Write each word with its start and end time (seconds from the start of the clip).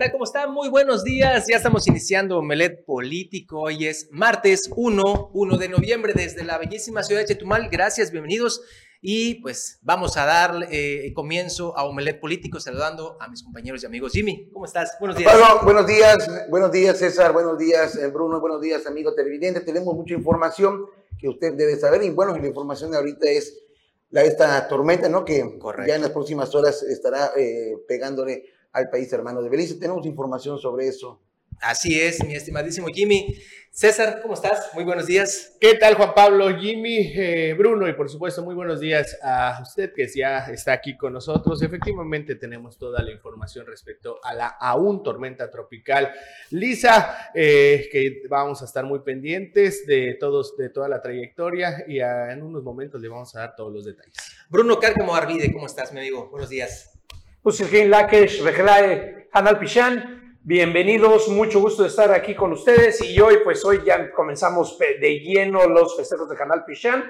tal? 0.00 0.12
¿Cómo 0.12 0.24
está? 0.24 0.46
Muy 0.46 0.70
buenos 0.70 1.04
días. 1.04 1.44
Ya 1.46 1.56
estamos 1.56 1.86
iniciando 1.86 2.38
Omelet 2.38 2.86
Político. 2.86 3.60
Hoy 3.60 3.86
es 3.86 4.08
martes 4.10 4.70
1, 4.74 5.30
1 5.34 5.58
de 5.58 5.68
noviembre 5.68 6.14
desde 6.16 6.42
la 6.42 6.56
bellísima 6.56 7.02
ciudad 7.02 7.20
de 7.20 7.26
Chetumal. 7.26 7.68
Gracias, 7.68 8.10
bienvenidos. 8.10 8.62
Y 9.02 9.42
pues 9.42 9.78
vamos 9.82 10.16
a 10.16 10.24
dar 10.24 10.68
eh, 10.70 11.12
comienzo 11.14 11.76
a 11.76 11.84
Omelet 11.84 12.18
Político 12.18 12.60
saludando 12.60 13.18
a 13.20 13.28
mis 13.28 13.42
compañeros 13.42 13.82
y 13.82 13.86
amigos. 13.86 14.12
Jimmy, 14.12 14.48
¿cómo 14.54 14.64
estás? 14.64 14.96
Buenos 14.98 15.18
días. 15.18 15.30
Pablo, 15.30 15.64
buenos 15.64 15.86
días. 15.86 16.48
Buenos 16.48 16.72
días, 16.72 16.96
César. 16.96 17.34
Buenos 17.34 17.58
días, 17.58 17.94
eh, 17.96 18.06
Bruno. 18.06 18.40
Buenos 18.40 18.62
días, 18.62 18.86
amigo 18.86 19.12
televidente. 19.12 19.60
Tenemos 19.60 19.94
mucha 19.94 20.14
información 20.14 20.86
que 21.18 21.28
usted 21.28 21.52
debe 21.52 21.76
saber. 21.76 22.02
Y 22.04 22.08
bueno, 22.08 22.34
la 22.34 22.46
información 22.46 22.90
de 22.90 22.96
ahorita 22.96 23.28
es 23.28 23.54
la, 24.08 24.22
esta 24.22 24.66
tormenta, 24.66 25.10
¿no? 25.10 25.26
Que 25.26 25.58
ya 25.86 25.96
en 25.96 26.00
las 26.00 26.12
próximas 26.12 26.54
horas 26.54 26.82
estará 26.84 27.32
eh, 27.36 27.76
pegándole 27.86 28.46
al 28.72 28.90
país 28.90 29.12
hermano 29.12 29.42
de 29.42 29.48
Belice. 29.48 29.74
Tenemos 29.74 30.06
información 30.06 30.58
sobre 30.58 30.88
eso. 30.88 31.20
Así 31.60 32.00
es, 32.00 32.24
mi 32.24 32.34
estimadísimo 32.34 32.86
Jimmy. 32.88 33.36
César, 33.70 34.20
¿cómo 34.22 34.34
estás? 34.34 34.70
Muy 34.74 34.82
buenos 34.82 35.06
días. 35.06 35.56
¿Qué 35.60 35.74
tal, 35.74 35.94
Juan 35.94 36.12
Pablo, 36.14 36.58
Jimmy, 36.58 37.12
eh, 37.14 37.54
Bruno? 37.56 37.86
Y 37.86 37.92
por 37.92 38.08
supuesto, 38.08 38.42
muy 38.42 38.54
buenos 38.54 38.80
días 38.80 39.16
a 39.22 39.60
usted 39.62 39.92
que 39.94 40.08
ya 40.08 40.38
está 40.46 40.72
aquí 40.72 40.96
con 40.96 41.12
nosotros. 41.12 41.62
Efectivamente, 41.62 42.34
tenemos 42.34 42.78
toda 42.78 43.02
la 43.02 43.12
información 43.12 43.66
respecto 43.66 44.18
a 44.24 44.34
la 44.34 44.48
aún 44.48 45.02
tormenta 45.02 45.50
tropical 45.50 46.10
Lisa, 46.50 47.30
eh, 47.34 47.88
que 47.92 48.22
vamos 48.28 48.62
a 48.62 48.64
estar 48.64 48.84
muy 48.84 49.00
pendientes 49.00 49.86
de, 49.86 50.16
todos, 50.18 50.56
de 50.56 50.70
toda 50.70 50.88
la 50.88 51.00
trayectoria 51.00 51.84
y 51.86 52.00
en 52.00 52.42
unos 52.42 52.64
momentos 52.64 53.00
le 53.00 53.08
vamos 53.08 53.36
a 53.36 53.40
dar 53.40 53.54
todos 53.54 53.72
los 53.72 53.84
detalles. 53.84 54.16
Bruno 54.48 54.80
Cárcamo 54.80 55.14
Arvide, 55.14 55.52
¿cómo 55.52 55.66
estás, 55.66 55.92
mi 55.92 56.00
amigo? 56.00 56.28
Buenos 56.30 56.48
días. 56.48 56.89
Lakesh, 57.42 58.42
Hanal 59.32 59.58
Pishan. 59.58 60.38
Bienvenidos, 60.42 61.28
mucho 61.28 61.60
gusto 61.60 61.82
de 61.82 61.88
estar 61.88 62.12
aquí 62.12 62.34
con 62.34 62.52
ustedes 62.52 63.00
y 63.02 63.18
hoy 63.18 63.38
pues 63.42 63.64
hoy 63.64 63.80
ya 63.84 64.10
comenzamos 64.12 64.78
de 64.78 65.20
lleno 65.20 65.66
los 65.66 65.96
festejos 65.96 66.28
de 66.28 66.36
Canal 66.36 66.64
Pichán 66.66 67.04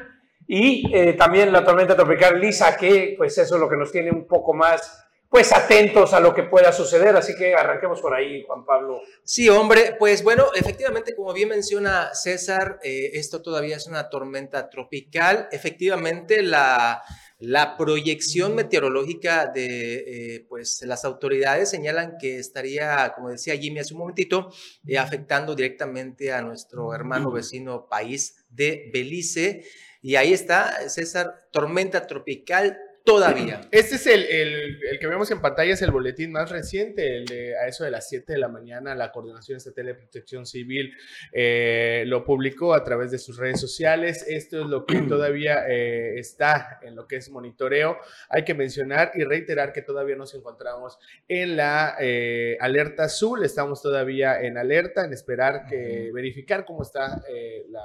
y 0.46 0.88
eh, 0.94 1.14
también 1.14 1.52
la 1.52 1.64
tormenta 1.64 1.96
tropical 1.96 2.40
Lisa 2.40 2.76
que 2.76 3.14
pues 3.16 3.36
eso 3.38 3.54
es 3.56 3.60
lo 3.60 3.68
que 3.68 3.76
nos 3.76 3.90
tiene 3.90 4.10
un 4.10 4.26
poco 4.26 4.52
más 4.52 5.04
pues 5.28 5.52
atentos 5.52 6.12
a 6.12 6.18
lo 6.18 6.34
que 6.34 6.42
pueda 6.42 6.72
suceder, 6.72 7.16
así 7.16 7.36
que 7.36 7.54
arranquemos 7.54 8.00
por 8.00 8.12
ahí, 8.14 8.42
Juan 8.48 8.64
Pablo. 8.64 9.00
Sí, 9.22 9.48
hombre, 9.48 9.94
pues 9.96 10.24
bueno, 10.24 10.46
efectivamente, 10.56 11.14
como 11.14 11.32
bien 11.32 11.50
menciona 11.50 12.12
César, 12.14 12.80
eh, 12.82 13.12
esto 13.14 13.40
todavía 13.40 13.76
es 13.76 13.86
una 13.86 14.08
tormenta 14.08 14.68
tropical. 14.68 15.48
Efectivamente, 15.52 16.42
la, 16.42 17.00
la 17.40 17.78
proyección 17.78 18.54
meteorológica 18.54 19.46
de 19.46 20.34
eh, 20.36 20.46
pues, 20.46 20.82
las 20.82 21.06
autoridades 21.06 21.70
señalan 21.70 22.16
que 22.20 22.38
estaría, 22.38 23.12
como 23.14 23.30
decía 23.30 23.56
Jimmy 23.56 23.80
hace 23.80 23.94
un 23.94 24.00
momentito, 24.00 24.52
eh, 24.86 24.98
afectando 24.98 25.54
directamente 25.54 26.32
a 26.32 26.42
nuestro 26.42 26.94
hermano 26.94 27.32
vecino 27.32 27.88
país 27.88 28.44
de 28.50 28.90
Belice. 28.92 29.64
Y 30.02 30.16
ahí 30.16 30.34
está, 30.34 30.88
César, 30.88 31.48
tormenta 31.50 32.06
tropical 32.06 32.78
todavía. 33.04 33.60
Este 33.70 33.96
es 33.96 34.06
el, 34.06 34.24
el, 34.24 34.98
que 34.98 35.06
vemos 35.06 35.30
en 35.30 35.40
pantalla, 35.40 35.72
es 35.72 35.82
el 35.82 35.90
boletín 35.90 36.32
más 36.32 36.50
reciente, 36.50 37.16
el 37.16 37.24
de, 37.24 37.56
a 37.56 37.66
eso 37.66 37.84
de 37.84 37.90
las 37.90 38.08
7 38.08 38.32
de 38.32 38.38
la 38.38 38.48
mañana, 38.48 38.94
la 38.94 39.10
Coordinación 39.12 39.56
Estatal 39.56 39.86
de 39.86 39.94
Protección 39.94 40.46
Civil 40.46 40.92
eh, 41.32 42.04
lo 42.06 42.24
publicó 42.24 42.74
a 42.74 42.84
través 42.84 43.10
de 43.10 43.18
sus 43.18 43.36
redes 43.36 43.60
sociales. 43.60 44.24
Esto 44.28 44.60
es 44.60 44.66
lo 44.66 44.86
que 44.86 45.00
todavía 45.08 45.66
eh, 45.68 46.18
está 46.18 46.78
en 46.82 46.94
lo 46.94 47.06
que 47.06 47.16
es 47.16 47.30
monitoreo. 47.30 47.98
Hay 48.28 48.44
que 48.44 48.54
mencionar 48.54 49.12
y 49.14 49.24
reiterar 49.24 49.72
que 49.72 49.82
todavía 49.82 50.16
nos 50.16 50.34
encontramos 50.34 50.98
en 51.28 51.56
la 51.56 51.96
eh, 52.00 52.56
alerta 52.60 53.04
azul, 53.04 53.44
estamos 53.44 53.82
todavía 53.82 54.40
en 54.40 54.58
alerta, 54.58 55.04
en 55.04 55.12
esperar 55.12 55.66
que 55.66 56.10
verificar 56.12 56.64
cómo 56.64 56.82
está 56.82 57.22
la, 57.70 57.82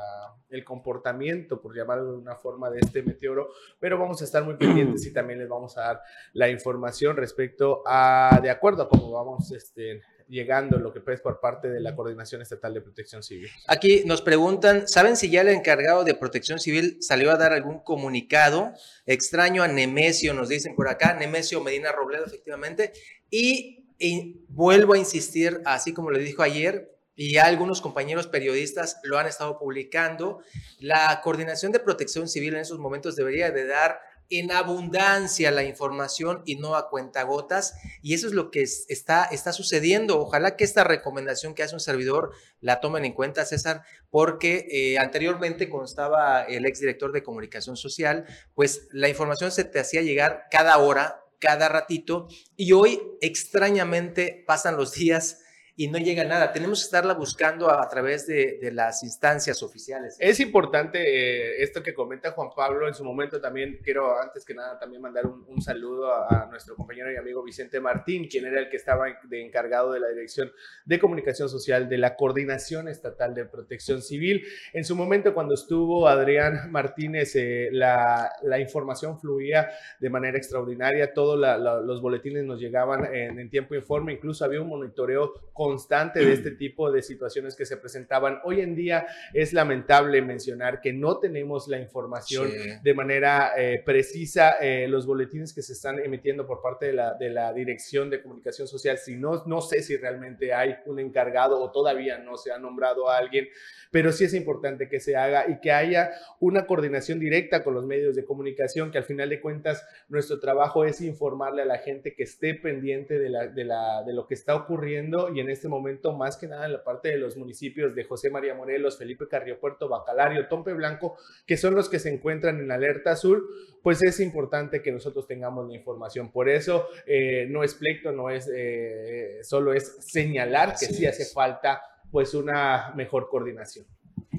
el 0.55 0.63
comportamiento, 0.63 1.61
por 1.61 1.75
llamarlo 1.75 2.13
de 2.13 2.17
una 2.17 2.35
forma, 2.35 2.69
de 2.69 2.79
este 2.79 3.03
meteoro, 3.03 3.49
pero 3.79 3.99
vamos 3.99 4.21
a 4.21 4.25
estar 4.25 4.43
muy 4.43 4.55
pendientes 4.55 5.05
y 5.05 5.13
también 5.13 5.39
les 5.39 5.49
vamos 5.49 5.77
a 5.77 5.81
dar 5.81 6.01
la 6.33 6.49
información 6.49 7.15
respecto 7.17 7.83
a, 7.85 8.39
de 8.41 8.49
acuerdo 8.49 8.83
a 8.83 8.89
cómo 8.89 9.11
vamos 9.11 9.51
este, 9.51 10.01
llegando 10.27 10.79
lo 10.79 10.91
que 10.91 11.01
es 11.13 11.21
por 11.21 11.39
parte 11.39 11.69
de 11.69 11.79
la 11.79 11.95
Coordinación 11.95 12.41
Estatal 12.41 12.73
de 12.73 12.81
Protección 12.81 13.21
Civil. 13.21 13.49
Aquí 13.67 14.03
nos 14.05 14.21
preguntan, 14.21 14.87
¿saben 14.87 15.17
si 15.17 15.29
ya 15.29 15.41
el 15.41 15.49
encargado 15.49 16.03
de 16.03 16.15
Protección 16.15 16.59
Civil 16.59 16.97
salió 17.01 17.31
a 17.31 17.37
dar 17.37 17.53
algún 17.53 17.79
comunicado? 17.79 18.71
Extraño 19.05 19.61
a 19.63 19.67
Nemesio, 19.67 20.33
nos 20.33 20.49
dicen 20.49 20.75
por 20.75 20.87
acá, 20.87 21.13
Nemesio 21.13 21.61
Medina 21.61 21.91
Robledo, 21.91 22.25
efectivamente, 22.25 22.93
y, 23.29 23.85
y 23.99 24.45
vuelvo 24.47 24.93
a 24.93 24.97
insistir, 24.97 25.61
así 25.65 25.93
como 25.93 26.11
le 26.11 26.19
dijo 26.19 26.41
ayer, 26.41 26.94
y 27.15 27.37
algunos 27.37 27.81
compañeros 27.81 28.27
periodistas 28.27 28.99
lo 29.03 29.17
han 29.17 29.27
estado 29.27 29.57
publicando, 29.57 30.41
la 30.79 31.21
Coordinación 31.21 31.71
de 31.71 31.79
Protección 31.79 32.27
Civil 32.27 32.55
en 32.55 32.61
esos 32.61 32.79
momentos 32.79 33.15
debería 33.15 33.51
de 33.51 33.65
dar 33.65 33.99
en 34.29 34.51
abundancia 34.51 35.51
la 35.51 35.63
información 35.63 36.41
y 36.45 36.55
no 36.55 36.75
a 36.75 36.89
cuentagotas. 36.89 37.75
Y 38.01 38.13
eso 38.13 38.27
es 38.27 38.33
lo 38.33 38.51
que 38.51 38.63
está, 38.63 39.25
está 39.25 39.53
sucediendo. 39.53 40.19
Ojalá 40.19 40.55
que 40.55 40.63
esta 40.63 40.83
recomendación 40.83 41.53
que 41.53 41.63
hace 41.63 41.75
un 41.75 41.79
servidor 41.79 42.31
la 42.59 42.79
tomen 42.79 43.05
en 43.05 43.13
cuenta, 43.13 43.45
César, 43.45 43.83
porque 44.09 44.67
eh, 44.71 44.97
anteriormente, 44.97 45.69
cuando 45.69 45.85
estaba 45.85 46.43
el 46.43 46.65
exdirector 46.65 47.11
de 47.11 47.23
comunicación 47.23 47.77
social, 47.77 48.25
pues 48.53 48.87
la 48.91 49.09
información 49.09 49.51
se 49.51 49.63
te 49.63 49.79
hacía 49.79 50.01
llegar 50.01 50.45
cada 50.49 50.77
hora, 50.77 51.21
cada 51.39 51.69
ratito, 51.69 52.27
y 52.55 52.71
hoy 52.71 53.01
extrañamente 53.21 54.43
pasan 54.47 54.77
los 54.77 54.93
días 54.93 55.41
y 55.77 55.89
no 55.89 55.97
llega 55.97 56.23
nada. 56.23 56.53
Tenemos 56.53 56.79
que 56.79 56.85
estarla 56.85 57.13
buscando 57.13 57.69
a, 57.69 57.87
través 57.89 58.25
de, 58.27 58.59
las 58.71 59.03
instancias 59.03 59.61
oficiales. 59.61 60.15
Es 60.19 60.39
importante 60.39 60.99
eh, 60.99 61.63
esto 61.63 61.83
que 61.83 61.93
comenta 61.93 62.31
Juan 62.31 62.49
Pablo 62.55 62.87
en 62.87 62.93
su 62.93 63.03
momento 63.03 63.41
también. 63.41 63.79
Quiero 63.83 64.19
antes 64.19 64.45
que 64.45 64.53
nada 64.53 64.79
también 64.79 65.01
mandar 65.01 65.25
un, 65.25 65.61
saludo 65.61 66.13
a, 66.13 66.47
nuestro 66.49 66.75
compañero 66.75 67.11
y 67.11 67.17
amigo 67.17 67.43
Vicente 67.43 67.79
Martín, 67.79 68.27
quien 68.27 68.45
era 68.45 68.59
el 68.59 68.69
que 68.69 68.77
estaba 68.77 69.05
de 69.23 69.45
encargado 69.45 69.91
de 69.91 69.99
la 69.99 70.07
Dirección 70.09 70.51
de 70.85 70.99
Comunicación 70.99 71.49
Social 71.49 71.89
de 71.89 71.97
la 71.97 72.15
Coordinación 72.15 72.87
Estatal 72.87 73.33
de 73.33 73.45
Protección 73.45 74.01
Civil. 74.01 74.45
En 74.73 74.85
su 74.85 74.95
momento 74.95 75.33
cuando 75.33 75.55
estuvo 75.55 76.07
Adrián 76.07 76.71
Martínez, 76.71 77.35
eh, 77.35 77.69
la, 77.71 78.31
la, 78.43 78.59
información 78.59 79.19
fluía 79.19 79.69
de 79.99 80.09
manera 80.09 80.37
extraordinaria. 80.37 81.13
Todos 81.13 81.37
los 81.83 82.01
boletines 82.01 82.45
nos 82.45 82.59
llegaban 82.59 83.13
en, 83.13 83.39
en 83.39 83.49
tiempo 83.49 83.75
informe. 83.75 84.13
Incluso 84.13 84.45
había 84.45 84.61
un 84.61 84.69
monitoreo 84.69 85.33
con 85.51 85.64
constante 85.65 86.23
de 86.23 86.31
este 86.31 86.51
tipo 86.51 86.91
de 86.91 87.01
situaciones 87.01 87.55
que 87.55 87.65
se 87.65 87.77
presentaban. 87.77 88.37
Hoy 88.43 88.61
en 88.61 88.75
día 88.75 89.07
es 89.33 89.51
lamentable 89.51 90.21
mencionar 90.21 90.79
que 90.79 90.93
no 90.93 91.17
tenemos 91.17 91.67
la 91.67 91.79
información 91.79 92.51
de 92.83 92.93
manera 92.93 93.53
eh, 93.57 93.81
precisa, 93.83 94.57
eh, 94.61 94.87
los 94.87 95.07
boletines 95.07 95.53
que 95.53 95.63
se 95.63 95.73
están 95.73 95.97
emitiendo 95.97 96.45
por 96.45 96.61
parte 96.61 96.85
de 96.85 96.93
la, 96.93 97.15
de 97.15 97.31
la 97.31 97.51
Dirección 97.51 98.11
de 98.11 98.21
Comunicación 98.21 98.67
Social, 98.67 98.99
si 98.99 99.15
no, 99.15 99.43
no 99.47 99.59
sé 99.59 99.81
si 99.81 99.97
realmente 99.97 100.53
hay 100.53 100.75
un 100.85 100.99
encargado 100.99 101.59
o 101.59 101.71
todavía 101.71 102.19
no 102.19 102.37
se 102.37 102.51
ha 102.51 102.59
nombrado 102.59 103.09
a 103.09 103.17
alguien, 103.17 103.47
pero 103.89 104.11
sí 104.11 104.25
es 104.25 104.35
importante 104.35 104.87
que 104.87 104.99
se 104.99 105.15
haga 105.15 105.49
y 105.49 105.59
que 105.61 105.71
haya 105.71 106.11
una 106.39 106.67
coordinación 106.67 107.19
directa 107.19 107.63
con 107.63 107.73
los 107.73 107.87
medios 107.87 108.15
de 108.15 108.23
comunicación, 108.23 108.91
que 108.91 108.99
al 108.99 109.03
final 109.03 109.29
de 109.29 109.41
cuentas 109.41 109.83
nuestro 110.09 110.39
trabajo 110.39 110.85
es 110.85 111.01
informarle 111.01 111.63
a 111.63 111.65
la 111.65 111.79
gente 111.79 112.13
que 112.13 112.21
esté 112.21 112.53
pendiente 112.53 113.17
de, 113.17 113.29
la, 113.29 113.47
de, 113.47 113.63
la, 113.63 114.03
de 114.03 114.13
lo 114.13 114.27
que 114.27 114.35
está 114.35 114.55
ocurriendo 114.55 115.33
y 115.33 115.39
en 115.39 115.54
este 115.55 115.67
momento, 115.67 116.13
más 116.13 116.37
que 116.37 116.47
nada 116.47 116.65
en 116.65 116.73
la 116.73 116.83
parte 116.83 117.09
de 117.09 117.17
los 117.17 117.35
municipios 117.35 117.95
de 117.95 118.03
José 118.03 118.29
María 118.29 118.53
Morelos, 118.53 118.97
Felipe 118.97 119.27
Carrillo 119.27 119.59
Puerto, 119.59 119.89
Bacalario, 119.89 120.47
Tompe 120.47 120.73
Blanco, 120.73 121.17
que 121.47 121.57
son 121.57 121.73
los 121.73 121.89
que 121.89 121.99
se 121.99 122.13
encuentran 122.13 122.59
en 122.59 122.71
alerta 122.71 123.11
azul, 123.11 123.43
pues 123.81 124.03
es 124.03 124.19
importante 124.19 124.81
que 124.81 124.91
nosotros 124.91 125.27
tengamos 125.27 125.67
la 125.67 125.75
información. 125.75 126.31
Por 126.31 126.49
eso 126.49 126.87
eh, 127.05 127.47
no 127.49 127.63
es 127.63 127.73
pleito, 127.73 128.11
no 128.11 128.29
es 128.29 128.49
eh, 128.53 129.39
solo 129.41 129.73
es 129.73 129.97
señalar 129.99 130.75
que 130.79 130.85
sí 130.85 131.05
hace 131.05 131.25
falta 131.25 131.81
pues 132.11 132.33
una 132.33 132.93
mejor 132.95 133.27
coordinación. 133.29 133.85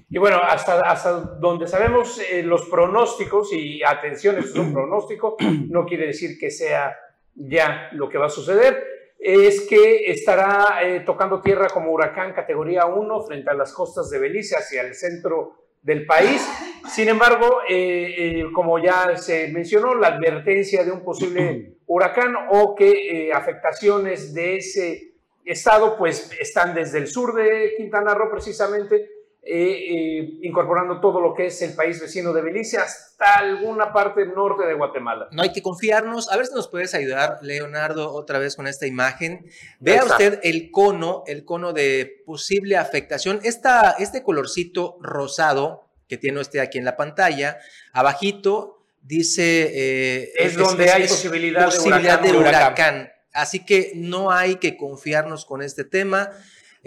Y 0.09 0.19
bueno, 0.19 0.39
hasta, 0.43 0.81
hasta 0.81 1.13
donde 1.13 1.67
sabemos 1.67 2.21
eh, 2.31 2.43
los 2.43 2.67
pronósticos, 2.67 3.53
y 3.53 3.83
atención, 3.83 4.39
esto 4.39 4.61
es 4.61 4.67
un 4.67 4.73
pronóstico, 4.73 5.37
no 5.69 5.85
quiere 5.85 6.07
decir 6.07 6.39
que 6.39 6.51
sea 6.51 6.97
ya 7.35 7.91
lo 7.93 8.09
que 8.09 8.19
va 8.19 8.27
a 8.27 8.31
suceder, 8.31 8.96
es 9.27 9.63
que 9.63 10.09
estará 10.13 10.79
eh, 10.85 11.01
tocando 11.01 11.41
tierra 11.41 11.67
como 11.67 11.91
huracán 11.91 12.33
categoría 12.33 12.87
1 12.87 13.23
frente 13.23 13.51
a 13.51 13.55
las 13.55 13.73
costas 13.73 14.09
de 14.09 14.21
Belice 14.21 14.57
hacia 14.57 14.83
el 14.83 14.95
centro 14.95 15.57
del 15.83 16.07
país. 16.07 16.41
Sin 16.89 17.09
embargo, 17.09 17.59
eh, 17.69 18.15
eh, 18.17 18.45
como 18.55 18.79
ya 18.79 19.17
se 19.17 19.49
mencionó, 19.49 19.97
la 19.97 20.09
advertencia 20.09 20.85
de 20.85 20.93
un 20.93 21.03
posible 21.03 21.75
huracán 21.87 22.37
o 22.51 22.77
que 22.77 23.33
afectaciones 23.33 24.33
de 24.33 24.59
ese 24.59 25.15
estado 25.45 25.97
pues 25.97 26.31
están 26.41 26.73
desde 26.73 26.99
el 26.99 27.09
sur 27.09 27.35
de 27.35 27.75
Quintana 27.77 28.15
Roo 28.15 28.31
precisamente 28.31 29.11
eh, 29.49 30.39
incorporando 30.43 31.01
todo 31.01 31.21
lo 31.21 31.33
que 31.33 31.47
es 31.47 31.63
el 31.63 31.75
país 31.75 32.01
vecino 32.01 32.33
de 32.33 32.43
Belice 32.43 32.79
hasta 32.79 33.37
alguna 33.39 33.93
parte 33.93 34.27
norte 34.27 34.67
de 34.67 34.75
Guatemala. 34.75 35.29
No 35.31 35.43
hay 35.43 35.53
que 35.53 35.63
confiarnos. 35.63 36.33
A 36.33 36.37
ver 36.37 36.47
si 36.47 36.55
nos 36.55 36.67
puedes 36.67 36.95
ayudar, 36.95 37.39
Leonardo, 37.43 38.13
otra 38.13 38.41
vez 38.41 38.57
con 38.57 38.67
esta 38.67 38.89
imagen. 38.89 39.47
Vea 39.79 40.05
usted 40.05 40.41
el 40.43 40.73
cono, 40.73 41.23
el 41.29 41.45
cono 41.45 41.73
de 41.73 42.25
posible 42.27 42.77
afectación. 42.77 43.39
Esta, 43.45 43.93
este 44.01 44.25
colorcito 44.25 44.99
rosado 45.01 45.87
que 46.09 46.17
tiene 46.17 46.41
usted 46.41 46.59
aquí 46.59 46.79
en 46.79 46.85
la 46.85 46.97
pantalla, 46.97 47.59
abajito 47.93 48.83
dice... 49.03 49.71
Eh, 49.73 50.33
es, 50.39 50.57
donde 50.57 50.91
hay 50.91 51.07
posibilidad, 51.07 52.21
de 52.21 52.33
huracán. 52.33 53.13
Así 53.33 53.65
que 53.65 53.93
no 53.95 54.33
hay 54.33 54.57
que 54.57 54.77
confiarnos 54.77 55.45
con 55.45 55.63
este 55.63 55.85
tema. 55.85 56.33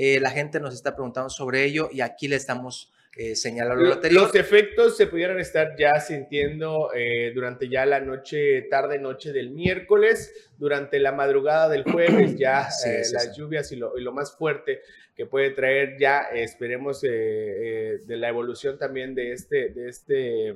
Eh, 0.01 0.22
la 0.22 0.31
gente 0.31 0.62
nos 0.62 0.74
está 0.74 0.96
preguntando 0.96 1.30
sobre 1.30 1.66
ello 1.66 1.90
y 1.92 2.00
aquí 2.00 2.30
le 2.30 2.38
estamos 2.38 2.90
eh, 3.18 3.36
señalando 3.36 3.84
lo 3.84 3.94
anterior. 3.96 4.22
Los 4.22 4.36
efectos 4.36 4.96
se 4.96 5.07
pudieran 5.07 5.38
estar 5.42 5.75
ya 5.78 6.00
sintiendo 6.00 6.92
eh, 6.96 7.34
durante 7.36 7.68
ya 7.68 7.86
la 7.86 8.00
noche, 8.00 8.62
tarde 8.69 8.98
noche 8.98 9.34
del 9.34 9.50
miércoles, 9.50 10.51
durante 10.57 11.00
la 11.00 11.12
madrugada 11.12 11.68
del 11.68 11.84
jueves, 11.84 12.38
ya 12.38 12.69
las 13.12 13.36
lluvias 13.36 13.74
y 13.74 13.75
lo, 13.75 13.98
y 13.98 14.01
lo, 14.01 14.13
más 14.13 14.38
fuerte 14.38 14.80
que 15.18 15.25
puede 15.25 15.50
traer 15.50 15.98
ya, 16.00 16.30
esperemos 16.34 17.02
de 17.02 18.02
la 18.07 18.30
evolución 18.30 18.78
también 18.78 19.13
de 19.13 19.34
este, 19.34 19.68
de 19.68 19.90
este 19.90 20.56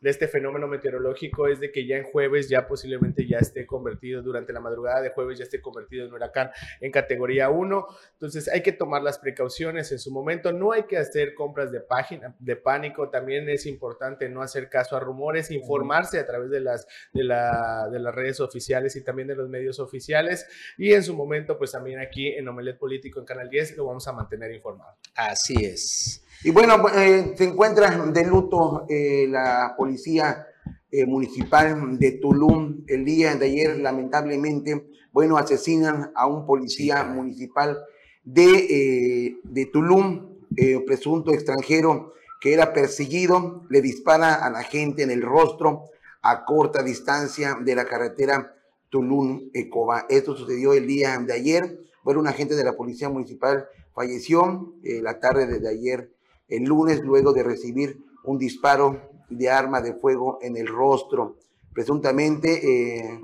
de 0.00 0.10
este 0.10 0.28
fenómeno 0.28 0.66
meteorológico 0.66 1.46
es 1.46 1.60
de 1.60 1.70
que 1.70 1.86
ya 1.86 1.96
en 1.96 2.04
jueves 2.04 2.48
ya 2.48 2.66
posiblemente 2.66 3.26
ya 3.26 3.38
esté 3.38 3.66
convertido, 3.66 4.22
durante 4.22 4.52
la 4.52 4.60
madrugada 4.60 5.02
de 5.02 5.10
jueves 5.10 5.38
ya 5.38 5.44
esté 5.44 5.60
convertido 5.60 6.06
en 6.06 6.12
huracán 6.12 6.50
en 6.80 6.90
categoría 6.90 7.50
1. 7.50 7.86
Entonces 8.12 8.48
hay 8.48 8.62
que 8.62 8.72
tomar 8.72 9.02
las 9.02 9.18
precauciones 9.18 9.92
en 9.92 9.98
su 9.98 10.10
momento. 10.10 10.52
No 10.52 10.72
hay 10.72 10.84
que 10.84 10.96
hacer 10.96 11.34
compras 11.34 11.70
de 11.70 11.80
página, 11.80 12.34
de 12.38 12.56
pánico. 12.56 13.10
También 13.10 13.48
es 13.48 13.66
importante 13.66 14.28
no 14.28 14.42
hacer 14.42 14.68
caso 14.68 14.96
a 14.96 15.00
rumores, 15.00 15.50
informarse 15.50 16.18
a 16.18 16.26
través 16.26 16.50
de 16.50 16.60
las, 16.60 16.86
de, 17.12 17.24
la, 17.24 17.88
de 17.90 17.98
las 17.98 18.14
redes 18.14 18.40
oficiales 18.40 18.96
y 18.96 19.04
también 19.04 19.28
de 19.28 19.36
los 19.36 19.48
medios 19.48 19.78
oficiales. 19.80 20.46
Y 20.78 20.92
en 20.94 21.02
su 21.02 21.14
momento, 21.14 21.58
pues 21.58 21.72
también 21.72 22.00
aquí 22.00 22.28
en 22.28 22.48
Omelet 22.48 22.78
Político 22.78 23.20
en 23.20 23.26
Canal 23.26 23.50
10 23.50 23.76
lo 23.76 23.86
vamos 23.86 24.06
a 24.08 24.12
mantener 24.12 24.52
informado. 24.52 24.96
Así 25.14 25.64
es. 25.64 26.24
Y 26.42 26.52
bueno, 26.52 26.88
eh, 26.96 27.34
se 27.36 27.44
encuentra 27.44 27.90
de 27.90 28.24
luto 28.24 28.86
eh, 28.88 29.26
la 29.28 29.74
policía 29.76 30.46
eh, 30.90 31.04
municipal 31.04 31.98
de 31.98 32.12
Tulum. 32.12 32.82
El 32.86 33.04
día 33.04 33.34
de 33.34 33.44
ayer, 33.44 33.78
lamentablemente, 33.78 34.88
bueno, 35.12 35.36
asesinan 35.36 36.12
a 36.14 36.26
un 36.26 36.46
policía 36.46 37.04
municipal 37.04 37.78
de, 38.24 39.36
de 39.44 39.66
Tulum, 39.66 40.38
presunto 40.86 41.30
extranjero 41.32 42.14
que 42.40 42.54
era 42.54 42.72
perseguido, 42.72 43.66
le 43.68 43.82
dispara 43.82 44.34
a 44.34 44.50
la 44.50 44.62
gente 44.62 45.02
en 45.02 45.10
el 45.10 45.20
rostro 45.20 45.84
a 46.22 46.46
corta 46.46 46.82
distancia 46.82 47.58
de 47.60 47.74
la 47.74 47.84
carretera 47.84 48.56
Tulum-Ecoba. 48.90 50.06
Esto 50.08 50.34
sucedió 50.34 50.72
el 50.72 50.86
día 50.86 51.18
de 51.18 51.34
ayer. 51.34 51.80
Bueno, 52.02 52.20
un 52.20 52.28
agente 52.28 52.54
de 52.54 52.64
la 52.64 52.76
policía 52.76 53.10
municipal 53.10 53.68
falleció 53.94 54.74
la 54.82 55.20
tarde 55.20 55.58
de 55.58 55.68
ayer 55.68 56.10
el 56.50 56.64
lunes 56.64 57.00
luego 57.00 57.32
de 57.32 57.42
recibir 57.42 58.02
un 58.24 58.38
disparo 58.38 59.10
de 59.30 59.48
arma 59.48 59.80
de 59.80 59.94
fuego 59.94 60.38
en 60.42 60.56
el 60.56 60.66
rostro, 60.66 61.36
presuntamente 61.72 63.06
eh, 63.06 63.20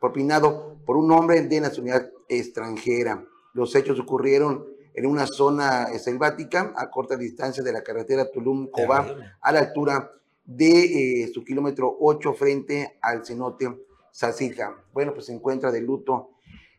propinado 0.00 0.76
por 0.84 0.96
un 0.96 1.10
hombre 1.10 1.42
de 1.42 1.60
nacionalidad 1.60 2.10
extranjera. 2.28 3.24
Los 3.54 3.74
hechos 3.74 3.98
ocurrieron 3.98 4.66
en 4.94 5.06
una 5.06 5.26
zona 5.26 5.86
selvática 5.98 6.72
a 6.76 6.90
corta 6.90 7.16
distancia 7.16 7.62
de 7.62 7.72
la 7.72 7.82
carretera 7.82 8.30
Tulum-Cobá, 8.30 9.36
a 9.40 9.52
la 9.52 9.60
altura 9.60 10.12
de 10.44 11.22
eh, 11.22 11.28
su 11.32 11.44
kilómetro 11.44 11.96
8 12.00 12.32
frente 12.34 12.98
al 13.00 13.24
cenote 13.24 13.86
Sasija. 14.10 14.74
Bueno, 14.92 15.14
pues 15.14 15.26
se 15.26 15.32
encuentra 15.32 15.70
de 15.70 15.80
luto 15.80 16.30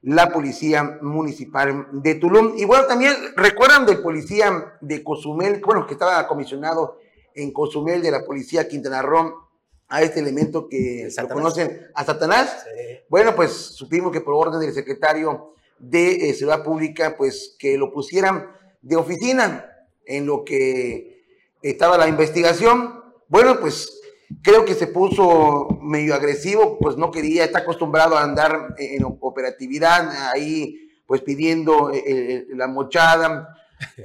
la 0.02 0.32
policía 0.32 1.00
municipal 1.02 1.88
de 1.92 2.16
Tulum. 2.16 2.54
Y 2.58 2.66
bueno, 2.66 2.86
también 2.86 3.14
recuerdan 3.36 3.86
del 3.86 4.02
policía 4.02 4.78
de 4.82 5.04
Cozumel, 5.04 5.62
bueno, 5.66 5.86
que 5.86 5.94
estaba 5.94 6.28
comisionado 6.28 7.00
en 7.36 7.52
Cozumel 7.52 8.02
de 8.02 8.12
la 8.12 8.24
policía 8.26 8.68
Quintana 8.68 9.02
Roo, 9.02 9.50
a 9.90 10.04
este 10.04 10.20
elemento 10.20 10.70
que 10.70 11.10
lo 11.20 11.30
conocen 11.30 11.88
a 11.96 12.06
Satanás. 12.06 12.66
Bueno, 13.10 13.36
pues 13.36 13.52
supimos 13.52 14.12
que 14.12 14.22
por 14.22 14.36
orden 14.36 14.60
del 14.60 14.74
secretario 14.74 15.56
de 15.80 16.30
eh, 16.30 16.34
Seguridad 16.34 16.64
Pública, 16.64 17.16
pues 17.18 17.56
que 17.58 17.78
lo 17.78 17.92
pusieran 17.92 18.52
de 18.82 18.96
oficina 18.96 19.66
en 20.06 20.26
lo 20.28 20.46
que 20.46 21.24
estaba 21.64 21.98
la 21.98 22.08
investigación. 22.08 23.04
Bueno, 23.28 23.60
pues 23.60 23.99
Creo 24.44 24.64
que 24.64 24.76
se 24.76 24.88
puso 24.88 25.80
medio 25.82 26.14
agresivo, 26.14 26.78
pues 26.80 26.98
no 26.98 27.10
quería, 27.10 27.44
está 27.44 27.60
acostumbrado 27.60 28.16
a 28.16 28.24
andar 28.24 28.76
en 28.78 29.04
operatividad, 29.04 30.32
ahí 30.32 30.90
pues 31.08 31.22
pidiendo 31.22 31.92
eh, 31.92 32.04
eh, 32.06 32.48
la 32.54 32.68
mochada, 32.68 33.56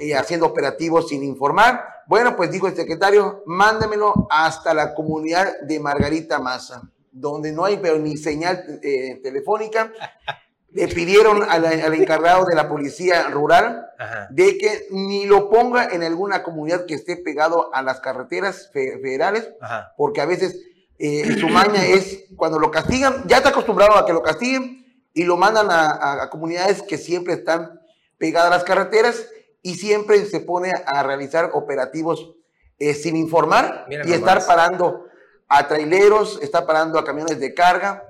y 0.00 0.12
haciendo 0.12 0.46
operativos 0.46 1.08
sin 1.08 1.22
informar. 1.22 1.84
Bueno, 2.06 2.36
pues 2.36 2.50
dijo 2.50 2.66
el 2.66 2.74
secretario, 2.74 3.42
mándemelo 3.46 4.26
hasta 4.30 4.72
la 4.72 4.94
comunidad 4.94 5.60
de 5.60 5.80
Margarita 5.80 6.38
Maza, 6.38 6.90
donde 7.12 7.52
no 7.52 7.64
hay 7.64 7.76
pero 7.76 7.98
ni 7.98 8.16
señal 8.16 8.80
eh, 8.82 9.20
telefónica 9.22 9.92
le 10.74 10.88
pidieron 10.88 11.44
al, 11.48 11.94
encargado 11.94 12.44
de 12.46 12.56
la 12.56 12.68
policía 12.68 13.28
rural 13.28 13.86
de 14.30 14.58
que 14.58 14.88
ni 14.90 15.24
lo 15.24 15.48
ponga 15.48 15.84
en 15.84 16.02
alguna 16.02 16.42
comunidad 16.42 16.84
que 16.84 16.94
esté 16.94 17.16
pegado 17.16 17.72
a 17.72 17.80
las 17.80 18.00
carreteras 18.00 18.70
federales, 18.72 19.48
porque 19.96 20.20
a 20.20 20.26
veces 20.26 20.58
eh, 20.98 21.36
su 21.38 21.48
maña 21.48 21.84
es 21.84 22.24
cuando 22.36 22.58
lo 22.58 22.72
castigan, 22.72 23.22
ya 23.26 23.36
está 23.36 23.50
acostumbrado 23.50 23.96
a 23.96 24.04
que 24.04 24.12
lo 24.12 24.22
castiguen 24.22 24.84
y 25.14 25.22
lo 25.22 25.36
mandan 25.36 25.68
a, 25.70 26.28
comunidades 26.30 26.82
que 26.82 26.98
siempre 26.98 27.34
están 27.34 27.80
pegadas 28.18 28.48
a 28.48 28.56
las 28.56 28.64
carreteras 28.64 29.28
y 29.62 29.76
siempre 29.76 30.26
se 30.26 30.40
pone 30.40 30.72
a 30.86 31.04
realizar 31.04 31.50
operativos 31.54 32.34
eh, 32.80 32.94
sin 32.94 33.16
informar 33.16 33.86
y 33.88 34.12
estar 34.12 34.44
parando 34.44 35.06
a 35.46 35.68
traileros, 35.68 36.40
está 36.42 36.66
parando 36.66 36.98
a 36.98 37.04
camiones 37.04 37.38
de 37.38 37.54
carga 37.54 38.02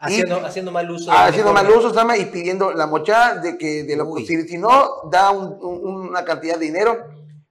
Haciendo, 0.00 0.36
haciendo 0.36 0.70
mal 0.70 0.88
uso. 0.90 1.10
Haciendo 1.10 1.52
mal 1.52 1.68
uso, 1.70 1.92
Sama, 1.92 2.16
y 2.16 2.26
pidiendo 2.26 2.72
la 2.72 2.86
mochada 2.86 3.40
de 3.40 3.58
que 3.58 3.82
de 3.82 3.96
lo, 3.96 4.16
si, 4.18 4.46
si, 4.46 4.56
no 4.56 5.08
da 5.10 5.32
una 5.32 6.24
cantidad 6.24 6.56
de 6.56 6.66
dinero, 6.66 7.04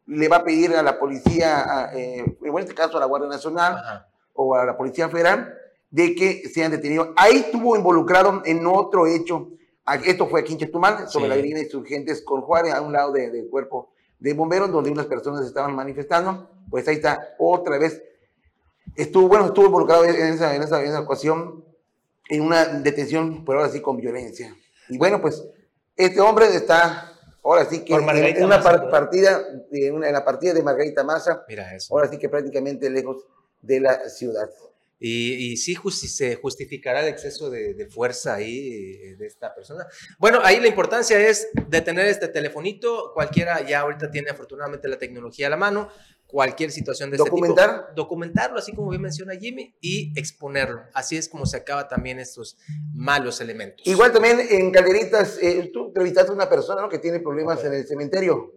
le 0.06 0.30
va 0.30 0.38
a 0.38 0.44
pedir 0.46 0.74
a 0.74 0.82
la 0.82 0.98
policía, 0.98 1.90
eh, 1.94 2.24
en 2.42 2.58
este 2.58 2.74
caso 2.74 2.96
a 2.98 3.00
la 3.02 3.06
Guardia 3.06 3.28
Nacional 3.30 4.06
o 4.34 4.56
a 4.56 4.66
la 4.66 4.78
Policía 4.78 5.10
Federal, 5.10 5.54
de 5.90 6.16
que 6.16 6.48
sean 6.48 6.72
detenidos. 6.72 7.10
Ahí 7.18 7.38
estuvo 7.38 7.76
involucrado 7.76 8.42
en 8.46 8.66
otro 8.66 9.08
hecho. 9.08 9.50
Esto 10.06 10.28
fue 10.28 10.42
aquí 10.42 10.54
en 10.54 10.60
Chetumal, 10.60 11.10
sobre 11.10 11.28
la 11.28 11.36
avenida 11.36 11.60
Insurgentes 11.60 12.22
con 12.22 12.42
Juárez, 12.42 12.74
a 12.74 12.82
un 12.82 12.94
lado 12.94 13.12
del 13.12 13.50
cuerpo 13.50 13.92
de 14.20 14.34
bomberos, 14.34 14.72
donde 14.72 14.90
unas 14.90 15.06
personas 15.06 15.46
estaban 15.46 15.76
manifestando. 15.76 16.50
Pues 16.70 16.88
ahí 16.88 16.96
está, 16.96 17.36
otra 17.38 17.78
vez. 17.78 18.02
Estuvo, 18.96 19.28
bueno, 19.28 19.48
estuvo 19.48 19.66
involucrado 19.66 20.06
en 20.06 20.16
esa, 20.16 20.56
en 20.56 20.64
esa, 20.64 20.82
en 20.82 20.90
esa 20.90 21.02
ocasión 21.02 21.67
en 22.30 22.42
una 22.42 22.66
detención, 22.66 23.44
por 23.46 23.58
ahora 23.58 23.70
sí, 23.70 23.82
con 23.82 23.98
violencia. 23.98 24.56
Y 24.90 24.98
bueno, 24.98 25.22
pues 25.22 25.44
este 25.96 26.20
hombre 26.22 26.48
está 26.56 27.14
ahora 27.44 27.66
sí 27.66 27.80
que 27.84 27.94
en, 27.94 28.44
una 28.44 28.62
partida, 28.62 29.42
en, 29.72 30.02
la 30.02 30.26
partida 30.26 30.54
de 30.54 30.64
Margarita 30.64 31.04
Maza, 31.04 31.46
Mira 31.48 31.74
eso. 31.76 31.94
ahora 31.94 32.10
sí 32.10 32.18
que 32.18 32.30
prácticamente 32.30 32.90
lejos 32.90 33.26
de 33.62 33.80
la 33.80 34.10
ciudad. 34.10 34.50
Y, 35.00 35.52
y 35.52 35.58
sí 35.58 35.78
se 35.92 36.36
justificará 36.36 37.02
el 37.02 37.08
exceso 37.08 37.52
de, 37.52 37.76
de, 37.76 37.86
fuerza 37.86 38.34
ahí 38.34 39.00
eh, 39.04 39.16
de 39.16 39.28
esta 39.28 39.54
persona. 39.54 39.86
Bueno, 40.18 40.40
ahí 40.44 40.60
la 40.60 40.68
importancia 40.68 41.20
es 41.20 41.50
detener 41.68 42.08
este 42.08 42.28
telefonito. 42.28 43.12
Cualquiera 43.14 43.62
ya 43.62 43.82
ahorita 43.82 44.10
tiene 44.10 44.32
afortunadamente 44.32 44.88
la 44.88 44.98
tecnología 44.98 45.48
a 45.48 45.50
la 45.52 45.58
mano 45.58 45.90
cualquier 46.28 46.72
situación 46.72 47.10
de 47.10 47.18
¿Documentar? 47.18 47.70
este 47.70 47.80
tipo. 47.82 47.96
Documentarlo, 47.96 48.60
así 48.60 48.74
como 48.74 48.90
bien 48.90 49.02
menciona 49.02 49.36
Jimmy, 49.36 49.76
y 49.82 50.14
exponerlo. 50.20 50.82
Así 50.94 51.18
es 51.18 51.30
como 51.30 51.46
se 51.46 51.58
acaba 51.58 51.88
también 51.88 52.20
estos 52.20 52.58
malos 52.94 53.42
elementos. 53.42 53.88
Igual 53.88 54.12
también 54.12 54.40
en 54.50 54.72
Calderitas, 54.72 55.40
eh, 55.42 55.72
tú 55.74 55.88
entrevistaste 55.88 56.32
a 56.32 56.36
una 56.36 56.50
persona 56.50 56.82
¿no? 56.82 56.90
que 56.90 57.00
tiene 57.00 57.20
problemas 57.20 57.64
en 57.64 57.74
el 57.74 57.88
cementerio. 57.88 58.54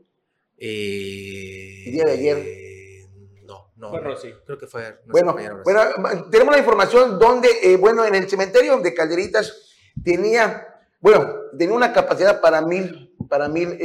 Eh, 0.62 1.85
el 1.87 1.93
día 1.93 2.05
de 2.05 2.12
ayer. 2.12 2.39
Eh, 2.39 3.07
no, 3.47 3.73
no. 3.77 3.91
Fue 3.91 4.00
Rosy. 4.00 4.35
Creo 4.45 4.59
que 4.59 4.67
fue. 4.67 5.00
Bueno, 5.07 5.35
bueno, 5.65 6.29
tenemos 6.31 6.53
la 6.53 6.59
información 6.59 7.19
donde, 7.19 7.49
eh, 7.62 7.77
bueno, 7.77 8.05
en 8.05 8.15
el 8.15 8.29
cementerio 8.29 8.79
de 8.79 8.93
Calderitas 8.93 9.71
tenía, 10.05 10.67
bueno, 11.00 11.35
tenía 11.57 11.75
una 11.75 11.93
capacidad 11.95 12.43
para 12.43 12.61
mil, 12.61 13.17
para 13.29 13.49
mil 13.49 13.79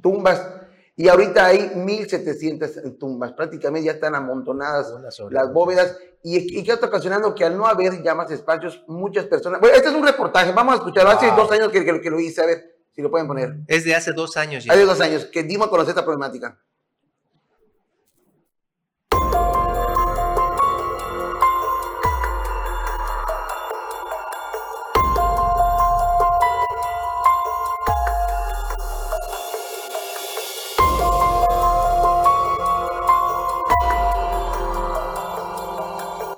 tumbas 0.00 0.61
y 1.02 1.08
ahorita 1.08 1.46
hay 1.46 1.58
1.700 1.74 2.96
tumbas, 2.96 3.32
prácticamente 3.32 3.86
ya 3.86 3.92
están 3.94 4.14
amontonadas 4.14 4.94
las 5.32 5.52
bóvedas. 5.52 5.98
Y, 6.22 6.60
y 6.60 6.62
que 6.62 6.70
está 6.70 6.86
ocasionando 6.86 7.34
que 7.34 7.44
al 7.44 7.58
no 7.58 7.66
haber 7.66 8.04
ya 8.04 8.14
más 8.14 8.30
espacios, 8.30 8.84
muchas 8.86 9.24
personas. 9.24 9.60
Bueno, 9.60 9.74
este 9.74 9.88
es 9.88 9.94
un 9.96 10.06
reportaje, 10.06 10.52
vamos 10.52 10.74
a 10.74 10.76
escucharlo. 10.76 11.10
Hace 11.10 11.26
dos 11.32 11.50
años 11.50 11.72
que, 11.72 11.84
que, 11.84 12.08
lo 12.08 12.20
hice, 12.20 12.42
a 12.42 12.46
ver. 12.46 12.76
Si 12.92 13.02
lo 13.02 13.10
pueden 13.10 13.26
poner. 13.26 13.56
Es 13.66 13.82
de 13.84 13.96
hace 13.96 14.12
dos 14.12 14.36
años 14.36 14.64
ya. 14.64 14.74
Hace 14.74 14.84
dos 14.84 15.00
años 15.00 15.24
que 15.24 15.42
dimos 15.42 15.66
a 15.66 15.70
conocer 15.70 15.88
esta 15.88 16.04
problemática. 16.04 16.62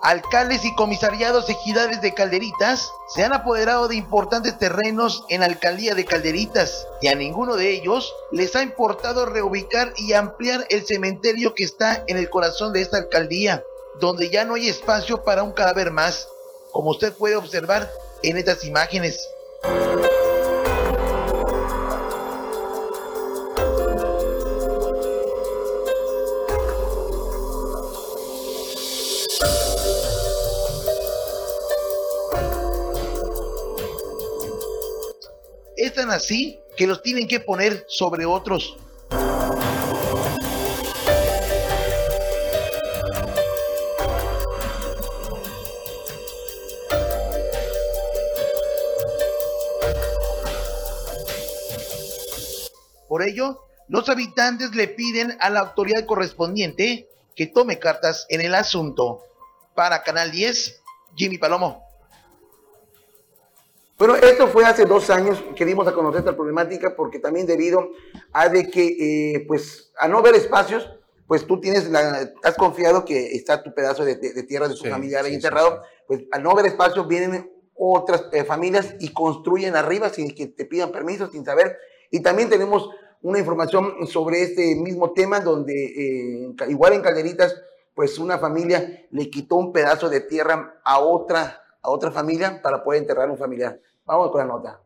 Alcaldes 0.05 0.67
y 0.67 0.75
comisariados 0.75 1.49
ejidales 1.49 2.03
de 2.03 2.13
Calderitas 2.13 2.93
se 3.09 3.25
han 3.25 3.33
apoderado 3.33 3.89
de 3.89 3.97
importantes 3.97 4.59
terrenos 4.59 5.25
en 5.31 5.41
la 5.41 5.47
alcaldía 5.47 5.95
de 5.95 6.05
Calderitas 6.05 6.87
y 7.01 7.09
a 7.09 7.15
ninguno 7.15 7.57
de 7.57 7.71
ellos 7.71 8.15
les 8.31 8.55
ha 8.55 8.63
importado 8.63 9.25
reubicar 9.25 9.95
y 9.97 10.13
ampliar 10.13 10.67
el 10.69 10.85
cementerio 10.85 11.55
que 11.55 11.65
está 11.65 12.05
en 12.07 12.19
el 12.19 12.29
corazón 12.29 12.75
de 12.75 12.83
esta 12.83 12.99
alcaldía, 12.99 13.65
donde 13.99 14.29
ya 14.29 14.45
no 14.45 14.57
hay 14.57 14.69
espacio 14.69 15.25
para 15.25 15.43
un 15.43 15.53
cadáver 15.53 15.91
más, 15.91 16.29
como 16.71 16.91
usted 16.91 17.15
puede 17.15 17.37
observar 17.37 17.91
en 18.23 18.37
estas 18.37 18.63
imágenes. 18.67 19.27
Así 36.15 36.61
que 36.77 36.87
los 36.87 37.03
tienen 37.03 37.29
que 37.29 37.41
poner 37.41 37.85
sobre 37.89 38.25
otros. 38.25 38.77
Por 53.09 53.23
ello, 53.23 53.61
los 53.87 54.09
habitantes 54.09 54.75
le 54.75 54.89
piden 54.89 55.37
a 55.41 55.51
la 55.51 55.61
autoridad 55.61 56.05
correspondiente 56.07 57.09
que 57.37 57.47
tome 57.47 57.79
cartas 57.79 58.27
en 58.29 58.41
el 58.41 58.55
asunto. 58.55 59.23
Para 59.75 60.03
Canal 60.03 60.33
10, 60.33 60.81
Jimmy 61.15 61.39
Palomo. 61.39 61.84
Bueno, 63.97 64.17
esto 64.17 64.49
fue 64.49 64.65
hace 64.65 64.87
dos 64.87 65.09
años 65.09 65.45
que 65.55 65.65
dimos 65.65 65.87
a 65.87 65.93
conocer 65.93 66.21
esta 66.21 66.35
problemática 66.35 66.97
porque 66.97 67.21
también 67.21 67.47
debido 67.47 67.91
a 68.33 68.49
de 68.49 68.69
que, 68.69 68.87
eh, 69.37 69.45
pues, 69.47 69.93
a 69.97 70.09
no 70.09 70.21
ver 70.21 70.35
espacios, 70.35 70.91
pues 71.29 71.47
tú 71.47 71.61
tienes 71.61 71.89
la, 71.91 72.29
has 72.43 72.57
confiado 72.57 73.05
que 73.05 73.37
está 73.37 73.63
tu 73.63 73.73
pedazo 73.73 74.05
de, 74.05 74.17
tierra 74.43 74.67
de 74.67 74.75
su 74.75 74.85
familiar 74.89 75.25
ahí 75.25 75.35
enterrado, 75.35 75.83
pues 76.09 76.25
al 76.33 76.43
no 76.43 76.55
ver 76.55 76.67
espacio 76.67 77.05
vienen 77.05 77.51
otras 77.77 78.27
eh, 78.33 78.45
familias 78.45 78.97
y 78.99 79.13
construyen 79.13 79.77
arriba 79.77 80.09
sin 80.09 80.35
que 80.35 80.49
te 80.49 80.65
pidan 80.65 80.91
permiso, 80.91 81.31
sin 81.31 81.45
saber. 81.45 81.79
Y 82.11 82.21
también 82.21 82.51
tenemos 82.51 82.91
una 83.23 83.39
información 83.39 84.07
sobre 84.09 84.43
este 84.43 84.75
mismo 84.75 85.13
tema 85.13 85.41
donde 85.41 85.73
eh, 85.73 86.55
igual 86.69 86.95
en 86.95 87.01
Calderitas, 87.01 87.57
pues 87.95 88.19
una 88.19 88.39
familia 88.39 89.07
le 89.11 89.31
quitó 89.31 89.55
un 89.55 89.73
pedazo 89.73 90.11
de 90.11 90.21
tierra 90.21 90.81
a 90.85 90.99
otra 90.99 91.64
a 91.85 91.91
otra 91.91 92.11
familia 92.11 92.61
para 92.63 92.83
poder 92.83 93.03
enterrar 93.03 93.29
a 93.29 93.33
un 93.33 93.39
familiar. 93.39 93.79
Vamos 94.07 94.31
con 94.33 94.41
la 94.41 94.47
nota. 94.47 94.81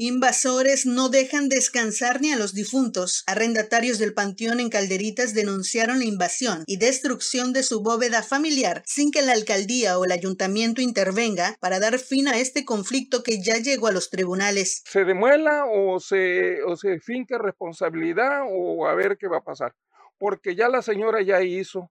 Invasores 0.00 0.86
no 0.86 1.08
dejan 1.08 1.48
descansar 1.48 2.20
ni 2.20 2.30
a 2.30 2.36
los 2.36 2.54
difuntos. 2.54 3.24
Arrendatarios 3.26 3.98
del 3.98 4.14
panteón 4.14 4.60
en 4.60 4.70
Calderitas 4.70 5.34
denunciaron 5.34 5.98
la 5.98 6.04
invasión 6.04 6.62
y 6.68 6.78
destrucción 6.78 7.52
de 7.52 7.64
su 7.64 7.82
bóveda 7.82 8.22
familiar 8.22 8.82
sin 8.86 9.10
que 9.10 9.22
la 9.22 9.32
alcaldía 9.32 9.98
o 9.98 10.04
el 10.04 10.12
ayuntamiento 10.12 10.80
intervenga 10.80 11.56
para 11.58 11.80
dar 11.80 11.98
fin 11.98 12.28
a 12.28 12.38
este 12.38 12.64
conflicto 12.64 13.24
que 13.24 13.42
ya 13.42 13.56
llegó 13.56 13.88
a 13.88 13.92
los 13.92 14.08
tribunales. 14.08 14.84
Se 14.86 15.04
demuela 15.04 15.64
o 15.66 15.98
se, 15.98 16.62
o 16.62 16.76
se 16.76 17.00
finca 17.00 17.36
responsabilidad 17.38 18.42
o 18.48 18.86
a 18.86 18.94
ver 18.94 19.16
qué 19.18 19.26
va 19.26 19.38
a 19.38 19.44
pasar. 19.44 19.74
Porque 20.16 20.54
ya 20.54 20.68
la 20.68 20.82
señora 20.82 21.22
ya 21.22 21.42
hizo 21.42 21.90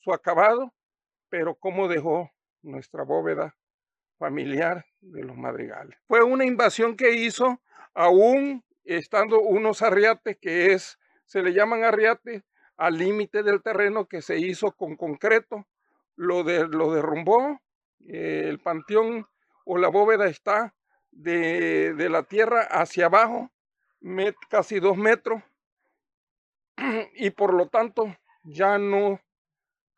su 0.00 0.12
acabado 0.12 0.74
pero 1.38 1.54
cómo 1.54 1.86
dejó 1.86 2.32
nuestra 2.62 3.02
bóveda 3.02 3.54
familiar 4.18 4.86
de 5.02 5.22
los 5.22 5.36
madrigales. 5.36 5.98
Fue 6.08 6.22
una 6.22 6.46
invasión 6.46 6.96
que 6.96 7.12
hizo 7.12 7.60
aún 7.92 8.64
estando 8.84 9.40
unos 9.40 9.82
arriates 9.82 10.38
que 10.40 10.72
es, 10.72 10.98
se 11.26 11.42
le 11.42 11.52
llaman 11.52 11.84
arriates, 11.84 12.42
al 12.78 12.96
límite 12.96 13.42
del 13.42 13.62
terreno 13.62 14.06
que 14.08 14.22
se 14.22 14.38
hizo 14.38 14.72
con 14.72 14.96
concreto, 14.96 15.66
lo, 16.14 16.42
de, 16.42 16.66
lo 16.68 16.90
derrumbó, 16.94 17.60
el 18.06 18.58
panteón 18.60 19.28
o 19.66 19.76
la 19.76 19.88
bóveda 19.88 20.28
está 20.28 20.74
de, 21.10 21.92
de 21.92 22.08
la 22.08 22.22
tierra 22.22 22.62
hacia 22.62 23.06
abajo, 23.06 23.50
casi 24.48 24.80
dos 24.80 24.96
metros, 24.96 25.42
y 27.14 27.28
por 27.28 27.52
lo 27.52 27.68
tanto 27.68 28.16
ya 28.42 28.78
no 28.78 29.20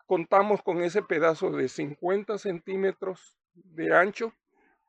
contamos 0.08 0.62
con 0.62 0.82
ese 0.82 1.02
pedazo 1.02 1.50
de 1.50 1.68
50 1.68 2.38
centímetros 2.38 3.36
de 3.54 3.94
ancho 3.94 4.32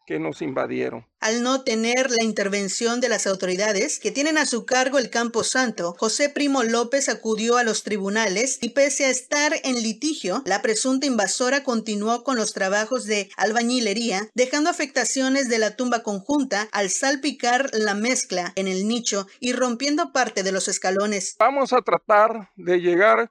que 0.07 0.17
nos 0.17 0.41
invadieron. 0.41 1.05
Al 1.19 1.43
no 1.43 1.61
tener 1.61 2.09
la 2.09 2.23
intervención 2.23 2.99
de 2.99 3.09
las 3.09 3.27
autoridades 3.27 3.99
que 3.99 4.09
tienen 4.09 4.39
a 4.39 4.47
su 4.47 4.65
cargo 4.65 4.97
el 4.97 5.11
Campo 5.11 5.43
Santo, 5.43 5.93
José 5.99 6.29
Primo 6.29 6.63
López 6.63 7.09
acudió 7.09 7.57
a 7.57 7.63
los 7.63 7.83
tribunales 7.83 8.57
y 8.61 8.69
pese 8.69 9.05
a 9.05 9.11
estar 9.11 9.53
en 9.63 9.75
litigio, 9.83 10.41
la 10.45 10.63
presunta 10.63 11.05
invasora 11.05 11.63
continuó 11.63 12.23
con 12.23 12.37
los 12.37 12.53
trabajos 12.53 13.05
de 13.05 13.29
albañilería, 13.37 14.29
dejando 14.33 14.71
afectaciones 14.71 15.47
de 15.47 15.59
la 15.59 15.75
tumba 15.75 16.01
conjunta 16.01 16.69
al 16.71 16.89
salpicar 16.89 17.69
la 17.73 17.93
mezcla 17.93 18.53
en 18.55 18.67
el 18.67 18.87
nicho 18.87 19.27
y 19.39 19.53
rompiendo 19.53 20.11
parte 20.11 20.41
de 20.41 20.53
los 20.53 20.67
escalones. 20.67 21.35
Vamos 21.37 21.71
a 21.71 21.83
tratar 21.83 22.49
de 22.55 22.79
llegar 22.79 23.29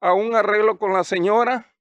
a 0.00 0.12
un 0.14 0.34
arreglo 0.34 0.78
con 0.78 0.92
la 0.92 1.04
señora. 1.04 1.72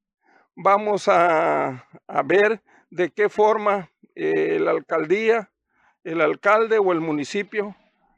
Vamos 0.55 1.07
a, 1.07 1.85
ver 2.25 2.61
de 2.89 3.11
qué 3.11 3.29
forma 3.29 3.91
eh, 4.15 4.59
la 4.59 4.71
alcaldía, 4.71 5.51
el 6.03 6.21
alcalde 6.21 6.77
o 6.77 6.91
el 6.91 7.01
municipio 7.01 7.75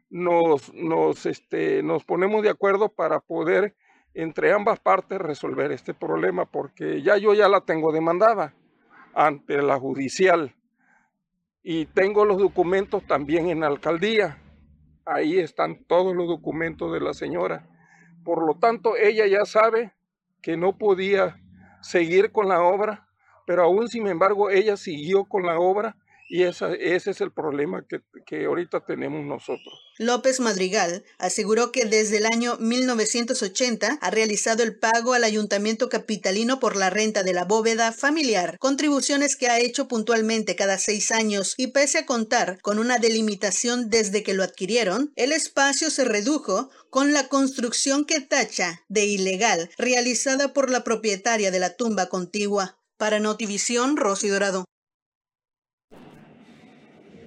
nos, 0.10 0.74
nos, 0.74 1.26
este, 1.26 1.82
nos 1.84 2.04
ponemos 2.04 2.44
de 2.44 2.50
acuerdo 2.50 2.90
para 2.90 3.20
poder 3.20 3.76
entre 4.14 4.52
ambas 4.52 4.80
partes 4.80 5.20
resolver 5.20 5.72
este 5.72 5.94
problema, 5.94 6.46
porque 6.46 7.02
ya 7.02 7.18
yo 7.18 7.34
ya 7.34 7.48
la 7.50 7.62
tengo 7.62 7.92
demandada 7.92 8.56
ante 9.14 9.62
la 9.62 9.80
judicial 9.80 10.56
y 11.62 11.86
tengo 11.86 12.26
los 12.26 12.38
documentos 12.38 13.06
también 13.06 13.50
en 13.50 13.60
la 13.60 13.68
alcaldía. 13.68 14.42
Ahí 15.06 15.38
están 15.38 15.84
todos 15.86 16.16
los 16.16 16.28
documentos 16.28 16.92
de 16.94 17.00
la 17.00 17.14
señora. 17.14 17.68
Por 18.28 18.46
lo 18.46 18.56
tanto, 18.56 18.98
ella 18.98 19.26
ya 19.26 19.46
sabe 19.46 19.94
que 20.42 20.58
no 20.58 20.78
podía 20.78 21.40
seguir 21.82 22.34
con 22.34 22.50
la 22.50 22.62
obra, 22.62 23.08
pero 23.46 23.64
aún 23.64 23.88
sin 23.88 24.06
embargo 24.06 24.50
ella 24.50 24.76
siguió 24.76 25.24
con 25.24 25.46
la 25.46 25.58
obra 25.58 25.96
y 26.30 26.44
ese 26.44 26.76
es 27.12 27.22
el 27.22 27.32
problema 27.32 27.86
que, 27.88 28.02
que, 28.26 28.46
ahorita 28.46 28.86
tenemos 28.86 29.26
nosotros. 29.26 29.80
López 29.98 30.40
Madrigal 30.40 31.06
aseguró 31.18 31.72
que 31.72 31.86
desde 31.86 32.18
el 32.18 32.26
año 32.26 32.58
1980 32.58 34.00
ha 34.02 34.12
realizado 34.12 34.64
el 34.64 34.78
pago 34.78 35.14
al 35.14 35.24
ayuntamiento 35.24 35.90
capitalino 35.90 36.60
por 36.60 36.76
la 36.76 36.90
renta 36.90 37.24
de 37.24 37.34
la 37.34 37.46
bóveda 37.46 37.94
familiar, 37.94 38.58
contribuciones 38.60 39.36
que 39.36 39.48
ha 39.48 39.60
hecho 39.60 39.88
puntualmente 39.88 40.56
cada 40.56 40.78
seis 40.78 41.12
años 41.12 41.54
y 41.58 41.68
pese 41.68 42.00
a 42.00 42.06
contar 42.06 42.60
con 42.62 42.78
una 42.78 43.00
delimitación 43.00 43.90
desde 43.90 44.24
que 44.24 44.34
lo 44.34 44.44
adquirieron, 44.44 45.14
el 45.16 45.32
espacio 45.32 45.90
se 45.90 46.04
redujo 46.04 46.70
con 46.90 47.14
la 47.14 47.28
construcción 47.30 48.06
que 48.06 48.20
tacha 48.20 48.84
de 48.90 49.06
ilegal 49.06 49.70
realizada 49.78 50.54
por 50.54 50.70
la 50.70 50.84
propietaria 50.84 51.52
de 51.52 51.60
la 51.60 51.76
tumba 51.76 52.08
contigua. 52.08 52.78
Para 52.98 53.20
Notivisión, 53.20 53.96
Rosy 53.96 54.28
Dorado. 54.28 54.66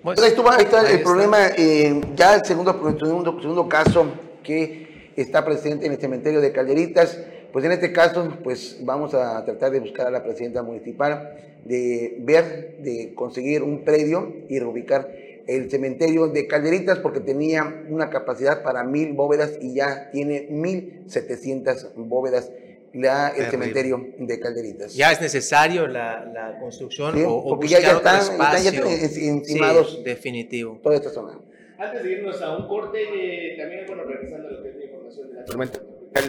Pues, 0.03 0.19
ahí, 0.23 0.33
está 0.61 0.91
el 0.91 1.03
problema, 1.03 1.49
eh, 1.59 2.01
ya 2.17 2.37
el 2.37 2.45
segundo, 2.47 2.73
segundo, 2.99 3.39
segundo 3.39 3.69
caso 3.69 4.07
que 4.43 5.13
está 5.15 5.45
presente 5.45 5.85
en 5.85 5.93
el 5.93 6.01
cementerio 6.01 6.41
de 6.41 6.53
Calderitas, 6.53 7.19
pues 7.53 7.67
en 7.67 7.73
este 7.73 7.93
caso, 7.93 8.39
pues 8.43 8.79
vamos 8.81 9.13
a 9.13 9.45
tratar 9.45 9.71
de 9.73 9.81
buscar 9.81 10.07
a 10.07 10.11
la 10.11 10.23
presidenta 10.23 10.63
municipal, 10.63 11.37
de 11.67 12.17
ver, 12.21 12.79
de 12.79 13.13
conseguir 13.15 13.63
un 13.63 13.85
predio 13.85 14.37
y 14.49 14.59
reubicar 14.59 15.07
el 15.47 15.71
cementerio 15.71 16.29
de 16.29 16.47
Calderitas 16.47 16.99
porque 17.01 17.21
tenía 17.21 17.85
una 17.91 18.09
capacidad 18.09 18.63
para 18.63 18.85
mil 18.85 19.13
bóvedas 19.13 19.59
y 19.61 19.75
ya 19.75 20.11
tiene 20.13 20.47
mil 20.49 21.05
setecientas 21.09 21.91
bóvedas 21.95 22.51
la, 22.95 23.29
el 23.37 23.47
cementerio 23.51 24.05
de 24.19 24.41
Calderitas. 24.41 24.95
Ya 24.95 25.13
es 25.13 25.21
necesario 25.21 25.87
la, 25.87 26.25
la 26.25 26.59
construcción 26.59 27.23
o, 27.25 27.35
o 27.35 27.49
porque 27.51 27.69
ya, 27.69 27.81
ya 27.81 27.93
están, 27.93 28.21
espacio. 28.21 28.71
están 28.71 28.73
ya 28.73 29.27
encimados 29.29 29.97
sí, 29.97 30.03
definitivo. 30.05 30.79
toda 30.83 30.97
esta 30.97 31.11
zona. 31.11 31.39
Antes 31.79 32.03
de 32.03 32.13
irnos 32.13 32.43
a 32.43 32.57
un 32.57 32.69
corte, 32.69 32.99
eh, 33.01 33.57
también, 33.59 33.87
bueno, 33.87 34.05
regresando 34.05 34.49
a 34.49 34.51
lo 34.51 34.63
que 34.63 34.69
es 34.69 34.77
la 34.77 34.85
información 34.85 35.29
de 35.31 35.35
la 35.35 35.45
tormenta 35.45 35.81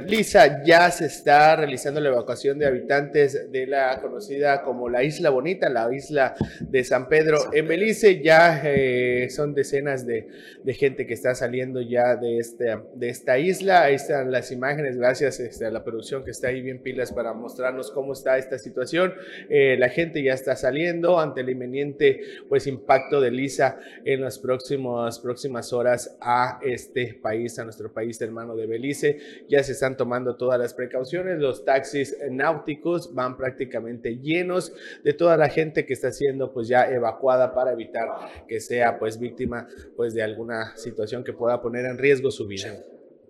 Lisa, 0.06 0.64
ya 0.64 0.92
se 0.92 1.08
está 1.08 1.56
realizando 1.56 2.00
la 2.00 2.10
evacuación 2.10 2.60
de 2.60 2.68
habitantes 2.68 3.52
de 3.52 3.66
la 3.66 4.00
conocida 4.00 4.62
como 4.62 4.90
la 4.90 5.04
Isla 5.04 5.32
Bonita, 5.32 5.70
la 5.70 5.94
isla 5.94 6.36
de 6.60 6.84
San 6.84 7.10
Pedro 7.10 7.52
en 7.52 7.68
Belice. 7.68 8.22
Ya 8.22 8.62
eh, 8.64 9.28
son 9.32 9.56
decenas 9.56 10.06
de, 10.06 10.28
de, 10.64 10.74
gente 10.76 11.08
que 11.08 11.16
está 11.16 11.34
saliendo 11.34 11.82
ya 11.82 12.16
de, 12.16 12.38
este, 12.38 12.78
de 12.94 13.10
esta 13.10 13.40
isla. 13.40 13.84
Ahí 13.84 13.96
están 13.96 14.32
las 14.32 14.52
imágenes, 14.52 14.98
gracias 14.98 15.40
este, 15.40 15.66
a 15.66 15.72
la 15.72 15.84
producción 15.84 16.24
que 16.24 16.32
está 16.32 16.50
ahí 16.50 16.62
bien 16.62 16.84
pilas 16.84 17.12
para 17.12 17.34
mostrarnos 17.34 17.92
cómo 17.92 18.14
está 18.14 18.38
esta 18.38 18.60
situación. 18.60 19.14
Eh, 19.50 19.78
la 19.80 19.90
gente 19.90 20.22
ya 20.22 20.34
está 20.34 20.56
saliendo 20.56 21.20
ante 21.20 21.42
el 21.42 21.50
inminente 21.50 22.22
pues, 22.48 22.68
impacto 22.68 23.20
de 23.20 23.32
Lisa 23.32 23.80
en 24.06 24.22
las 24.22 24.38
próximas, 24.38 25.20
próximas 25.20 25.74
horas 25.74 26.18
a 26.22 26.60
este 26.62 27.16
país, 27.16 27.58
a 27.58 27.64
nuestro 27.64 27.92
país 27.92 28.22
hermano 28.22 28.56
de 28.56 28.68
Belice. 28.68 29.18
Ya 29.50 29.64
se 29.64 29.71
están 29.72 29.98
tomando 29.98 30.36
todas 30.36 30.60
las 30.60 30.74
precauciones. 30.74 31.40
Los 31.40 31.66
taxis 31.66 32.18
náuticos 32.30 33.14
van 33.14 33.38
prácticamente 33.38 34.18
llenos 34.18 34.74
de 35.04 35.14
toda 35.14 35.38
la 35.38 35.50
gente 35.50 35.86
que 35.86 35.94
está 35.94 36.12
siendo 36.12 36.54
pues 36.54 36.68
ya 36.68 36.86
evacuada 36.90 37.54
para 37.54 37.72
evitar 37.72 38.08
que 38.48 38.60
sea 38.60 39.00
pues 39.00 39.20
víctima 39.20 39.68
pues 39.96 40.14
de 40.14 40.24
alguna 40.24 40.76
situación 40.78 41.24
que 41.24 41.34
pueda 41.34 41.62
poner 41.62 41.86
en 41.86 41.98
riesgo 41.98 42.32
su 42.32 42.48
vida. 42.48 42.84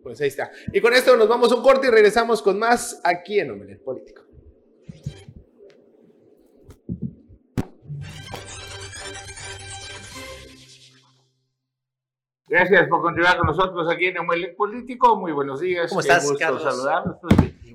Pues 0.03 0.19
ahí 0.21 0.29
está. 0.29 0.51
Y 0.74 0.81
con 0.81 0.93
esto 0.93 1.15
nos 1.15 1.27
vamos 1.27 1.51
a 1.51 1.55
un 1.55 1.62
corte 1.62 1.88
y 1.88 1.91
regresamos 1.91 2.41
con 2.41 2.57
más 2.57 3.00
aquí 3.03 3.39
en 3.39 3.51
Omelet 3.51 3.81
Político. 3.83 4.30
Gracias 12.51 12.89
por 12.89 13.01
continuar 13.01 13.38
con 13.38 13.48
nosotros 13.48 13.89
aquí 13.89 14.08
en 14.08 14.17
el 14.17 14.55
Político. 14.55 15.15
Muy 15.15 15.31
buenos 15.31 15.62
días. 15.62 15.88
¿Cómo 15.88 16.01
estás, 16.01 16.22
Qué 16.22 16.31
gusto 16.31 16.38
Carlos? 16.38 16.62
saludarlos. 16.62 17.17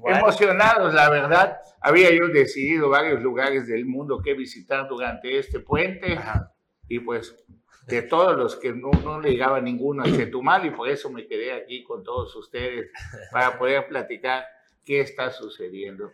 Emocionados, 0.04 0.92
la 0.92 1.08
verdad. 1.08 1.56
Había 1.80 2.10
yo 2.10 2.28
decidido 2.28 2.90
varios 2.90 3.22
lugares 3.22 3.66
del 3.66 3.86
mundo 3.86 4.20
que 4.22 4.34
visitar 4.34 4.86
durante 4.86 5.38
este 5.38 5.60
puente. 5.60 6.12
Ajá. 6.12 6.52
Y 6.88 6.98
pues 6.98 7.42
de 7.86 8.02
todos 8.02 8.36
los 8.36 8.56
que 8.56 8.74
no, 8.74 8.90
no 9.02 9.18
le 9.18 9.30
llegaba 9.30 9.62
ninguno 9.62 10.02
a 10.02 10.04
Chetumal 10.04 10.66
y 10.66 10.70
por 10.72 10.90
eso 10.90 11.08
me 11.08 11.26
quedé 11.26 11.54
aquí 11.54 11.82
con 11.82 12.04
todos 12.04 12.36
ustedes 12.36 12.90
para 13.32 13.58
poder 13.58 13.88
platicar 13.88 14.44
qué 14.84 15.00
está 15.00 15.30
sucediendo. 15.30 16.12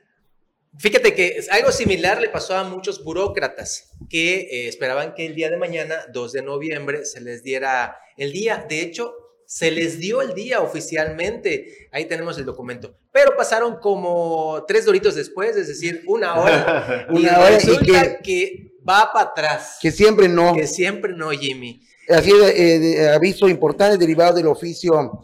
Fíjate 0.79 1.14
que 1.14 1.45
algo 1.50 1.71
similar 1.71 2.21
le 2.21 2.31
pasó 2.31 2.57
a 2.57 2.64
muchos 2.64 3.05
burócratas 3.05 3.91
que 4.09 4.41
eh, 4.41 4.69
esperaban 4.69 5.14
que 5.14 5.26
el 5.26 5.35
día 5.35 5.50
de 5.50 5.59
mañana, 5.59 5.97
2 6.12 6.33
de 6.33 6.43
noviembre, 6.43 7.05
se 7.05 7.21
les 7.21 7.43
diera 7.43 7.97
el 8.17 8.33
día. 8.33 8.64
De 8.69 8.81
hecho, 8.81 9.12
se 9.45 9.71
les 9.71 9.99
dio 9.99 10.23
el 10.23 10.33
día 10.35 10.61
oficialmente. 10.62 11.88
Ahí 11.93 12.07
tenemos 12.07 12.38
el 12.38 12.47
documento. 12.47 12.97
Pero 13.12 13.37
pasaron 13.37 13.76
como 13.81 14.64
tres 14.67 14.87
doritos 14.87 15.14
después, 15.14 15.55
es 15.57 15.69
decir, 15.69 16.02
una 16.07 16.37
hora. 16.41 17.07
y 17.11 17.17
Una 17.17 17.38
hora 17.38 17.50
y 17.52 17.55
resulta 17.57 18.17
que- 18.19 18.23
que, 18.23 18.73
va 18.88 19.11
para 19.12 19.31
atrás. 19.31 19.79
Que 19.81 19.91
siempre 19.93 20.26
no. 20.29 20.55
Que 20.55 20.67
siempre 20.67 21.12
no, 21.12 21.31
Jimmy. 21.31 21.83
Así 22.09 22.33
eh, 22.33 22.79
de- 22.79 23.09
aviso 23.11 23.49
importante 23.49 23.97
derivado 23.99 24.35
del 24.35 24.47
oficio 24.47 25.23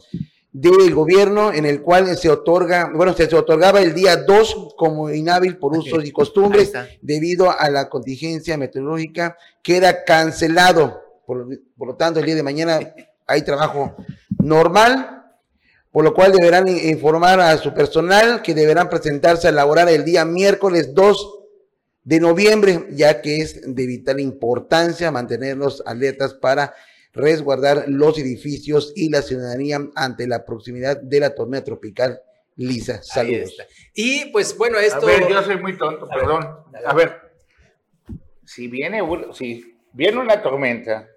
del 0.61 0.93
gobierno 0.93 1.53
en 1.53 1.65
el 1.65 1.83
cual 1.83 2.17
se 2.17 2.29
otorga, 2.29 2.91
bueno, 2.93 3.15
se, 3.15 3.29
se 3.29 3.37
otorgaba 3.37 3.81
el 3.81 3.95
día 3.95 4.17
2 4.17 4.75
como 4.77 5.11
inhábil 5.11 5.57
por 5.57 5.77
usos 5.77 6.05
y 6.05 6.11
costumbres 6.11 6.73
debido 7.01 7.51
a 7.57 7.71
la 7.71 7.89
contingencia 7.89 8.57
meteorológica, 8.57 9.37
queda 9.63 10.05
cancelado. 10.05 11.01
Por, 11.27 11.47
por 11.77 11.89
lo 11.89 11.95
tanto, 11.95 12.19
el 12.19 12.27
día 12.27 12.35
de 12.35 12.43
mañana 12.43 12.81
hay 13.27 13.43
trabajo 13.43 13.95
normal, 14.39 15.23
por 15.93 16.03
lo 16.03 16.13
cual 16.13 16.33
deberán 16.33 16.67
informar 16.67 17.41
a 17.41 17.57
su 17.59 17.73
personal 17.73 18.43
que 18.43 18.55
deberán 18.55 18.89
presentarse 18.89 19.47
a 19.47 19.53
laborar 19.53 19.89
el 19.89 20.05
día 20.05 20.25
miércoles 20.25 20.93
2 20.93 21.35
de 22.03 22.21
noviembre, 22.21 22.87
ya 22.93 23.21
que 23.21 23.43
es 23.43 23.61
de 23.63 23.87
vital 23.87 24.19
importancia 24.19 25.13
mantenerlos 25.13 25.83
alertas 25.87 26.35
para 26.35 26.75
resguardar 27.19 27.85
los 27.89 28.19
edificios 28.19 28.93
y 28.97 29.11
la 29.11 29.23
ciudadanía 29.23 29.79
ante 29.95 30.27
la 30.27 30.45
proximidad 30.45 31.01
de 31.01 31.21
la 31.21 31.35
tormenta 31.35 31.67
tropical 31.67 32.21
Lisa. 32.57 33.03
Saludos. 33.03 33.57
Y 33.95 34.27
pues 34.33 34.57
bueno, 34.57 34.79
esto. 34.79 35.07
A 35.07 35.11
ver, 35.11 35.29
yo 35.29 35.43
soy 35.43 35.59
muy 35.59 35.77
tonto, 35.77 36.07
A 36.11 36.17
ver, 36.17 36.25
perdón. 36.25 36.65
dale. 36.73 36.87
A 36.87 36.95
ver, 36.95 37.13
si 38.45 38.67
viene, 38.67 39.01
si 39.33 39.77
viene 39.93 40.19
una 40.19 40.43
tormenta, 40.43 41.09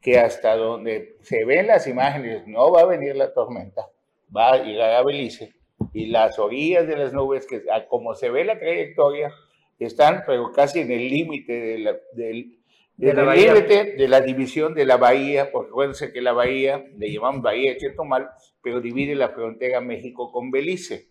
que 0.00 0.18
hasta 0.18 0.54
donde 0.56 1.16
se 1.22 1.44
ven 1.44 1.66
las 1.66 1.86
imágenes 1.86 2.46
no 2.46 2.70
va 2.70 2.82
a 2.82 2.86
venir 2.86 3.16
la 3.16 3.32
tormenta, 3.32 3.88
va 4.34 4.52
a 4.52 4.62
llegar 4.62 4.92
a 4.92 5.02
Belice, 5.02 5.54
y 5.92 6.06
las 6.06 6.38
orillas 6.38 6.86
de 6.86 6.96
las 6.96 7.12
nubes, 7.12 7.46
que 7.46 7.62
como 7.88 8.14
se 8.14 8.30
ve 8.30 8.44
la 8.44 8.58
trayectoria, 8.58 9.32
están 9.78 10.22
pero 10.26 10.52
casi 10.52 10.80
en 10.80 10.90
el 10.90 11.08
límite 11.08 11.52
de 11.52 11.78
la, 11.78 11.96
del, 12.12 12.57
De 12.98 13.14
la 13.14 13.20
del 13.20 13.26
bahía. 13.26 13.54
límite 13.54 13.94
de 13.96 14.08
la 14.08 14.20
división 14.20 14.74
de 14.74 14.84
la 14.84 14.96
bahía, 14.96 15.52
porque 15.52 15.70
acuérdense 15.70 16.12
que 16.12 16.20
la 16.20 16.32
bahía, 16.32 16.84
le 16.96 17.12
llamamos 17.12 17.42
Bahía 17.42 17.72
de 17.72 17.78
Chetumal, 17.78 18.28
pero 18.60 18.80
divide 18.80 19.14
la 19.14 19.28
frontera 19.28 19.80
México 19.80 20.32
con 20.32 20.50
Belice. 20.50 21.08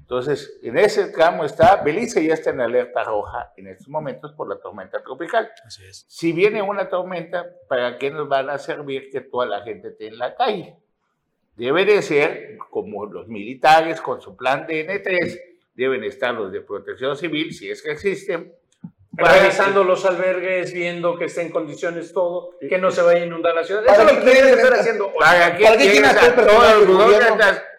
Entonces, 0.00 0.58
en 0.60 0.76
ese 0.76 1.06
tramo 1.12 1.44
está, 1.44 1.76
Belice 1.76 2.26
ya 2.26 2.34
está 2.34 2.50
en 2.50 2.60
alerta 2.60 3.04
roja 3.04 3.52
en 3.56 3.68
estos 3.68 3.88
momentos 3.88 4.32
por 4.32 4.48
la 4.48 4.60
tormenta 4.60 5.00
tropical. 5.04 5.48
Así 5.64 5.84
es. 5.84 6.04
Si 6.08 6.32
viene 6.32 6.60
una 6.60 6.88
tormenta, 6.88 7.46
¿para 7.68 7.96
qué 7.96 8.10
nos 8.10 8.28
van 8.28 8.50
a 8.50 8.58
servir 8.58 9.08
que 9.10 9.20
toda 9.20 9.46
la 9.46 9.62
gente 9.62 9.88
esté 9.88 10.08
en 10.08 10.18
la 10.18 10.34
calle? 10.34 10.76
Debe 11.54 11.84
de 11.84 12.02
ser 12.02 12.58
como 12.70 13.06
los 13.06 13.28
militares 13.28 14.00
con 14.00 14.20
su 14.20 14.36
plan 14.36 14.66
de 14.66 14.84
N3, 14.84 15.40
deben 15.74 16.02
estar 16.02 16.34
los 16.34 16.50
de 16.50 16.60
protección 16.60 17.16
civil, 17.16 17.54
si 17.54 17.70
es 17.70 17.82
que 17.82 17.92
existen. 17.92 18.52
Para- 19.16 19.40
Revisando 19.40 19.84
los 19.84 20.04
albergues, 20.04 20.72
viendo 20.72 21.16
que 21.18 21.26
esté 21.26 21.42
en 21.42 21.50
condiciones 21.50 22.12
todo, 22.12 22.50
que 22.60 22.78
no 22.78 22.90
se 22.90 23.02
vaya 23.02 23.22
a 23.22 23.26
inundar 23.26 23.54
la 23.54 23.64
ciudad. 23.64 23.84
Eso 23.84 23.94
¿Para 23.94 24.10
es 24.10 24.16
lo 24.16 24.24
que 24.24 24.30
tienen 24.30 24.34
que 24.34 24.40
quieren 24.42 24.58
estar 24.58 24.72
esta- 24.72 24.80
haciendo. 24.80 25.12
¿Para 25.18 25.56
qué 25.56 25.64
¿Para 25.64 25.76
qué 25.76 25.82
tienes 25.82 25.98
quieren 26.00 26.18
hacer 26.18 26.34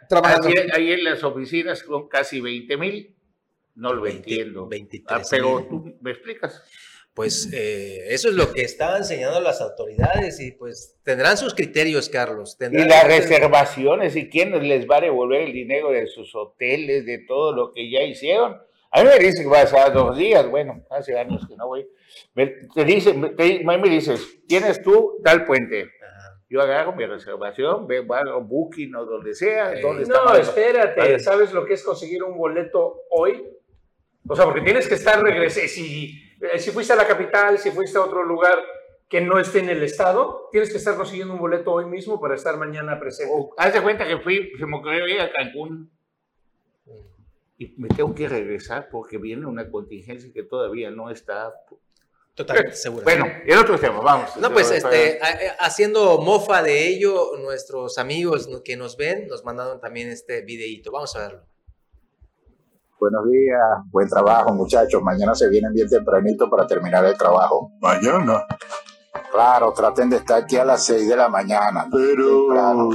trabajando? 0.10 0.50
Ahí 0.74 0.92
en 0.92 1.04
las 1.04 1.24
oficinas 1.24 1.80
son 1.80 2.08
casi 2.08 2.40
20 2.42 2.78
mil. 2.78 3.16
No 3.76 3.94
lo 3.94 4.02
20, 4.04 4.18
entiendo. 4.20 4.68
23 4.68 5.18
Ah, 5.20 5.28
pero 5.32 5.66
tú 5.68 5.96
me 6.02 6.12
explicas. 6.12 6.62
Pues 7.16 7.50
eh, 7.54 8.06
eso 8.14 8.30
es 8.30 8.36
lo 8.36 8.52
que 8.52 8.62
están 8.64 8.98
enseñando 8.98 9.40
las 9.40 9.62
autoridades 9.62 10.40
y 10.40 10.52
pues 10.52 10.96
tendrán 11.04 11.38
sus 11.38 11.54
criterios, 11.54 12.10
Carlos. 12.10 12.56
Y 12.56 12.58
Tendrán 12.58 12.88
las 12.90 13.08
reservaciones, 13.08 14.16
¿y 14.16 14.30
quién 14.30 14.52
les 14.68 14.88
va 14.90 14.98
a 14.98 15.02
devolver 15.02 15.42
el 15.42 15.54
dinero 15.54 15.92
de 15.92 16.08
sus 16.08 16.34
hoteles, 16.36 17.06
de 17.06 17.20
todo 17.20 17.56
lo 17.56 17.72
que 17.72 17.90
ya 17.92 18.02
hicieron? 18.02 18.58
A 18.96 19.04
mí 19.04 19.10
me 19.10 19.18
dicen 19.18 19.44
que 19.44 19.50
vas 19.50 19.74
a 19.74 19.90
dos 19.90 20.16
días, 20.16 20.48
bueno, 20.48 20.86
hace 20.92 21.18
años 21.18 21.48
que 21.48 21.56
no 21.58 21.68
voy. 21.68 21.88
Me, 22.36 22.46
te 22.74 22.86
dicen, 22.86 23.36
te, 23.36 23.64
me 23.64 23.90
dices, 23.90 24.46
tienes 24.48 24.84
tú 24.84 25.20
tal 25.24 25.46
puente. 25.46 25.90
Yo 26.48 26.62
agarro 26.62 26.94
mi 26.96 27.04
reservación, 27.04 27.88
ve, 27.88 28.06
hago 28.08 28.42
booking 28.42 28.96
o 28.96 29.06
donde 29.06 29.34
sea. 29.34 29.74
Ey. 29.74 29.82
¿dónde 29.82 30.04
está 30.04 30.20
No, 30.20 30.26
más- 30.26 30.40
espérate, 30.42 31.00
Vale. 31.00 31.20
¿sabes 31.20 31.52
lo 31.52 31.66
que 31.66 31.74
es 31.74 31.84
conseguir 31.84 32.24
un 32.24 32.38
boleto 32.38 33.02
hoy? 33.10 33.44
O 34.30 34.36
sea, 34.36 34.46
porque 34.46 34.62
tienes 34.62 34.88
que 34.88 34.94
estar 34.94 35.20
regresé. 35.20 35.68
Si, 35.68 36.14
si 36.58 36.70
fuiste 36.70 36.94
a 36.94 36.96
la 36.96 37.08
capital, 37.08 37.58
si 37.58 37.72
fuiste 37.72 37.98
a 37.98 38.02
otro 38.02 38.24
lugar 38.24 38.60
que 39.10 39.22
no 39.22 39.40
esté 39.40 39.60
en 39.60 39.70
el 39.70 39.82
estado, 39.82 40.50
tienes 40.52 40.70
que 40.72 40.78
estar 40.78 40.96
consiguiendo 40.96 41.34
un 41.34 41.40
boleto 41.40 41.72
hoy 41.72 41.86
mismo 41.86 42.22
para 42.22 42.36
estar 42.36 42.58
mañana 42.58 43.00
presente. 43.00 43.34
O, 43.36 43.56
haz 43.58 43.74
de 43.74 43.82
cuenta 43.82 44.08
que 44.08 44.20
fui, 44.20 44.52
se 44.58 44.66
me 44.68 44.78
ocurrió 44.78 45.08
ir 45.08 45.20
a 45.22 45.32
Cancún 45.32 45.92
y 47.58 47.74
me 47.78 47.88
tengo 47.90 48.14
que 48.16 48.28
regresar 48.28 48.90
porque 48.90 49.18
viene 49.18 49.46
una 49.46 49.70
contingencia 49.70 50.32
que 50.34 50.44
todavía 50.44 50.90
no 50.92 51.10
está. 51.10 51.54
Totalmente 52.36 52.76
seguro. 52.76 53.04
Bueno, 53.04 53.26
el 53.46 53.60
otro 53.60 53.78
tema, 53.80 54.00
vamos. 54.02 54.36
No, 54.38 54.52
pues 54.52 54.72
este, 54.72 55.20
a- 55.22 55.64
haciendo 55.66 56.18
mofa 56.20 56.64
de 56.64 56.88
ello, 56.88 57.38
nuestros 57.40 58.00
amigos 58.00 58.50
que 58.66 58.76
nos 58.76 58.98
ven 58.98 59.28
nos 59.28 59.44
mandaron 59.46 59.80
también 59.80 60.10
este 60.10 60.42
videíto. 60.42 60.92
Vamos 60.92 61.16
a 61.16 61.20
verlo. 61.20 61.44
Buenos 63.00 63.30
días, 63.30 63.60
buen 63.92 64.08
trabajo 64.08 64.54
muchachos. 64.54 65.02
Mañana 65.04 65.36
se 65.36 65.48
vienen 65.50 65.74
bien 65.74 65.90
tempranito 65.90 66.50
para 66.50 66.66
terminar 66.66 67.06
el 67.06 67.18
trabajo. 67.18 67.72
Mañana. 67.82 68.46
Claro, 69.32 69.74
traten 69.74 70.10
de 70.10 70.18
estar 70.18 70.44
aquí 70.44 70.56
a 70.58 70.66
las 70.66 70.86
6 70.86 71.08
de 71.08 71.16
la 71.16 71.28
mañana. 71.28 71.88
Pero, 71.92 72.46
Temprano. 72.48 72.90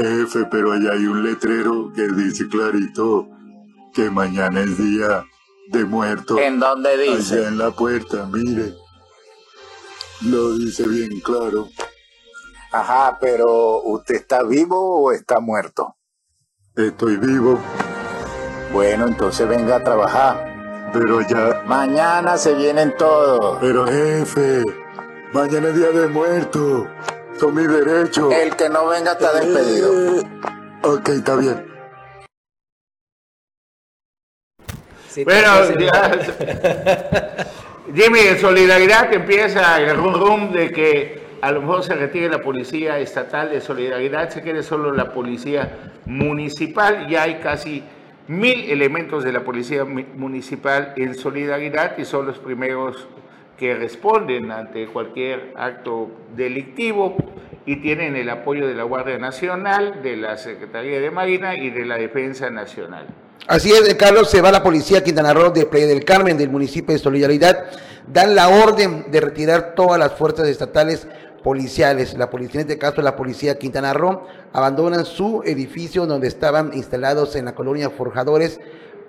Jefe, 0.00 0.46
pero 0.50 0.72
allá 0.72 0.92
hay 0.92 1.06
un 1.06 1.22
letrero 1.22 1.92
que 1.94 2.08
dice 2.08 2.48
clarito 2.48 3.28
que 3.94 4.10
mañana 4.10 4.60
es 4.60 4.78
día 4.78 5.24
de 5.68 5.84
muertos. 5.84 6.38
¿En 6.40 6.58
dónde 6.58 6.90
Allá 6.90 7.16
dice? 7.16 7.46
en 7.46 7.58
la 7.58 7.70
puerta, 7.70 8.26
mire. 8.26 8.74
Lo 10.22 10.54
dice 10.56 10.86
bien 10.88 11.20
claro. 11.20 11.68
Ajá, 12.72 13.18
pero 13.20 13.82
¿usted 13.82 14.14
está 14.14 14.42
vivo 14.42 15.02
o 15.02 15.12
está 15.12 15.40
muerto? 15.40 15.96
Estoy 16.74 17.16
vivo. 17.18 17.58
Bueno, 18.72 19.06
entonces 19.06 19.46
venga 19.46 19.76
a 19.76 19.84
trabajar. 19.84 20.90
Pero 20.92 21.20
ya... 21.22 21.62
Mañana 21.66 22.38
se 22.38 22.54
vienen 22.54 22.94
todos. 22.96 23.58
Pero 23.60 23.86
jefe, 23.86 24.62
mañana 25.34 25.68
es 25.68 25.76
día 25.76 25.90
de 25.90 26.08
muerto. 26.08 26.86
Son 27.42 27.52
mis 27.56 27.66
derechos. 27.66 28.32
El 28.32 28.54
que 28.54 28.68
no 28.68 28.86
venga 28.86 29.14
está 29.14 29.32
despedido. 29.32 30.20
Eh, 30.20 30.22
ok, 30.84 31.08
está 31.08 31.34
bien. 31.34 31.66
bueno, 35.24 35.48
Jimmy, 37.92 38.20
en 38.20 38.38
solidaridad 38.38 39.12
empieza 39.12 39.80
el 39.80 39.96
rum 39.96 40.14
rum 40.14 40.52
de 40.52 40.70
que 40.70 41.20
a 41.40 41.50
lo 41.50 41.62
mejor 41.62 41.82
se 41.82 41.96
retire 41.96 42.28
la 42.28 42.40
policía 42.40 43.00
estatal 43.00 43.50
de 43.50 43.60
solidaridad, 43.60 44.28
se 44.28 44.40
quede 44.40 44.62
solo 44.62 44.92
la 44.92 45.12
policía 45.12 45.90
municipal. 46.06 47.08
Ya 47.08 47.24
hay 47.24 47.40
casi 47.40 47.82
mil 48.28 48.70
elementos 48.70 49.24
de 49.24 49.32
la 49.32 49.40
policía 49.40 49.84
municipal 49.84 50.92
en 50.96 51.16
solidaridad 51.16 51.98
y 51.98 52.04
son 52.04 52.24
los 52.26 52.38
primeros 52.38 53.08
que 53.62 53.76
responden 53.76 54.50
ante 54.50 54.88
cualquier 54.88 55.52
acto 55.54 56.10
delictivo 56.34 57.14
y 57.64 57.76
tienen 57.76 58.16
el 58.16 58.28
apoyo 58.28 58.66
de 58.66 58.74
la 58.74 58.82
Guardia 58.82 59.18
Nacional, 59.18 60.02
de 60.02 60.16
la 60.16 60.36
Secretaría 60.36 60.98
de 60.98 61.12
Marina 61.12 61.54
y 61.54 61.70
de 61.70 61.86
la 61.86 61.96
Defensa 61.96 62.50
Nacional. 62.50 63.06
Así 63.46 63.70
es, 63.70 63.94
Carlos, 63.94 64.28
se 64.28 64.40
va 64.40 64.50
la 64.50 64.64
policía 64.64 65.04
Quintana 65.04 65.32
Roo 65.32 65.50
de 65.50 65.64
Playa 65.66 65.86
del 65.86 66.04
Carmen, 66.04 66.36
del 66.36 66.50
municipio 66.50 66.92
de 66.92 66.98
Solidaridad, 66.98 67.66
dan 68.12 68.34
la 68.34 68.48
orden 68.48 69.12
de 69.12 69.20
retirar 69.20 69.76
todas 69.76 69.96
las 69.96 70.12
fuerzas 70.14 70.48
estatales 70.48 71.06
policiales. 71.44 72.14
La 72.14 72.30
policía, 72.30 72.62
en 72.62 72.68
este 72.68 72.80
caso 72.80 73.00
la 73.00 73.14
policía 73.14 73.58
Quintana 73.58 73.94
Roo, 73.94 74.26
abandonan 74.52 75.04
su 75.04 75.44
edificio 75.44 76.06
donde 76.06 76.26
estaban 76.26 76.72
instalados 76.74 77.36
en 77.36 77.44
la 77.44 77.54
colonia 77.54 77.90
Forjadores 77.90 78.58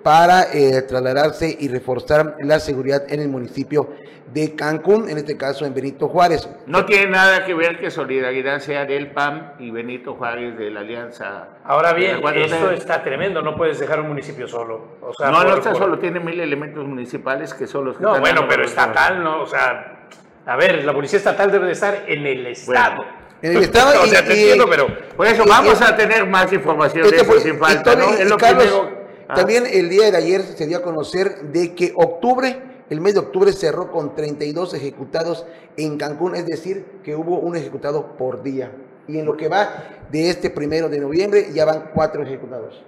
para 0.04 0.52
eh, 0.52 0.82
trasladarse 0.82 1.56
y 1.58 1.68
reforzar 1.68 2.36
la 2.40 2.60
seguridad 2.60 3.04
en 3.08 3.22
el 3.22 3.28
municipio 3.28 3.88
de 4.34 4.54
Cancún, 4.54 5.08
en 5.08 5.16
este 5.16 5.38
caso 5.38 5.64
en 5.64 5.72
Benito 5.72 6.08
Juárez. 6.08 6.46
No 6.66 6.84
tiene 6.84 7.06
nada 7.06 7.46
que 7.46 7.54
ver 7.54 7.80
que 7.80 7.90
Solidaridad 7.90 8.58
sea 8.58 8.84
del 8.84 9.12
PAM 9.12 9.52
y 9.58 9.70
Benito 9.70 10.14
Juárez 10.14 10.58
de 10.58 10.70
la 10.70 10.80
Alianza. 10.80 11.48
Ahora 11.64 11.94
bien, 11.94 12.20
esto 12.34 12.70
está 12.70 13.02
tremendo, 13.02 13.40
no 13.40 13.56
puedes 13.56 13.78
dejar 13.78 14.00
un 14.00 14.08
municipio 14.08 14.46
solo. 14.46 14.98
no, 15.20 15.44
no 15.44 15.54
está 15.56 15.74
solo, 15.74 15.98
tiene 15.98 16.20
mil 16.20 16.38
elementos 16.38 16.86
municipales 16.86 17.54
que 17.54 17.66
son 17.66 17.86
los 17.86 17.96
que 17.96 18.02
No, 18.02 18.20
bueno, 18.20 18.44
pero 18.46 18.62
estatal, 18.62 19.24
¿no? 19.24 19.40
O 19.40 19.46
sea, 19.46 20.08
a 20.44 20.56
ver, 20.56 20.84
la 20.84 20.92
policía 20.92 21.16
estatal 21.16 21.50
debe 21.50 21.66
de 21.66 21.72
estar 21.72 22.04
en 22.06 22.26
el 22.26 22.46
Estado. 22.48 23.06
En 23.40 23.56
el 23.56 23.62
Estado. 23.62 23.98
o 24.02 24.06
sea, 24.06 24.22
te 24.22 24.32
entiendo, 24.32 24.66
pero 24.68 24.86
por 25.16 25.26
eso 25.26 25.44
vamos 25.48 25.80
a 25.80 25.96
tener 25.96 26.26
más 26.26 26.52
información 26.52 27.08
de 27.08 27.16
eso 27.16 27.40
sin 27.40 27.58
falta, 27.58 27.96
¿no? 27.96 28.10
Es 28.10 28.28
lo 28.28 28.36
primero 28.36 29.03
Ah. 29.28 29.34
También 29.34 29.64
el 29.70 29.88
día 29.88 30.10
de 30.10 30.16
ayer 30.16 30.42
se 30.42 30.66
dio 30.66 30.78
a 30.78 30.82
conocer 30.82 31.50
de 31.52 31.74
que 31.74 31.92
octubre, 31.96 32.62
el 32.90 33.00
mes 33.00 33.14
de 33.14 33.20
octubre 33.20 33.52
cerró 33.52 33.90
con 33.90 34.14
32 34.14 34.74
ejecutados 34.74 35.46
en 35.76 35.98
Cancún, 35.98 36.34
es 36.34 36.46
decir, 36.46 36.84
que 37.02 37.16
hubo 37.16 37.38
un 37.38 37.56
ejecutado 37.56 38.16
por 38.16 38.42
día. 38.42 38.72
Y 39.06 39.18
en 39.18 39.26
lo 39.26 39.36
que 39.36 39.48
va 39.48 39.84
de 40.10 40.30
este 40.30 40.50
primero 40.50 40.88
de 40.88 40.98
noviembre 40.98 41.48
ya 41.52 41.64
van 41.64 41.90
cuatro 41.94 42.22
ejecutados. 42.22 42.82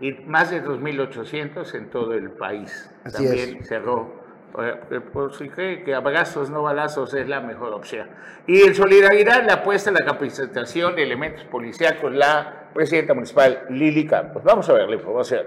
Y 0.00 0.12
más 0.26 0.50
de 0.50 0.64
2.800 0.64 1.74
en 1.74 1.90
todo 1.90 2.12
el 2.14 2.30
país. 2.32 2.90
Así 3.04 3.24
También 3.24 3.64
cerró 3.64 4.22
eh, 4.58 5.00
por 5.00 5.34
si 5.34 5.48
cree 5.48 5.82
que 5.82 5.94
abrazos, 5.94 6.50
no 6.50 6.62
balazos 6.62 7.14
es 7.14 7.26
la 7.26 7.40
mejor 7.40 7.72
opción. 7.72 8.08
Y 8.46 8.62
en 8.62 8.74
solidaridad 8.74 9.44
la 9.46 9.54
apuesta 9.54 9.90
la 9.90 10.04
capacitación 10.04 10.94
de 10.94 11.04
elementos 11.04 11.46
con 12.00 12.18
la 12.18 12.68
presidenta 12.74 13.14
municipal 13.14 13.64
Lili 13.70 14.06
Campos. 14.06 14.42
Vamos 14.44 14.68
a 14.68 14.74
ver 14.74 14.88
la 14.88 14.96
información. 14.96 15.46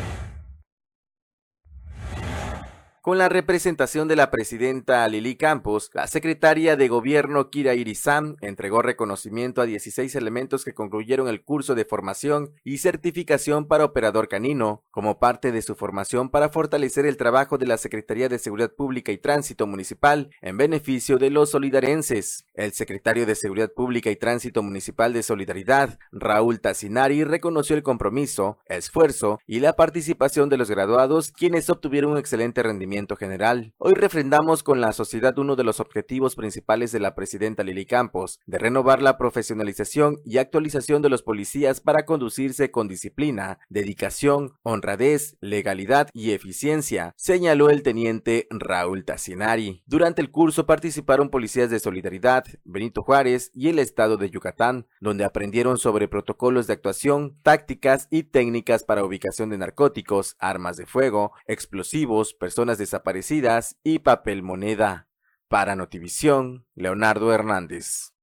Con 3.03 3.17
la 3.17 3.29
representación 3.29 4.07
de 4.07 4.15
la 4.15 4.29
presidenta 4.29 5.07
Lili 5.07 5.35
Campos, 5.35 5.89
la 5.95 6.05
secretaria 6.05 6.75
de 6.75 6.87
gobierno 6.87 7.49
Kira 7.49 7.73
Irizam 7.73 8.35
entregó 8.41 8.83
reconocimiento 8.83 9.59
a 9.59 9.65
16 9.65 10.13
elementos 10.13 10.63
que 10.63 10.75
concluyeron 10.75 11.27
el 11.27 11.43
curso 11.43 11.73
de 11.73 11.83
formación 11.83 12.51
y 12.63 12.77
certificación 12.77 13.65
para 13.67 13.85
operador 13.85 14.27
canino, 14.27 14.83
como 14.91 15.17
parte 15.17 15.51
de 15.51 15.63
su 15.63 15.73
formación 15.73 16.29
para 16.29 16.49
fortalecer 16.49 17.07
el 17.07 17.17
trabajo 17.17 17.57
de 17.57 17.65
la 17.65 17.79
Secretaría 17.79 18.29
de 18.29 18.37
Seguridad 18.37 18.71
Pública 18.71 19.11
y 19.11 19.17
Tránsito 19.17 19.65
Municipal 19.65 20.29
en 20.39 20.57
beneficio 20.57 21.17
de 21.17 21.31
los 21.31 21.49
solidarenses. 21.49 22.45
El 22.53 22.71
secretario 22.73 23.25
de 23.25 23.33
Seguridad 23.33 23.71
Pública 23.73 24.11
y 24.11 24.15
Tránsito 24.15 24.61
Municipal 24.61 25.11
de 25.11 25.23
Solidaridad, 25.23 25.97
Raúl 26.11 26.61
Tassinari, 26.61 27.23
reconoció 27.23 27.75
el 27.75 27.81
compromiso, 27.81 28.59
esfuerzo 28.67 29.39
y 29.47 29.59
la 29.59 29.75
participación 29.75 30.49
de 30.49 30.57
los 30.57 30.69
graduados, 30.69 31.31
quienes 31.31 31.67
obtuvieron 31.71 32.11
un 32.11 32.19
excelente 32.19 32.61
rendimiento 32.61 32.90
general. 32.91 33.73
Hoy 33.77 33.93
refrendamos 33.93 34.63
con 34.63 34.81
la 34.81 34.91
sociedad 34.91 35.37
uno 35.37 35.55
de 35.55 35.63
los 35.63 35.79
objetivos 35.79 36.35
principales 36.35 36.91
de 36.91 36.99
la 36.99 37.15
presidenta 37.15 37.63
Lili 37.63 37.85
Campos, 37.85 38.41
de 38.45 38.57
renovar 38.57 39.01
la 39.01 39.17
profesionalización 39.17 40.17
y 40.25 40.39
actualización 40.39 41.01
de 41.01 41.07
los 41.07 41.23
policías 41.23 41.79
para 41.79 42.05
conducirse 42.05 42.69
con 42.69 42.89
disciplina, 42.89 43.59
dedicación, 43.69 44.57
honradez, 44.63 45.37
legalidad 45.39 46.09
y 46.13 46.31
eficiencia, 46.31 47.13
señaló 47.15 47.69
el 47.69 47.81
teniente 47.81 48.47
Raúl 48.49 49.05
Tassinari. 49.05 49.83
Durante 49.85 50.21
el 50.21 50.29
curso 50.29 50.65
participaron 50.65 51.29
policías 51.29 51.69
de 51.69 51.79
Solidaridad, 51.79 52.43
Benito 52.65 53.03
Juárez 53.03 53.51
y 53.53 53.69
el 53.69 53.79
estado 53.79 54.17
de 54.17 54.29
Yucatán, 54.29 54.85
donde 54.99 55.23
aprendieron 55.23 55.77
sobre 55.77 56.09
protocolos 56.09 56.67
de 56.67 56.73
actuación, 56.73 57.37
tácticas 57.41 58.09
y 58.11 58.23
técnicas 58.23 58.83
para 58.83 59.05
ubicación 59.05 59.49
de 59.49 59.57
narcóticos, 59.57 60.35
armas 60.39 60.75
de 60.75 60.85
fuego, 60.85 61.31
explosivos, 61.47 62.33
personas 62.33 62.80
desaparecidas 62.81 63.77
y 63.83 63.99
papel 63.99 64.43
moneda. 64.43 65.07
Para 65.47 65.75
Notivisión, 65.75 66.65
Leonardo 66.75 67.33
Hernández. 67.33 68.13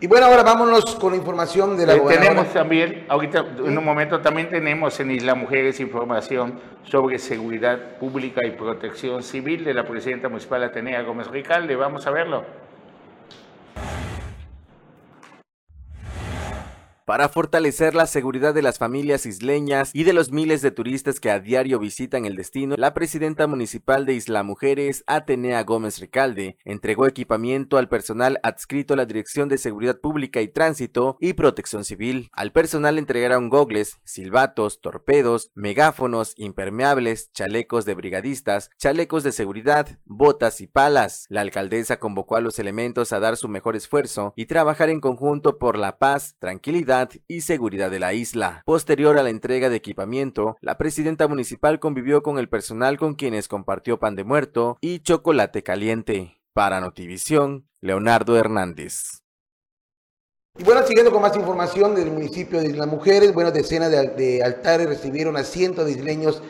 Y 0.00 0.08
bueno, 0.08 0.26
ahora 0.26 0.42
vámonos 0.42 0.96
con 0.96 1.12
la 1.12 1.16
información 1.16 1.76
de 1.76 1.86
la 1.86 1.94
eh, 1.94 2.02
Tenemos 2.08 2.52
también, 2.52 3.06
ahorita 3.08 3.46
en 3.64 3.78
un 3.78 3.84
momento 3.84 4.20
también 4.20 4.50
tenemos 4.50 4.98
en 4.98 5.12
Isla 5.12 5.36
Mujeres 5.36 5.78
información 5.78 6.60
sobre 6.82 7.20
seguridad 7.20 7.98
pública 7.98 8.44
y 8.44 8.50
protección 8.50 9.22
civil 9.22 9.64
de 9.64 9.74
la 9.74 9.84
presidenta 9.84 10.28
municipal 10.28 10.64
Atenea 10.64 11.02
Gómez 11.02 11.28
Ricalde. 11.28 11.76
Vamos 11.76 12.06
a 12.08 12.10
verlo. 12.10 12.44
Para 17.04 17.28
fortalecer 17.28 17.94
la 17.94 18.06
seguridad 18.06 18.54
de 18.54 18.62
las 18.62 18.78
familias 18.78 19.26
isleñas 19.26 19.90
y 19.94 20.04
de 20.04 20.12
los 20.12 20.30
miles 20.30 20.62
de 20.62 20.70
turistas 20.70 21.20
que 21.20 21.30
a 21.30 21.40
diario 21.40 21.78
visitan 21.78 22.24
el 22.24 22.36
destino, 22.36 22.76
la 22.78 22.94
presidenta 22.94 23.46
municipal 23.46 24.06
de 24.06 24.14
Isla 24.14 24.42
Mujeres, 24.42 25.02
Atenea 25.06 25.62
Gómez 25.64 25.98
Recalde, 25.98 26.56
entregó 26.64 27.06
equipamiento 27.06 27.78
al 27.78 27.88
personal 27.88 28.38
adscrito 28.42 28.94
a 28.94 28.96
la 28.96 29.06
Dirección 29.06 29.48
de 29.48 29.58
Seguridad 29.58 30.00
Pública 30.00 30.40
y 30.40 30.48
Tránsito 30.48 31.16
y 31.20 31.32
Protección 31.32 31.84
Civil. 31.84 32.30
Al 32.32 32.52
personal 32.52 32.98
entregaron 32.98 33.48
gogles, 33.48 33.98
silbatos, 34.04 34.80
torpedos, 34.80 35.50
megáfonos, 35.54 36.34
impermeables, 36.36 37.32
chalecos 37.32 37.84
de 37.84 37.94
brigadistas, 37.94 38.70
chalecos 38.78 39.24
de 39.24 39.32
seguridad, 39.32 39.98
botas 40.04 40.60
y 40.60 40.66
palas. 40.66 41.26
La 41.28 41.40
alcaldesa 41.40 41.98
convocó 41.98 42.36
a 42.36 42.40
los 42.40 42.58
elementos 42.58 43.12
a 43.12 43.20
dar 43.20 43.36
su 43.36 43.48
mejor 43.48 43.76
esfuerzo 43.76 44.32
y 44.36 44.46
trabajar 44.46 44.88
en 44.88 45.00
conjunto 45.00 45.58
por 45.58 45.78
la 45.78 45.98
paz, 45.98 46.36
tranquilidad 46.38 46.91
y 47.26 47.40
seguridad 47.40 47.90
de 47.90 48.00
la 48.00 48.12
isla. 48.12 48.62
Posterior 48.66 49.18
a 49.18 49.22
la 49.22 49.30
entrega 49.30 49.70
de 49.70 49.76
equipamiento, 49.76 50.56
la 50.60 50.76
presidenta 50.76 51.26
municipal 51.26 51.80
convivió 51.80 52.22
con 52.22 52.38
el 52.38 52.48
personal 52.48 52.98
con 52.98 53.14
quienes 53.14 53.48
compartió 53.48 53.98
pan 53.98 54.14
de 54.14 54.24
muerto 54.24 54.76
y 54.80 55.00
chocolate 55.00 55.62
caliente. 55.62 56.38
Para 56.52 56.80
Notivisión, 56.82 57.66
Leonardo 57.80 58.36
Hernández. 58.36 59.22
Y 60.58 60.64
bueno, 60.64 60.86
siguiendo 60.86 61.10
con 61.10 61.22
más 61.22 61.34
información 61.34 61.94
del 61.94 62.10
municipio 62.10 62.60
de 62.60 62.68
Isla 62.68 62.84
Mujeres, 62.84 63.32
bueno, 63.32 63.50
decenas 63.50 63.90
de, 63.90 64.42
altares 64.44 64.86
recibieron 64.86 65.38
a 65.38 65.44
cientos 65.44 65.86
de 65.86 65.92
isleños, 65.92 66.42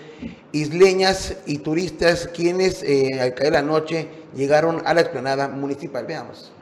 isleñas 0.51 1.37
y 1.47 1.59
turistas 1.59 2.27
quienes 2.27 2.83
eh, 2.83 3.21
al 3.21 3.35
caer 3.35 3.53
la 3.53 3.63
noche 3.63 4.09
llegaron 4.35 4.83
a 4.87 4.95
la 4.95 5.03
explanada 5.03 5.47
municipal. 5.47 6.05
Veamos. 6.05 6.53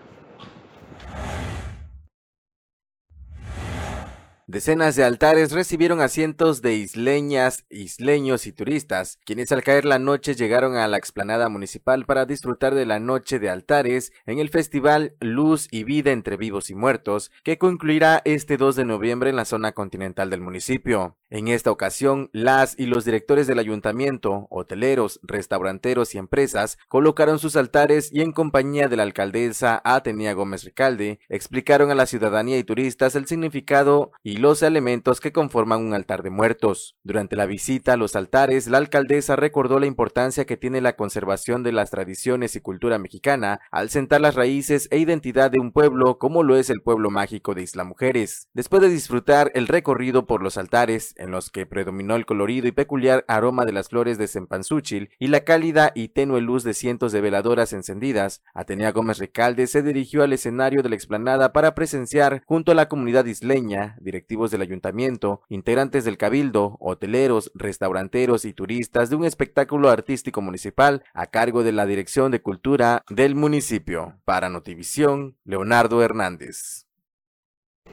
Decenas 4.51 4.97
de 4.97 5.05
altares 5.05 5.53
recibieron 5.53 6.01
asientos 6.01 6.61
de 6.61 6.75
isleñas, 6.75 7.67
isleños 7.71 8.49
y 8.49 8.53
turistas, 8.53 9.21
quienes 9.25 9.53
al 9.53 9.63
caer 9.63 9.85
la 9.85 10.01
noche 10.01 10.35
llegaron 10.35 10.75
a 10.75 10.89
la 10.89 10.97
explanada 10.97 11.49
municipal 11.49 12.05
para 12.05 12.27
disfrutar 12.27 12.75
de 12.75 12.85
la 12.85 12.99
noche 12.99 13.39
de 13.39 13.49
altares 13.49 14.13
en 14.27 14.41
el 14.41 14.49
festival 14.49 15.15
Luz 15.21 15.69
y 15.71 15.85
Vida 15.85 16.11
entre 16.11 16.37
Vivos 16.37 16.69
y 16.69 16.75
Muertos, 16.75 17.31
que 17.45 17.59
concluirá 17.59 18.23
este 18.25 18.57
2 18.57 18.75
de 18.75 18.85
noviembre 18.87 19.31
en 19.31 19.37
la 19.37 19.45
zona 19.45 19.71
continental 19.71 20.31
del 20.31 20.41
municipio. 20.41 21.17
En 21.33 21.47
esta 21.47 21.71
ocasión, 21.71 22.29
las 22.33 22.77
y 22.77 22.87
los 22.87 23.05
directores 23.05 23.47
del 23.47 23.61
ayuntamiento, 23.61 24.49
hoteleros, 24.51 25.21
restauranteros 25.23 26.13
y 26.17 26.19
empresas 26.19 26.77
colocaron 26.89 27.39
sus 27.39 27.55
altares 27.55 28.13
y 28.13 28.23
en 28.23 28.33
compañía 28.33 28.89
de 28.89 28.97
la 28.97 29.05
alcaldesa 29.05 29.81
Atenea 29.85 30.33
Gómez 30.33 30.65
Ricalde 30.65 31.21
explicaron 31.29 31.93
a 31.93 31.95
la 31.95 32.07
ciudadanía 32.07 32.59
y 32.59 32.65
turistas 32.65 33.15
el 33.15 33.29
significado 33.29 34.11
y 34.25 34.40
los 34.41 34.63
elementos 34.63 35.21
que 35.21 35.33
conforman 35.33 35.85
un 35.85 35.95
altar 35.95 36.23
de 36.23 36.31
muertos. 36.31 36.97
Durante 37.05 37.37
la 37.37 37.47
visita 37.47 37.93
a 37.93 37.97
los 37.97 38.17
altares, 38.17 38.67
la 38.67 38.79
alcaldesa 38.79 39.37
recordó 39.37 39.79
la 39.79 39.87
importancia 39.87 40.47
que 40.47 40.57
tiene 40.57 40.81
la 40.81 40.97
conservación 40.97 41.63
de 41.63 41.73
las 41.73 41.91
tradiciones 41.91 42.57
y 42.57 42.61
cultura 42.61 42.99
mexicana 42.99 43.61
al 43.71 43.91
sentar 43.91 44.21
las 44.21 44.35
raíces 44.35 44.89
e 44.91 44.99
identidad 44.99 45.51
de 45.51 45.61
un 45.61 45.73
pueblo 45.73 46.19
como 46.19 46.43
lo 46.43 46.57
es 46.57 46.71
el 46.71 46.83
pueblo 46.83 47.11
mágico 47.11 47.55
de 47.55 47.63
Isla 47.63 47.85
Mujeres. 47.85 48.49
Después 48.55 48.83
de 48.83 48.89
disfrutar 48.89 49.51
el 49.55 49.69
recorrido 49.69 50.27
por 50.27 50.43
los 50.43 50.57
altares, 50.57 51.15
en 51.17 51.31
los 51.31 51.51
que 51.51 51.67
predominó 51.67 52.17
el 52.17 52.27
colorido 52.27 52.67
y 52.67 52.73
peculiar 52.73 53.25
aroma 53.29 53.65
de 53.65 53.73
las 53.73 53.89
flores 53.89 54.19
de 54.19 54.27
cempasúchil 54.29 55.11
y 55.19 55.29
la 55.29 55.41
cálida 55.41 55.93
y 55.95 56.09
tenue 56.09 56.41
luz 56.41 56.65
de 56.65 56.75
cientos 56.75 57.13
de 57.13 57.21
veladoras 57.21 57.73
encendidas, 57.73 58.43
Atenea 58.55 58.93
Gómez 58.93 59.19
Recalde 59.19 59.67
se 59.67 59.83
dirigió 59.83 60.23
al 60.23 60.33
escenario 60.33 60.83
de 60.83 60.89
la 60.89 60.95
explanada 60.95 61.53
para 61.53 61.75
presenciar, 61.75 62.43
junto 62.47 62.73
a 62.73 62.75
la 62.75 62.89
comunidad 62.89 63.27
isleña, 63.27 63.97
directivos 64.31 64.53
del 64.53 64.63
ayuntamiento, 64.63 65.41
integrantes 65.49 66.05
del 66.05 66.17
cabildo, 66.17 66.77
hoteleros, 66.79 67.51
restauranteros 67.53 68.45
y 68.45 68.53
turistas 68.53 69.11
de 69.11 69.17
un 69.17 69.25
espectáculo 69.25 69.91
artístico 69.91 70.41
municipal 70.41 71.03
a 71.15 71.27
cargo 71.27 71.65
de 71.65 71.73
la 71.73 71.85
Dirección 71.85 72.31
de 72.31 72.41
Cultura 72.41 73.03
del 73.11 73.35
municipio. 73.35 74.21
Para 74.25 74.49
Notivisión, 74.49 75.37
Leonardo 75.45 76.01
Hernández. 76.01 76.87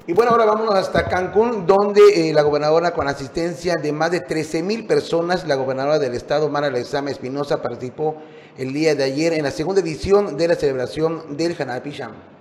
Y 0.05 0.13
bueno, 0.13 0.29
ahora 0.31 0.45
vámonos 0.45 0.75
hasta 0.75 1.05
Cancún, 1.05 1.65
donde 1.65 2.29
eh, 2.29 2.33
la 2.33 2.43
gobernadora, 2.43 2.93
con 2.93 3.07
asistencia 3.07 3.73
de 3.81 3.91
más 3.91 4.11
de 4.11 4.19
13 4.19 4.61
mil 4.61 4.85
personas, 4.85 5.47
la 5.47 5.55
gobernadora 5.55 5.97
del 5.97 6.13
estado, 6.13 6.49
Mara 6.49 6.69
Lezama 6.69 7.09
Espinosa, 7.09 7.63
participó 7.63 8.15
el 8.59 8.73
día 8.73 8.93
de 8.93 9.05
ayer 9.05 9.33
en 9.33 9.41
la 9.41 9.51
segunda 9.51 9.81
edición 9.81 10.37
de 10.37 10.49
la 10.49 10.55
celebración 10.55 11.35
del 11.35 11.55
Hanal 11.59 11.81
Picham. 11.81 12.36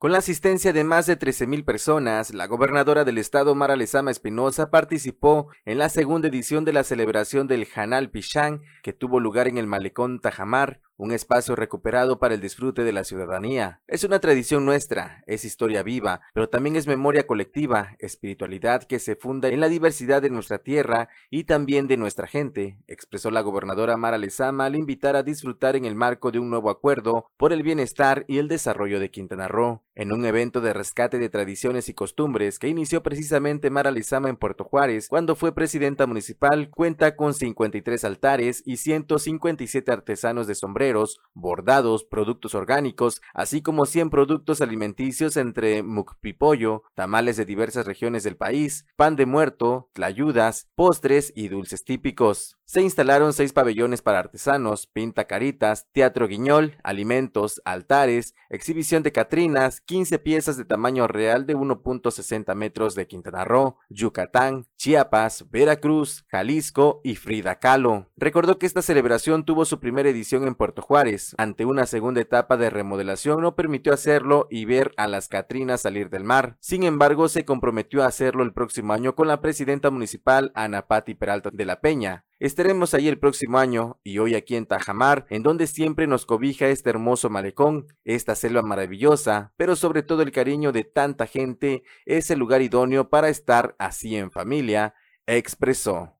Con 0.00 0.12
la 0.12 0.18
asistencia 0.18 0.72
de 0.72 0.82
más 0.82 1.04
de 1.04 1.18
13.000 1.18 1.62
personas, 1.62 2.32
la 2.32 2.46
gobernadora 2.46 3.04
del 3.04 3.18
estado 3.18 3.54
Mara 3.54 3.76
Lezama 3.76 4.10
Espinosa 4.10 4.70
participó 4.70 5.48
en 5.66 5.76
la 5.76 5.90
segunda 5.90 6.28
edición 6.28 6.64
de 6.64 6.72
la 6.72 6.84
celebración 6.84 7.46
del 7.46 7.68
Hanal 7.74 8.08
Pichán, 8.08 8.62
que 8.82 8.94
tuvo 8.94 9.20
lugar 9.20 9.46
en 9.46 9.58
el 9.58 9.66
malecón 9.66 10.18
Tajamar, 10.18 10.80
un 11.00 11.12
espacio 11.12 11.56
recuperado 11.56 12.18
para 12.18 12.34
el 12.34 12.42
disfrute 12.42 12.84
de 12.84 12.92
la 12.92 13.04
ciudadanía. 13.04 13.80
Es 13.86 14.04
una 14.04 14.20
tradición 14.20 14.66
nuestra, 14.66 15.24
es 15.26 15.46
historia 15.46 15.82
viva, 15.82 16.20
pero 16.34 16.50
también 16.50 16.76
es 16.76 16.86
memoria 16.86 17.26
colectiva, 17.26 17.96
espiritualidad 17.98 18.82
que 18.82 18.98
se 18.98 19.16
funda 19.16 19.48
en 19.48 19.60
la 19.60 19.70
diversidad 19.70 20.20
de 20.20 20.28
nuestra 20.28 20.58
tierra 20.58 21.08
y 21.30 21.44
también 21.44 21.88
de 21.88 21.96
nuestra 21.96 22.26
gente, 22.26 22.76
expresó 22.86 23.30
la 23.30 23.40
gobernadora 23.40 23.96
Mara 23.96 24.18
Lezama 24.18 24.66
al 24.66 24.76
invitar 24.76 25.16
a 25.16 25.22
disfrutar 25.22 25.74
en 25.74 25.86
el 25.86 25.94
marco 25.94 26.30
de 26.30 26.38
un 26.38 26.50
nuevo 26.50 26.68
acuerdo 26.68 27.30
por 27.38 27.54
el 27.54 27.62
bienestar 27.62 28.26
y 28.28 28.36
el 28.36 28.48
desarrollo 28.48 29.00
de 29.00 29.10
Quintana 29.10 29.48
Roo, 29.48 29.82
en 29.94 30.12
un 30.12 30.26
evento 30.26 30.60
de 30.60 30.74
rescate 30.74 31.18
de 31.18 31.30
tradiciones 31.30 31.88
y 31.88 31.94
costumbres 31.94 32.58
que 32.58 32.68
inició 32.68 33.02
precisamente 33.02 33.70
Mara 33.70 33.90
Lezama 33.90 34.28
en 34.28 34.36
Puerto 34.36 34.64
Juárez 34.64 35.08
cuando 35.08 35.34
fue 35.34 35.54
presidenta 35.54 36.06
municipal, 36.06 36.68
cuenta 36.68 37.16
con 37.16 37.32
53 37.32 38.04
altares 38.04 38.62
y 38.66 38.76
157 38.76 39.90
artesanos 39.90 40.46
de 40.46 40.54
sombrero 40.54 40.89
bordados, 41.34 42.04
productos 42.04 42.54
orgánicos, 42.54 43.20
así 43.34 43.62
como 43.62 43.86
100 43.86 44.10
productos 44.10 44.60
alimenticios 44.60 45.36
entre 45.36 45.82
mucpipollo, 45.82 46.82
tamales 46.94 47.36
de 47.36 47.44
diversas 47.44 47.86
regiones 47.86 48.22
del 48.22 48.36
país, 48.36 48.86
pan 48.96 49.16
de 49.16 49.26
muerto, 49.26 49.90
tlayudas, 49.92 50.68
postres 50.74 51.32
y 51.34 51.48
dulces 51.48 51.84
típicos. 51.84 52.59
Se 52.70 52.80
instalaron 52.80 53.32
seis 53.32 53.52
pabellones 53.52 54.00
para 54.00 54.20
artesanos, 54.20 54.86
pinta 54.86 55.24
caritas, 55.24 55.88
teatro 55.90 56.28
guiñol, 56.28 56.76
alimentos, 56.84 57.60
altares, 57.64 58.36
exhibición 58.48 59.02
de 59.02 59.10
catrinas, 59.10 59.80
15 59.80 60.20
piezas 60.20 60.56
de 60.56 60.64
tamaño 60.64 61.08
real 61.08 61.46
de 61.46 61.56
1.60 61.56 62.54
metros 62.54 62.94
de 62.94 63.08
Quintana 63.08 63.44
Roo, 63.44 63.76
Yucatán, 63.88 64.68
Chiapas, 64.76 65.50
Veracruz, 65.50 66.24
Jalisco 66.28 67.00
y 67.02 67.16
Frida 67.16 67.58
Kahlo. 67.58 68.06
Recordó 68.16 68.60
que 68.60 68.66
esta 68.66 68.82
celebración 68.82 69.44
tuvo 69.44 69.64
su 69.64 69.80
primera 69.80 70.08
edición 70.08 70.46
en 70.46 70.54
Puerto 70.54 70.80
Juárez. 70.80 71.34
Ante 71.38 71.64
una 71.64 71.86
segunda 71.86 72.20
etapa 72.20 72.56
de 72.56 72.70
remodelación 72.70 73.40
no 73.40 73.56
permitió 73.56 73.92
hacerlo 73.92 74.46
y 74.48 74.64
ver 74.64 74.92
a 74.96 75.08
las 75.08 75.26
Catrinas 75.26 75.80
salir 75.80 76.08
del 76.08 76.22
mar. 76.22 76.56
Sin 76.60 76.84
embargo, 76.84 77.28
se 77.28 77.44
comprometió 77.44 78.04
a 78.04 78.06
hacerlo 78.06 78.44
el 78.44 78.52
próximo 78.52 78.92
año 78.92 79.16
con 79.16 79.26
la 79.26 79.40
presidenta 79.40 79.90
municipal 79.90 80.52
Ana 80.54 80.86
Patti 80.86 81.16
Peralta 81.16 81.50
de 81.52 81.64
la 81.64 81.80
Peña. 81.80 82.26
Estaremos 82.40 82.94
allí 82.94 83.06
el 83.06 83.18
próximo 83.18 83.58
año 83.58 84.00
y 84.02 84.16
hoy 84.16 84.34
aquí 84.34 84.56
en 84.56 84.64
Tajamar, 84.64 85.26
en 85.28 85.42
donde 85.42 85.66
siempre 85.66 86.06
nos 86.06 86.24
cobija 86.24 86.68
este 86.68 86.88
hermoso 86.88 87.28
malecón, 87.28 87.86
esta 88.02 88.34
selva 88.34 88.62
maravillosa, 88.62 89.52
pero 89.58 89.76
sobre 89.76 90.02
todo 90.02 90.22
el 90.22 90.32
cariño 90.32 90.72
de 90.72 90.84
tanta 90.84 91.26
gente, 91.26 91.82
es 92.06 92.30
el 92.30 92.38
lugar 92.38 92.62
idóneo 92.62 93.10
para 93.10 93.28
estar 93.28 93.76
así 93.78 94.16
en 94.16 94.30
familia, 94.30 94.94
expresó. 95.26 96.16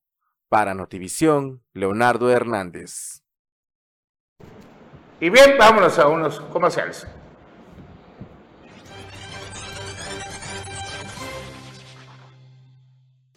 Para 0.50 0.74
Notivisión, 0.74 1.62
Leonardo 1.72 2.30
Hernández. 2.30 3.22
Y 5.20 5.30
bien, 5.30 5.56
vámonos 5.58 5.98
a 5.98 6.06
unos 6.08 6.38
comerciales. 6.52 7.06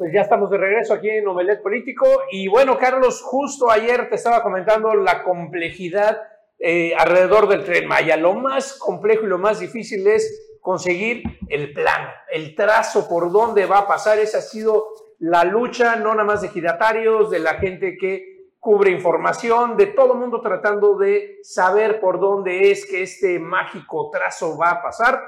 Pues 0.04 0.12
ya 0.12 0.20
estamos 0.20 0.50
de 0.50 0.58
regreso 0.58 0.94
aquí 0.94 1.10
en 1.10 1.26
Omelet 1.26 1.62
Político. 1.62 2.06
Y 2.30 2.50
bueno, 2.50 2.78
Carlos, 2.78 3.22
justo 3.22 3.72
ayer 3.72 4.10
te 4.10 4.16
estaba 4.16 4.44
comentando 4.44 4.94
la 4.96 5.24
complejidad 5.24 6.22
eh, 6.60 6.94
alrededor 6.94 7.48
del 7.48 7.64
tren 7.64 7.88
Maya. 7.88 8.18
Lo 8.18 8.34
más 8.34 8.74
complejo 8.74 9.24
y 9.24 9.28
lo 9.28 9.38
más 9.38 9.62
difícil 9.62 10.06
es 10.06 10.58
conseguir 10.60 11.24
el 11.48 11.72
plan, 11.72 12.10
el 12.34 12.54
trazo 12.54 13.08
por 13.08 13.32
dónde 13.32 13.66
va 13.66 13.78
a 13.78 13.88
pasar. 13.88 14.20
Esa 14.20 14.40
ha 14.40 14.42
sido 14.42 14.90
la 15.20 15.46
lucha, 15.46 15.96
no 15.96 16.10
nada 16.10 16.26
más 16.26 16.42
de 16.42 16.50
giratarios, 16.50 17.32
de 17.32 17.40
la 17.40 17.54
gente 17.54 17.96
que 17.98 18.50
cubre 18.60 18.92
información, 18.92 19.78
de 19.78 19.86
todo 19.86 20.16
el 20.16 20.20
mundo 20.20 20.42
tratando 20.42 20.98
de 20.98 21.38
saber 21.44 22.02
por 22.02 22.20
dónde 22.20 22.72
es 22.72 22.86
que 22.86 23.04
este 23.04 23.40
mágico 23.40 24.10
trazo 24.12 24.58
va 24.58 24.72
a 24.72 24.82
pasar. 24.84 25.22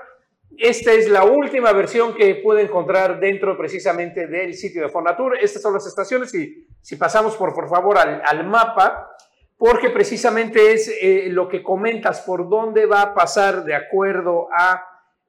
Esta 0.58 0.94
es 0.94 1.10
la 1.10 1.26
última 1.26 1.72
versión 1.74 2.14
que 2.14 2.36
pude 2.36 2.62
encontrar 2.62 3.20
dentro 3.20 3.58
precisamente 3.58 4.28
del 4.28 4.54
sitio 4.54 4.84
de 4.84 4.90
Fonatur. 4.90 5.38
Estas 5.42 5.62
son 5.62 5.74
las 5.74 5.86
estaciones 5.86 6.34
y 6.34 6.66
si 6.82 6.96
pasamos 6.96 7.36
por, 7.36 7.54
por 7.54 7.70
favor 7.70 7.98
al, 7.98 8.48
mapa, 8.48 9.12
porque 9.58 9.90
precisamente 9.90 10.74
es 10.74 10.94
eh, 11.02 11.28
lo 11.30 11.48
que 11.48 11.62
comentas, 11.62 12.22
por 12.22 12.50
dónde 12.50 12.86
va 12.86 13.02
a 13.02 13.14
pasar 13.14 13.66
de 13.66 13.76
acuerdo 13.76 14.48
a 14.58 14.82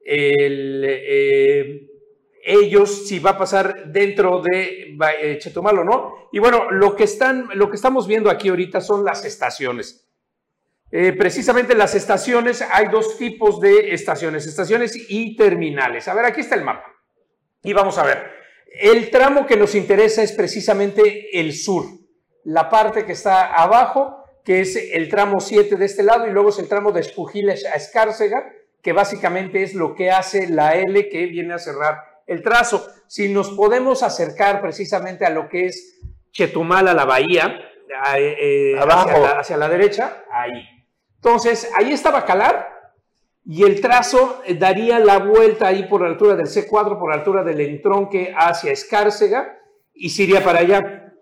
eh, 0.05 1.87
ellos, 2.45 3.07
si 3.07 3.19
va 3.19 3.31
a 3.31 3.37
pasar 3.37 3.91
dentro 3.91 4.41
de 4.41 4.97
eh, 5.21 5.37
Chetumal 5.39 5.79
o 5.79 5.83
no. 5.83 6.29
Y 6.31 6.39
bueno, 6.39 6.71
lo 6.71 6.95
que, 6.95 7.03
están, 7.03 7.49
lo 7.55 7.69
que 7.69 7.75
estamos 7.75 8.07
viendo 8.07 8.29
aquí 8.29 8.47
ahorita 8.47 8.79
son 8.79 9.03
las 9.03 9.25
estaciones. 9.25 10.06
Eh, 10.91 11.13
precisamente 11.13 11.73
en 11.73 11.79
las 11.79 11.95
estaciones 11.95 12.61
hay 12.71 12.87
dos 12.87 13.17
tipos 13.17 13.59
de 13.59 13.93
estaciones, 13.93 14.47
estaciones 14.47 14.95
y 15.09 15.35
terminales. 15.35 16.07
A 16.07 16.13
ver, 16.13 16.25
aquí 16.25 16.41
está 16.41 16.55
el 16.55 16.63
mapa. 16.63 16.85
Y 17.63 17.73
vamos 17.73 17.97
a 17.97 18.03
ver. 18.03 18.31
El 18.79 19.09
tramo 19.09 19.45
que 19.45 19.57
nos 19.57 19.75
interesa 19.75 20.21
es 20.21 20.31
precisamente 20.31 21.39
el 21.39 21.53
sur, 21.53 21.85
la 22.43 22.69
parte 22.69 23.05
que 23.05 23.13
está 23.13 23.53
abajo, 23.53 24.23
que 24.45 24.61
es 24.61 24.77
el 24.93 25.09
tramo 25.09 25.39
7 25.39 25.75
de 25.75 25.85
este 25.85 26.03
lado, 26.03 26.27
y 26.27 26.31
luego 26.31 26.49
es 26.49 26.59
el 26.59 26.69
tramo 26.69 26.91
de 26.91 27.01
Espujiles 27.01 27.65
a 27.65 27.75
Escárcega, 27.75 28.49
que 28.81 28.93
básicamente 28.93 29.63
es 29.63 29.73
lo 29.73 29.95
que 29.95 30.11
hace 30.11 30.47
la 30.47 30.75
L 30.75 31.09
que 31.09 31.25
viene 31.25 31.53
a 31.53 31.59
cerrar 31.59 31.97
el 32.27 32.41
trazo. 32.43 32.87
Si 33.07 33.27
nos 33.27 33.49
podemos 33.51 34.03
acercar 34.03 34.61
precisamente 34.61 35.25
a 35.25 35.29
lo 35.29 35.49
que 35.49 35.65
es 35.65 35.99
Chetumal, 36.31 36.87
a 36.87 36.93
la 36.93 37.05
bahía, 37.05 37.59
eh, 38.17 38.75
Abajo. 38.79 39.25
hacia 39.25 39.57
la 39.57 39.67
derecha, 39.67 40.23
ahí. 40.31 40.76
Entonces, 41.27 41.69
ahí 41.75 41.91
está 41.91 42.09
Bacalar 42.09 42.93
y 43.43 43.63
el 43.63 43.81
trazo 43.81 44.41
eh, 44.45 44.55
daría 44.55 44.97
la 44.97 45.19
vuelta 45.19 45.67
ahí 45.67 45.83
por 45.83 45.99
la 45.99 46.07
altura 46.07 46.37
del 46.37 46.47
C4, 46.47 46.97
por 46.97 47.09
la 47.09 47.17
altura 47.17 47.43
del 47.43 47.59
entronque 47.59 48.33
hacia 48.33 48.71
Escárcega 48.71 49.59
y 49.93 50.09
se 50.09 50.23
iría 50.23 50.41
para 50.41 50.59
allá. 50.59 51.13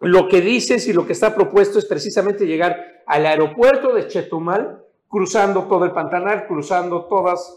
Lo 0.00 0.26
que 0.26 0.40
dices 0.40 0.88
y 0.88 0.92
lo 0.92 1.06
que 1.06 1.12
está 1.12 1.32
propuesto 1.32 1.78
es 1.78 1.84
precisamente 1.84 2.44
llegar 2.44 3.04
al 3.06 3.24
aeropuerto 3.24 3.94
de 3.94 4.08
Chetumal, 4.08 4.82
cruzando 5.06 5.68
todo 5.68 5.84
el 5.84 5.92
Pantanal, 5.92 6.48
cruzando 6.48 7.04
todas 7.04 7.56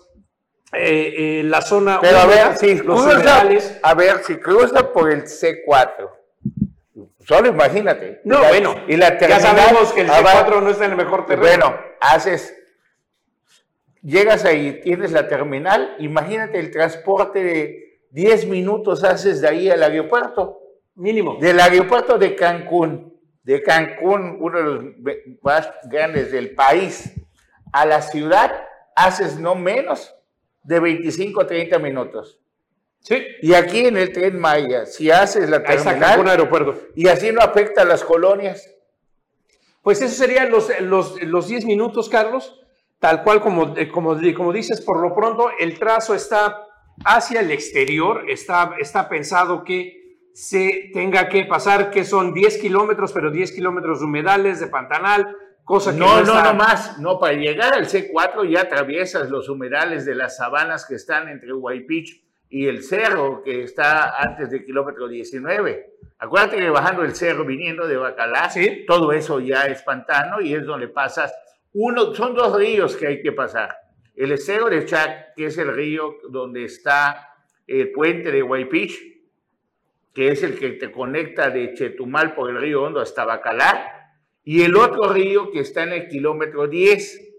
eh, 0.74 1.39
eh, 1.39 1.44
la 1.44 1.63
zona. 1.63 1.98
Pero 2.02 2.20
a 2.20 2.28
ver, 2.28 2.56
si 2.56 2.78
cruza, 2.78 3.41
a 3.82 3.94
ver, 3.96 4.24
si 4.24 4.36
cruza 4.38 4.94
por 4.94 5.10
el 5.12 5.24
C4 5.24 6.14
Solo 7.26 7.50
imagínate. 7.50 8.22
No, 8.24 8.40
bueno, 8.48 8.76
y 8.88 8.96
la 8.98 9.18
ya 9.18 9.40
sabemos 9.40 9.92
que 9.94 10.02
el 10.02 10.10
C4 10.10 10.62
no 10.62 10.70
en 10.70 10.92
el 10.92 10.96
mejor 10.96 11.26
terreno. 11.26 11.66
Bueno, 11.68 11.80
haces, 12.00 12.56
llegas 14.02 14.46
ahí, 14.46 14.80
tienes 14.82 15.12
la 15.12 15.28
terminal, 15.28 15.96
imagínate 16.00 16.60
el 16.60 16.70
transporte 16.70 17.44
de 17.44 18.00
10 18.12 18.48
minutos 18.48 19.04
haces 19.04 19.42
de 19.42 19.48
ahí 19.48 19.70
al 19.70 19.84
aeropuerto. 19.84 20.62
Mínimo. 20.96 21.38
Del 21.42 21.60
aeropuerto 21.60 22.18
de 22.18 22.36
Cancún, 22.36 23.20
de 23.44 23.62
Cancún, 23.62 24.38
uno 24.40 24.58
de 24.58 24.64
los 24.64 24.84
más 25.42 25.70
grandes 25.84 26.32
del 26.32 26.56
país, 26.56 27.12
a 27.74 27.86
la 27.86 28.02
ciudad, 28.02 28.66
haces 28.96 29.38
no 29.38 29.56
menos 29.56 30.16
de 30.64 30.80
25 30.80 31.42
a 31.42 31.48
30 31.48 31.80
minutos. 31.80 32.40
Sí. 33.08 33.24
Y 33.44 33.54
aquí 33.54 33.86
en 33.86 33.98
el 33.98 34.12
tren 34.12 34.39
Maya, 34.39 34.88
si 34.88 35.12
haces 35.12 35.48
la 35.48 35.62
terminal 35.62 36.28
Aeropuerto. 36.28 36.76
y 36.96 37.08
así 37.08 37.32
no 37.32 37.39
afecta 37.39 37.84
a 37.84 37.86
las 37.86 38.04
colonias. 38.04 38.68
Pues 39.84 40.02
eso 40.02 40.15
serían 40.15 40.50
los, 40.50 40.72
los, 40.82 41.22
los 41.22 41.48
10 41.48 41.65
minutos, 41.65 42.10
Carlos. 42.10 42.60
Tal 42.98 43.22
cual 43.24 43.41
como, 43.41 43.78
eh, 43.78 43.89
como, 43.89 44.18
como 44.36 44.52
dices, 44.52 44.82
por 44.82 45.00
lo 45.00 45.13
pronto 45.13 45.50
el 45.60 45.78
trazo 45.78 46.15
está 46.15 46.65
hacia 47.04 47.41
el 47.41 47.52
exterior, 47.52 48.28
está, 48.28 48.72
está 48.80 49.08
pensado 49.08 49.63
que 49.63 50.18
se 50.34 50.89
tenga 50.91 51.30
que 51.30 51.46
pasar, 51.46 51.91
que 51.91 52.04
son 52.04 52.34
10 52.34 52.58
kilómetros, 52.58 53.12
pero 53.13 53.30
10 53.30 53.52
kilómetros 53.52 54.00
de 54.00 54.06
humedales, 54.06 54.60
de 54.60 54.68
pantanal, 54.68 55.28
cosa 55.63 55.91
que 55.91 56.00
No, 56.00 56.15
no, 56.15 56.22
está- 56.22 56.54
no 56.54 56.54
más. 56.56 56.98
No, 56.98 57.20
para 57.20 57.34
llegar 57.34 57.74
al 57.76 57.86
C4 57.86 58.50
ya 58.50 58.62
atraviesas 58.62 59.30
los 59.30 59.48
humedales 59.48 60.06
de 60.06 60.15
las 60.15 60.38
sabanas 60.38 60.86
que 60.88 60.96
están 60.96 61.30
entre 61.30 61.54
Huaypich 61.54 62.25
y 62.50 62.68
el 62.68 62.84
cerro 62.84 63.42
que 63.44 63.64
está 63.64 64.22
antes 64.22 64.50
del 64.50 64.66
kilómetro 64.66 65.08
19. 65.08 65.94
Acuérdate 66.20 66.58
que 66.58 66.70
bajando 66.70 67.04
el 67.04 67.14
cerro, 67.16 67.46
viniendo 67.46 67.88
de 67.88 67.98
Bacalá, 67.98 68.50
Sí. 68.50 68.86
todo 68.88 69.12
eso 69.12 69.40
ya 69.40 69.66
es 69.66 69.82
pantano 69.82 70.42
y 70.42 70.54
es 70.54 70.66
donde 70.66 70.88
pasas. 70.88 71.34
Uno, 71.74 72.14
son 72.14 72.36
dos 72.36 72.56
ríos 72.58 72.96
que 72.96 73.08
hay 73.08 73.22
que 73.22 73.32
pasar. 73.32 73.76
El 74.16 74.32
estero 74.32 74.70
de 74.70 74.86
Chac, 74.86 75.34
que 75.36 75.48
es 75.48 75.58
el 75.58 75.74
río 75.74 76.16
donde 76.30 76.64
está 76.64 77.34
el 77.68 77.92
puente 77.92 78.32
de 78.32 78.44
Huaypich, 78.44 79.16
que 80.14 80.30
es 80.30 80.44
el 80.44 80.58
que 80.58 80.70
te 80.72 80.92
conecta 80.92 81.50
de 81.50 81.74
Chetumal 81.74 82.34
por 82.34 82.50
el 82.50 82.62
río 82.62 82.84
Hondo 82.84 83.02
hasta 83.02 83.26
Bacalar, 83.26 83.92
y 84.46 84.62
el 84.62 84.78
otro 84.78 85.12
río 85.12 85.52
que 85.52 85.60
está 85.60 85.84
en 85.84 85.92
el 85.92 86.08
kilómetro 86.08 86.68
10, 86.68 87.34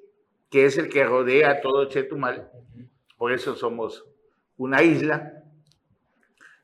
que 0.51 0.67
es 0.67 0.77
el 0.77 0.91
que 0.91 1.05
rodea 1.05 1.63
todo 1.63 1.89
Chetumal, 1.89 2.51
por 3.17 3.33
eso 3.33 3.55
somos 3.55 4.05
una 4.57 4.83
isla. 4.83 5.43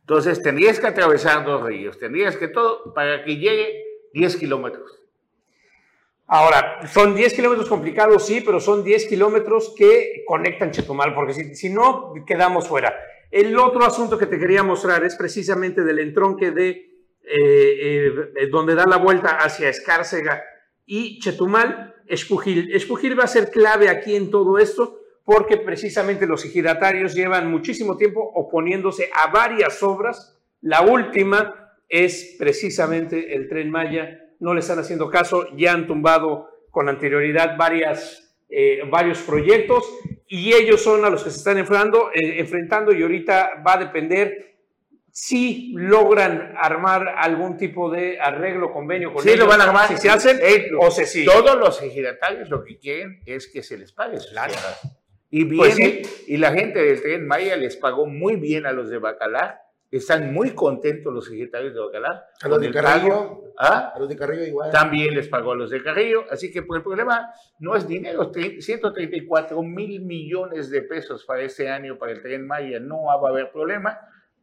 Entonces 0.00 0.42
tendrías 0.42 0.80
que 0.80 0.86
atravesar 0.86 1.44
dos 1.44 1.62
ríos, 1.62 1.98
tendrías 1.98 2.36
que 2.36 2.48
todo 2.48 2.92
para 2.92 3.24
que 3.24 3.36
llegue 3.36 3.84
10 4.12 4.36
kilómetros. 4.36 5.00
Ahora, 6.26 6.86
son 6.86 7.14
10 7.14 7.34
kilómetros 7.34 7.68
complicados, 7.68 8.26
sí, 8.26 8.40
pero 8.40 8.58
son 8.58 8.82
10 8.82 9.06
kilómetros 9.06 9.74
que 9.76 10.24
conectan 10.26 10.70
Chetumal, 10.70 11.14
porque 11.14 11.34
si, 11.34 11.54
si 11.54 11.68
no, 11.68 12.14
quedamos 12.26 12.66
fuera. 12.66 12.94
El 13.30 13.56
otro 13.58 13.84
asunto 13.84 14.18
que 14.18 14.26
te 14.26 14.38
quería 14.38 14.62
mostrar 14.62 15.04
es 15.04 15.14
precisamente 15.16 15.82
del 15.82 15.98
entronque 15.98 16.50
de 16.50 16.92
eh, 17.24 18.12
eh, 18.36 18.46
donde 18.50 18.74
da 18.74 18.86
la 18.86 18.96
vuelta 18.96 19.36
hacia 19.38 19.68
Escárcega 19.68 20.42
y 20.86 21.20
Chetumal, 21.20 21.94
Espujil. 22.06 22.74
Espujil 22.74 23.18
va 23.18 23.24
a 23.24 23.28
ser 23.28 23.50
clave 23.50 23.88
aquí 23.88 24.16
en 24.16 24.30
todo 24.30 24.58
esto 24.58 25.01
porque 25.24 25.56
precisamente 25.56 26.26
los 26.26 26.44
ejidatarios 26.44 27.14
llevan 27.14 27.50
muchísimo 27.50 27.96
tiempo 27.96 28.20
oponiéndose 28.34 29.10
a 29.14 29.30
varias 29.30 29.82
obras. 29.82 30.38
La 30.60 30.82
última 30.82 31.72
es 31.88 32.36
precisamente 32.38 33.34
el 33.34 33.48
tren 33.48 33.70
Maya. 33.70 34.18
No 34.40 34.54
le 34.54 34.60
están 34.60 34.78
haciendo 34.78 35.10
caso, 35.10 35.46
ya 35.56 35.72
han 35.72 35.86
tumbado 35.86 36.48
con 36.70 36.88
anterioridad 36.88 37.56
varias, 37.56 38.34
eh, 38.48 38.80
varios 38.90 39.20
proyectos 39.22 39.84
y 40.26 40.54
ellos 40.54 40.82
son 40.82 41.04
a 41.04 41.10
los 41.10 41.22
que 41.22 41.30
se 41.30 41.38
están 41.38 41.58
enfrentando, 41.58 42.10
eh, 42.12 42.40
enfrentando 42.40 42.92
y 42.92 43.02
ahorita 43.02 43.62
va 43.64 43.74
a 43.74 43.78
depender 43.78 44.52
si 45.14 45.74
logran 45.76 46.54
armar 46.56 47.06
algún 47.18 47.58
tipo 47.58 47.90
de 47.90 48.18
arreglo, 48.18 48.72
convenio 48.72 49.12
con 49.12 49.22
Sí, 49.22 49.28
ellos, 49.28 49.40
lo 49.40 49.46
van 49.46 49.60
a 49.60 49.64
armar. 49.64 49.88
si 49.88 49.98
se 49.98 50.08
hacen 50.08 50.38
Eh, 50.42 50.70
o 50.80 50.90
se 50.90 51.04
sigue. 51.04 51.26
Todos 51.26 51.56
los 51.58 51.82
ejidatarios 51.82 52.48
lo 52.48 52.64
que 52.64 52.78
quieren 52.78 53.20
es 53.26 53.46
que 53.46 53.62
se 53.62 53.76
les 53.76 53.92
pague 53.92 54.18
sus 54.18 54.30
tierras. 54.30 55.01
Y 55.34 55.46
Pues 55.46 55.74
sí. 55.74 56.02
y 56.28 56.36
la 56.36 56.52
gente 56.52 56.78
del 56.80 57.00
Tren 57.00 57.26
Maya 57.26 57.56
les 57.56 57.76
pagó 57.78 58.06
muy 58.06 58.36
bien 58.36 58.66
a 58.66 58.72
los 58.72 58.90
de 58.90 58.98
Bacalar. 58.98 59.60
Están 59.90 60.32
muy 60.32 60.50
contentos 60.50 61.12
los 61.12 61.26
ejidatarios 61.30 61.72
de 61.74 61.80
Bacalar. 61.80 62.26
A 62.42 62.48
los 62.48 62.60
de 62.60 62.70
Carrillo. 62.70 63.44
¿Ah? 63.58 63.92
A 63.94 63.98
los 63.98 64.08
de 64.10 64.16
Carrillo 64.16 64.44
igual. 64.44 64.70
También 64.70 65.14
les 65.14 65.28
pagó 65.28 65.52
a 65.52 65.56
los 65.56 65.70
de 65.70 65.82
Carrillo. 65.82 66.24
Así 66.30 66.50
que 66.52 66.62
pues, 66.62 66.78
el 66.78 66.82
problema 66.82 67.30
no 67.58 67.74
es 67.74 67.88
dinero, 67.88 68.30
tre- 68.30 68.60
134 68.60 69.62
mil 69.62 70.00
millones 70.02 70.70
de 70.70 70.82
pesos 70.82 71.24
para 71.24 71.42
este 71.42 71.68
año 71.68 71.96
para 71.98 72.12
el 72.12 72.20
Tren 72.22 72.46
Maya. 72.46 72.78
No 72.78 73.04
va 73.04 73.14
a 73.14 73.30
haber 73.30 73.50
problema. 73.50 73.98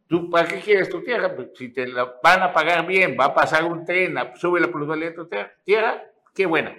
¿Tú 0.08 0.28
para 0.28 0.48
qué 0.48 0.58
quieres 0.58 0.88
tu 0.88 1.02
tierra? 1.04 1.34
Pues, 1.36 1.50
si 1.54 1.72
te 1.72 1.86
la 1.86 2.16
van 2.20 2.42
a 2.42 2.52
pagar 2.52 2.84
bien, 2.84 3.16
va 3.18 3.26
a 3.26 3.34
pasar 3.34 3.64
un 3.64 3.84
tren, 3.84 4.16
sube 4.34 4.58
la 4.60 4.66
plusvalía 4.66 5.10
de 5.10 5.14
tu 5.14 5.28
tierra, 5.64 6.02
qué 6.34 6.46
bueno. 6.46 6.72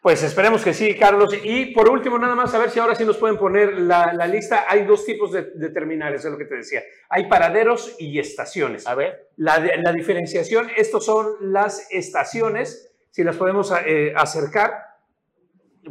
Pues 0.00 0.22
esperemos 0.22 0.64
que 0.64 0.72
sí, 0.72 0.96
Carlos. 0.96 1.34
Y 1.42 1.66
por 1.74 1.90
último, 1.90 2.18
nada 2.18 2.34
más, 2.34 2.54
a 2.54 2.58
ver 2.58 2.70
si 2.70 2.78
ahora 2.78 2.94
sí 2.94 3.04
nos 3.04 3.18
pueden 3.18 3.36
poner 3.36 3.78
la, 3.78 4.14
la 4.14 4.26
lista. 4.26 4.64
Hay 4.66 4.86
dos 4.86 5.04
tipos 5.04 5.30
de, 5.30 5.42
de 5.54 5.68
terminales, 5.68 6.24
es 6.24 6.30
lo 6.30 6.38
que 6.38 6.46
te 6.46 6.56
decía. 6.56 6.82
Hay 7.10 7.28
paraderos 7.28 7.96
y 7.98 8.18
estaciones. 8.18 8.86
A 8.86 8.94
ver. 8.94 9.28
La, 9.36 9.58
diferenciación, 9.92 10.70
estos 10.74 11.04
son 11.04 11.52
las 11.52 11.86
estaciones, 11.90 12.94
si 13.10 13.24
las 13.24 13.36
podemos 13.36 13.72
eh, 13.84 14.14
acercar 14.16 14.72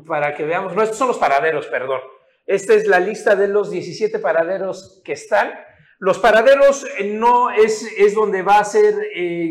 para 0.07 0.33
que 0.33 0.43
veamos. 0.43 0.75
No, 0.75 0.81
estos 0.81 0.97
son 0.97 1.09
los 1.09 1.19
paraderos, 1.19 1.67
perdón. 1.67 2.01
Esta 2.47 2.73
es 2.73 2.87
la 2.87 2.99
lista 2.99 3.35
de 3.35 3.47
los 3.47 3.69
17 3.69 4.17
paraderos 4.17 5.03
que 5.05 5.13
están. 5.13 5.53
Los 5.99 6.17
paraderos 6.17 6.83
eh, 6.97 7.03
no 7.13 7.51
es, 7.51 7.87
es 7.95 8.15
donde 8.15 8.41
va 8.41 8.57
a 8.57 8.65
ser 8.65 8.95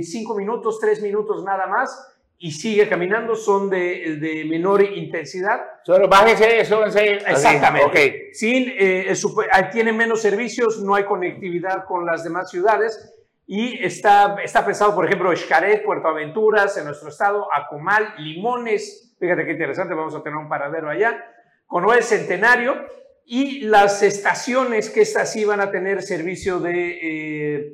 5 0.03 0.35
minutos, 0.35 0.81
3 0.81 1.01
minutos 1.03 1.45
nada 1.45 1.69
más 1.69 2.18
y 2.41 2.53
sigue 2.53 2.89
caminando, 2.89 3.35
son 3.35 3.69
de, 3.69 4.17
de 4.21 4.45
menor 4.45 4.83
intensidad. 4.83 5.61
Solo 5.85 6.09
bájese, 6.09 6.65
súbense. 6.65 7.17
así. 7.17 7.25
Exactamente. 7.33 7.87
Ok. 7.87 8.33
Sin, 8.33 8.69
eh, 8.69 9.07
el 9.09 9.17
super- 9.17 9.49
tiene 9.73 9.93
menos 9.93 10.23
servicios, 10.23 10.81
no 10.83 10.95
hay 10.95 11.05
conectividad 11.05 11.85
con 11.85 12.07
las 12.07 12.23
demás 12.23 12.49
ciudades 12.51 13.13
y 13.47 13.83
está, 13.85 14.37
está 14.45 14.65
pensado, 14.65 14.95
por 14.95 15.05
ejemplo, 15.07 15.35
Xcaret, 15.35 15.83
Puerto 15.85 16.09
Aventuras, 16.09 16.77
en 16.77 16.85
nuestro 16.85 17.09
estado, 17.09 17.49
Acumal, 17.53 18.15
Limones. 18.19 19.17
Fíjate 19.19 19.45
qué 19.45 19.53
interesante, 19.53 19.95
vamos 19.95 20.15
a 20.15 20.23
tener 20.23 20.37
un 20.39 20.49
paradero 20.49 20.89
allá. 20.89 21.25
Conoel 21.67 22.03
Centenario 22.05 22.77
y 23.25 23.63
las 23.63 24.03
estaciones 24.03 24.91
que 24.91 25.01
estas 25.01 25.33
sí 25.33 25.45
van 25.45 25.61
a 25.61 25.71
tener 25.71 26.03
servicio 26.03 26.61
de... 26.61 26.99
eh, 27.03 27.73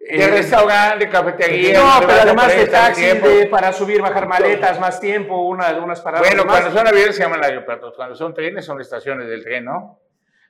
De 0.00 0.24
eh, 0.24 0.28
restaurante, 0.28 1.04
de 1.04 1.10
cafetería. 1.10 1.78
no, 1.78 2.06
pero 2.06 2.22
además 2.22 2.48
de 2.48 2.66
taxi, 2.66 3.04
de, 3.04 3.46
para 3.46 3.70
subir, 3.72 4.00
bajar 4.00 4.26
maletas, 4.26 4.80
más 4.80 4.98
tiempo, 4.98 5.42
una, 5.46 5.72
unas 5.78 6.00
paradas 6.00 6.26
Bueno, 6.26 6.44
más. 6.46 6.60
cuando 6.62 6.78
son 6.78 6.88
aviones 6.88 7.14
se 7.14 7.22
llaman 7.22 7.44
aeropuertos. 7.44 7.92
Cuando 7.94 8.14
son 8.16 8.32
trenes 8.32 8.64
son 8.64 8.80
estaciones 8.80 9.28
del 9.28 9.44
tren, 9.44 9.66
¿no? 9.66 10.00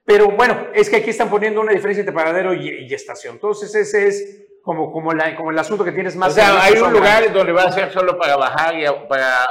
Pero 0.04 0.28
bueno, 0.30 0.68
es 0.72 0.88
que 0.88 0.96
aquí 0.96 1.10
están 1.10 1.28
poniendo 1.28 1.60
una 1.60 1.72
diferencia 1.72 2.00
entre 2.00 2.14
paradero 2.14 2.54
y, 2.54 2.86
y 2.88 2.94
estación. 2.94 3.34
Entonces 3.34 3.74
ese 3.74 4.06
es 4.06 4.46
como, 4.62 4.92
como, 4.92 5.12
la- 5.12 5.34
como 5.34 5.50
el 5.50 5.58
asunto 5.58 5.84
que 5.84 5.92
tienes 5.92 6.14
más... 6.14 6.30
o 6.32 6.34
sea, 6.36 6.62
hay 6.62 6.74
un 6.78 6.92
lugar 6.92 7.22
grandes. 7.22 7.32
donde 7.34 7.52
va 7.52 7.62
a 7.64 7.72
ser 7.72 7.90
solo 7.90 8.16
para 8.18 8.36
bajar 8.36 8.76
y 8.76 8.86
a- 8.86 9.08
para 9.08 9.48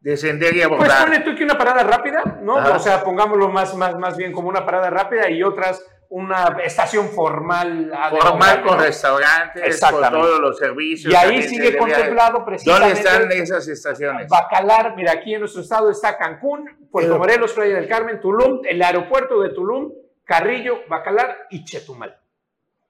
descender 0.00 0.50
y 0.56 0.60
Pues 0.60 0.64
abordar. 0.66 1.04
pone 1.04 1.20
tú 1.20 1.34
que 1.36 1.44
una 1.44 1.58
parada 1.58 1.82
rápida, 1.84 2.22
¿no? 2.42 2.56
Ajá. 2.58 2.76
O 2.76 2.78
sea, 2.78 3.04
pongámoslo 3.04 3.48
más, 3.50 3.74
más, 3.76 3.96
más 3.98 4.16
bien 4.16 4.32
como 4.32 4.48
una 4.48 4.64
parada 4.64 4.88
rápida 4.90 5.28
y 5.30 5.42
otras 5.42 5.84
una 6.14 6.56
estación 6.62 7.08
formal. 7.08 7.90
Formal 8.10 8.62
con 8.62 8.78
restaurantes, 8.78 9.62
con 9.62 9.70
Exactamente. 9.70 10.18
todos 10.18 10.40
los 10.40 10.58
servicios. 10.58 11.10
Y 11.10 11.16
ahí 11.16 11.42
sigue 11.42 11.74
contemplado 11.76 12.44
precisamente- 12.44 12.94
¿Dónde 12.94 13.00
están 13.10 13.32
esas 13.32 13.66
estaciones? 13.66 14.28
Bacalar, 14.28 14.94
mira, 14.94 15.12
aquí 15.12 15.32
en 15.32 15.40
nuestro 15.40 15.62
estado 15.62 15.90
está 15.90 16.18
Cancún, 16.18 16.68
Puerto 16.90 17.16
Morelos, 17.18 17.54
Playa 17.54 17.76
del 17.76 17.88
Carmen, 17.88 18.20
Tulum, 18.20 18.60
el 18.68 18.82
aeropuerto 18.82 19.40
de 19.40 19.50
Tulum, 19.54 19.90
Carrillo, 20.24 20.80
Bacalar 20.86 21.46
y 21.50 21.64
Chetumal. 21.64 22.14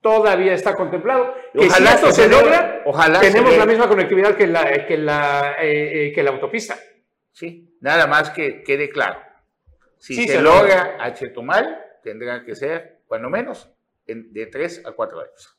Todavía 0.01 0.53
está 0.55 0.75
contemplado. 0.75 1.33
Que 1.53 1.67
Ojalá 1.69 1.91
si 1.91 1.95
esto 1.95 2.07
que 2.09 2.13
se 2.13 2.23
se 2.25 2.29
logra, 2.29 2.83
ojalá 2.87 3.21
tenemos 3.21 3.57
la 3.57 3.67
misma 3.67 3.87
conectividad 3.89 4.35
que 4.35 4.49
la, 4.49 4.85
que 4.85 4.99
la, 4.99 5.55
eh, 5.61 6.09
eh, 6.09 6.13
que 6.13 6.23
la 6.25 6.31
autopista. 6.33 6.77
Sí, 7.31 7.77
nada 7.81 8.09
más 8.09 8.31
que 8.31 8.65
quede 8.65 8.91
claro. 8.91 9.21
Si 9.99 10.17
Sí, 10.17 10.27
se, 10.27 10.35
se 10.35 10.43
logra 10.43 10.97
a 10.99 11.15
Chetumal, 11.15 11.79
tendrá 12.03 12.45
que 12.45 12.55
ser, 12.55 13.01
cuando 13.07 13.29
menos, 13.31 13.71
en- 14.07 14.33
de 14.33 14.47
3 14.47 14.83
a 14.85 14.93
4 14.93 15.21
años. 15.21 15.59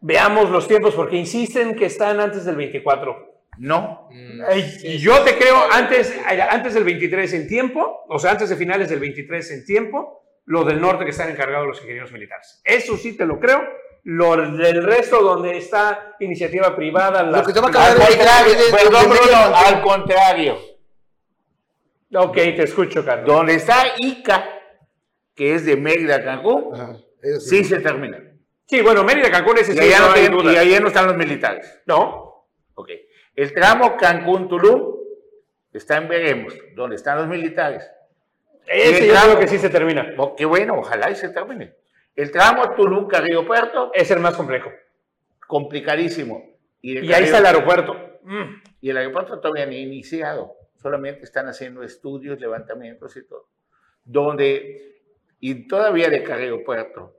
Veamos 0.00 0.50
los 0.50 0.68
tiempos 0.68 0.94
porque 0.94 1.16
insisten 1.16 1.74
que 1.76 1.86
están 1.86 2.20
antes 2.20 2.44
del 2.44 2.56
24. 2.56 3.32
No. 3.58 4.08
Ay, 4.48 4.64
y 4.82 4.98
yo 4.98 5.22
te 5.22 5.36
creo 5.38 5.56
antes, 5.70 6.12
antes 6.50 6.74
del 6.74 6.84
23 6.84 7.32
en 7.34 7.46
tiempo, 7.48 8.04
o 8.08 8.18
sea, 8.18 8.32
antes 8.32 8.48
de 8.50 8.56
finales 8.56 8.88
del 8.90 8.98
23 8.98 9.50
en 9.52 9.64
tiempo, 9.64 10.22
lo 10.46 10.64
del 10.64 10.80
norte 10.80 11.04
que 11.04 11.10
están 11.12 11.30
encargados 11.30 11.66
los 11.66 11.80
ingenieros 11.80 12.12
militares. 12.12 12.60
Eso 12.64 12.96
sí 12.96 13.16
te 13.16 13.24
lo 13.24 13.38
creo. 13.40 13.62
Lo 14.06 14.36
del 14.36 14.84
resto, 14.84 15.22
donde 15.22 15.56
está 15.56 16.14
iniciativa 16.20 16.76
privada, 16.76 17.22
las- 17.22 17.46
que 17.46 17.54
te 17.54 17.60
va 17.60 17.68
a 17.68 17.70
acabar 17.70 17.94
de- 17.96 18.04
Contrario, 18.04 18.52
de- 18.54 18.70
perdón, 18.70 18.92
de- 18.92 19.08
de- 19.08 19.20
Bruno, 19.22 19.48
de- 19.48 19.54
al 19.54 19.82
contrario. 19.82 20.58
Ok, 22.14 22.34
te 22.34 22.62
escucho, 22.64 23.04
Carlos. 23.04 23.26
Donde 23.26 23.54
está 23.54 23.84
Ica, 23.98 24.46
que 25.34 25.54
es 25.54 25.64
de 25.66 25.76
Mérida 25.76 26.16
a 26.16 26.24
Cancún, 26.24 26.74
Ajá, 26.74 26.96
eso 27.22 27.40
sí 27.40 27.64
se 27.64 27.80
termina. 27.80 28.18
Sí, 28.66 28.80
bueno, 28.82 29.04
Mérida, 29.04 29.30
Cancún, 29.30 29.58
ese 29.58 29.72
Y 29.72 29.76
sí, 29.76 29.80
allá, 29.80 29.98
no 30.00 30.06
no, 30.06 30.12
hay 30.12 30.20
tienen- 30.20 30.38
duda. 30.38 30.52
y 30.52 30.56
allá 30.56 30.80
no 30.80 30.88
están 30.88 31.06
los 31.06 31.16
militares. 31.16 31.80
No, 31.86 32.22
Ok. 32.76 32.90
El 33.36 33.52
tramo 33.54 33.96
Cancún-Tulum 33.96 34.96
está 35.72 35.96
en 35.98 36.08
Veremos, 36.08 36.54
donde 36.74 36.96
están 36.96 37.18
los 37.18 37.28
militares. 37.28 37.88
Ese 38.66 39.06
yo 39.08 39.14
creo 39.14 39.38
que 39.38 39.46
sí 39.48 39.58
se 39.58 39.68
termina. 39.70 40.14
Oh, 40.16 40.34
qué 40.34 40.44
bueno, 40.44 40.78
ojalá 40.78 41.10
y 41.10 41.14
se 41.16 41.28
termine. 41.28 41.74
El 42.16 42.30
tramo 42.30 42.74
Tulum-Carrillo 42.74 43.46
Puerto. 43.46 43.90
Es 43.92 44.10
el 44.10 44.20
más 44.20 44.36
complejo. 44.36 44.70
Complicadísimo. 45.46 46.56
Y, 46.80 46.98
ahí 47.12 47.24
está 47.24 47.38
el 47.38 47.46
aeropuerto. 47.46 47.94
Mm. 48.22 48.62
Y 48.80 48.90
el 48.90 48.96
aeropuerto 48.96 49.40
todavía 49.40 49.66
ni 49.66 49.78
iniciado. 49.82 50.56
Solamente 50.76 51.24
están 51.24 51.46
haciendo 51.48 51.82
estudios, 51.82 52.40
levantamientos 52.40 53.16
y 53.16 53.26
todo. 53.26 53.48
Donde, 54.04 54.93
y 55.40 55.66
todavía 55.66 56.08
de 56.08 56.22
Carrillo 56.22 56.64
Puerto 56.64 57.14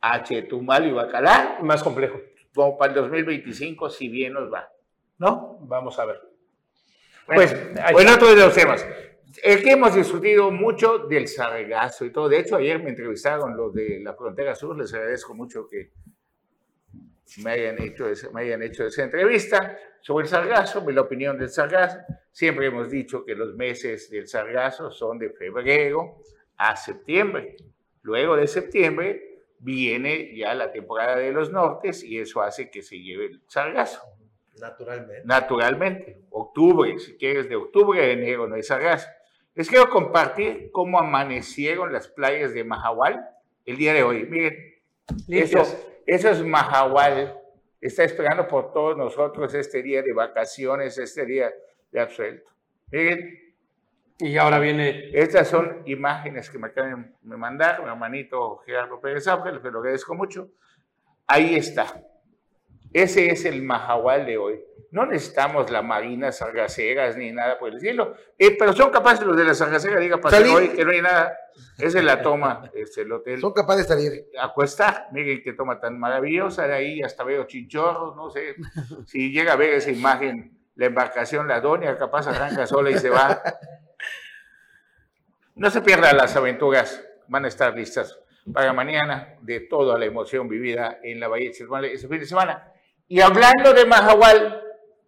a 0.00 0.22
Chetumal 0.22 0.86
y 0.86 0.92
Bacalar. 0.92 1.62
Más 1.62 1.82
complejo. 1.82 2.20
Como 2.54 2.78
para 2.78 2.92
el 2.92 2.98
2025, 3.00 3.90
si 3.90 4.08
bien 4.08 4.34
nos 4.34 4.52
va. 4.52 4.68
¿No? 5.18 5.58
Vamos 5.62 5.98
a 5.98 6.04
ver. 6.06 6.20
pues, 7.26 7.54
bueno, 7.92 8.18
todos 8.18 8.36
los 8.36 8.54
temas. 8.54 8.86
Es 9.42 9.62
que 9.62 9.72
hemos 9.72 9.94
discutido 9.94 10.50
mucho 10.50 10.98
del 10.98 11.28
sargazo 11.28 12.04
y 12.04 12.12
todo. 12.12 12.28
De 12.28 12.38
hecho, 12.38 12.56
ayer 12.56 12.82
me 12.82 12.90
entrevistaron 12.90 13.56
los 13.56 13.74
de 13.74 14.00
la 14.00 14.14
frontera 14.14 14.54
sur. 14.54 14.76
Les 14.78 14.92
agradezco 14.94 15.34
mucho 15.34 15.66
que 15.68 15.90
me 17.42 17.50
hayan 17.50 17.82
hecho, 17.82 18.06
me 18.32 18.42
hayan 18.42 18.62
hecho 18.62 18.86
esa 18.86 19.02
entrevista 19.02 19.76
sobre 20.00 20.24
el 20.24 20.30
sargazo, 20.30 20.88
la 20.88 21.00
opinión 21.00 21.36
del 21.36 21.48
sargazo. 21.48 21.98
Siempre 22.30 22.66
hemos 22.66 22.90
dicho 22.90 23.24
que 23.24 23.34
los 23.34 23.54
meses 23.54 24.08
del 24.10 24.28
sargazo 24.28 24.90
son 24.90 25.18
de 25.18 25.30
febrero 25.30 26.20
a 26.56 26.76
septiembre. 26.76 27.56
Luego 28.02 28.36
de 28.36 28.46
septiembre 28.46 29.42
viene 29.58 30.36
ya 30.36 30.54
la 30.54 30.70
temporada 30.70 31.16
de 31.16 31.32
los 31.32 31.50
nortes 31.50 32.04
y 32.04 32.18
eso 32.18 32.42
hace 32.42 32.70
que 32.70 32.82
se 32.82 33.00
lleve 33.00 33.26
el 33.26 33.42
sargazo. 33.48 34.00
Naturalmente. 34.60 35.22
Naturalmente. 35.24 36.18
Octubre, 36.30 36.98
si 36.98 37.16
quieres, 37.16 37.48
de 37.48 37.56
octubre 37.56 38.00
a 38.00 38.10
enero 38.10 38.46
no 38.46 38.54
hay 38.54 38.62
sargazo. 38.62 39.08
Les 39.54 39.68
quiero 39.68 39.88
compartir 39.88 40.70
cómo 40.70 40.98
amanecieron 40.98 41.92
las 41.92 42.08
playas 42.08 42.52
de 42.52 42.64
Mahahual 42.64 43.26
el 43.64 43.76
día 43.76 43.92
de 43.92 44.02
hoy. 44.02 44.24
Miren, 44.26 44.56
eso, 45.28 45.62
eso 46.06 46.30
es 46.30 46.42
Mahahual. 46.42 47.40
Está 47.80 48.04
esperando 48.04 48.46
por 48.48 48.72
todos 48.72 48.96
nosotros 48.96 49.52
este 49.54 49.82
día 49.82 50.02
de 50.02 50.12
vacaciones, 50.12 50.98
este 50.98 51.24
día 51.26 51.52
de 51.90 52.00
absuelto. 52.00 52.50
Miren. 52.90 53.45
Y 54.18 54.36
ahora 54.38 54.58
viene. 54.58 55.10
Estas 55.12 55.48
son 55.48 55.82
imágenes 55.86 56.50
que 56.50 56.58
me 56.58 56.68
acaban 56.68 57.14
de 57.20 57.36
mandar 57.36 57.82
mi 57.82 57.88
hermanito 57.88 58.58
Gerardo 58.64 59.00
Pérez 59.00 59.28
Ángel, 59.28 59.60
que 59.60 59.70
lo 59.70 59.80
agradezco 59.80 60.14
mucho. 60.14 60.48
Ahí 61.26 61.54
está. 61.54 62.02
Ese 62.92 63.30
es 63.30 63.44
el 63.44 63.62
Mahahual 63.62 64.24
de 64.24 64.38
hoy. 64.38 64.60
No 64.90 65.04
necesitamos 65.04 65.70
la 65.70 65.82
marina 65.82 66.32
sargaceras 66.32 67.16
ni 67.16 67.30
nada 67.32 67.58
por 67.58 67.70
el 67.70 67.80
cielo, 67.80 68.14
eh, 68.38 68.56
pero 68.56 68.72
son 68.72 68.90
capaces 68.90 69.26
los 69.26 69.36
de 69.36 69.44
la 69.44 69.52
sargacera, 69.52 70.00
diga 70.00 70.18
para 70.18 70.38
hoy 70.38 70.68
que 70.68 70.84
no 70.84 70.92
hay 70.92 71.02
nada. 71.02 71.36
Esa 71.76 71.98
es 71.98 72.04
la 72.04 72.22
toma, 72.22 72.70
es 72.74 72.96
el 72.96 73.12
hotel. 73.12 73.40
Son 73.40 73.52
capaces 73.52 73.86
de 73.86 73.94
salir. 73.94 74.26
Acuesta, 74.40 75.08
miren 75.12 75.42
qué 75.42 75.52
toma 75.52 75.78
tan 75.78 75.98
maravillosa, 75.98 76.66
de 76.66 76.74
ahí 76.74 77.02
hasta 77.02 77.24
veo 77.24 77.44
chinchorros, 77.44 78.16
no 78.16 78.30
sé. 78.30 78.54
Si 79.06 79.30
llega 79.30 79.52
a 79.52 79.56
ver 79.56 79.74
esa 79.74 79.90
imagen, 79.90 80.56
la 80.76 80.86
embarcación, 80.86 81.48
la 81.48 81.60
doña, 81.60 81.96
capaz 81.98 82.28
arranca 82.28 82.66
sola 82.66 82.90
y 82.90 82.98
se 82.98 83.10
va. 83.10 83.42
No 85.54 85.70
se 85.70 85.80
pierdan 85.80 86.18
las 86.18 86.36
aventuras, 86.36 87.02
van 87.28 87.46
a 87.46 87.48
estar 87.48 87.74
listas 87.74 88.20
para 88.52 88.74
mañana 88.74 89.36
de 89.40 89.60
toda 89.60 89.98
la 89.98 90.04
emoción 90.04 90.48
vivida 90.48 90.98
en 91.02 91.18
la 91.18 91.28
Bahía 91.28 91.50
de 91.50 91.92
ese 91.92 92.08
fin 92.08 92.20
de 92.20 92.26
semana. 92.26 92.72
Y 93.08 93.20
hablando 93.20 93.72
de 93.72 93.86
Mahahual, 93.86 94.62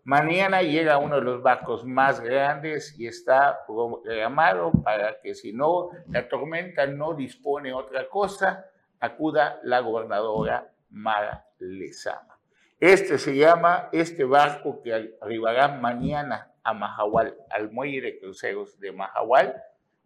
mañana 0.05 0.63
llega 0.63 0.97
uno 0.97 1.17
de 1.17 1.23
los 1.23 1.43
barcos 1.43 1.85
más 1.85 2.21
grandes 2.21 2.99
y 2.99 3.07
está 3.07 3.59
programado 3.67 4.73
para 4.83 5.21
que 5.21 5.35
si 5.35 5.53
no, 5.53 5.91
la 6.09 6.29
tormenta 6.29 6.87
no 6.87 7.13
dispone 7.13 7.75
otra 7.75 8.09
cosa, 8.09 8.65
acuda 9.01 9.61
la 9.65 9.81
gobernadora 9.81 10.73
Mara 10.91 11.45
Lezama. 11.59 12.38
Este 12.81 13.19
se 13.19 13.35
llama, 13.35 13.89
este 13.93 14.25
barco 14.25 14.81
que 14.83 15.17
arribará 15.21 15.69
mañana 15.69 16.55
a 16.63 16.73
Mahahual, 16.75 17.37
al 17.51 17.73
muelle 17.73 18.01
de 18.01 18.19
cruceros 18.21 18.79
de 18.79 18.93
Mahahual, 18.93 19.61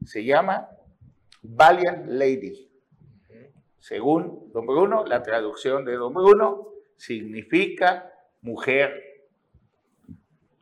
se 0.04 0.24
llama 0.24 0.68
Valiant 1.42 2.06
Lady. 2.08 2.70
Según 3.78 4.50
Don 4.52 4.64
Bruno, 4.64 5.04
la 5.04 5.22
traducción 5.22 5.84
de 5.84 5.96
Don 5.96 6.14
Bruno, 6.14 6.68
significa 6.96 8.10
mujer 8.40 8.94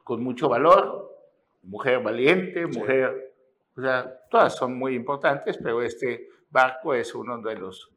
con 0.03 0.23
mucho 0.23 0.49
valor, 0.49 1.17
mujer 1.63 2.03
valiente, 2.03 2.67
mujer, 2.67 3.35
o 3.77 3.83
sea, 3.83 4.21
todas 4.31 4.57
son 4.57 4.77
muy 4.77 4.97
importantes, 4.97 5.59
pero 5.63 5.83
este 5.83 6.29
barco 6.51 6.95
es 6.95 7.15
uno 7.15 7.41
de 7.41 7.55
los 7.55 7.93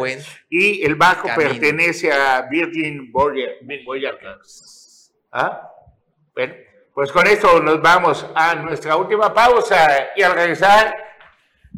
Y 0.50 0.84
el 0.84 0.96
banco 0.96 1.28
pertenece 1.34 2.12
a 2.12 2.42
Virgin 2.42 3.10
Voyager. 3.10 4.38
¿Ah? 5.32 5.70
Bueno, 6.34 6.54
pues 6.92 7.10
con 7.10 7.26
esto 7.26 7.58
nos 7.60 7.80
vamos 7.80 8.26
a 8.34 8.54
nuestra 8.56 8.96
última 8.96 9.32
pausa 9.32 10.10
y 10.14 10.22
al 10.22 10.34
regresar 10.34 10.94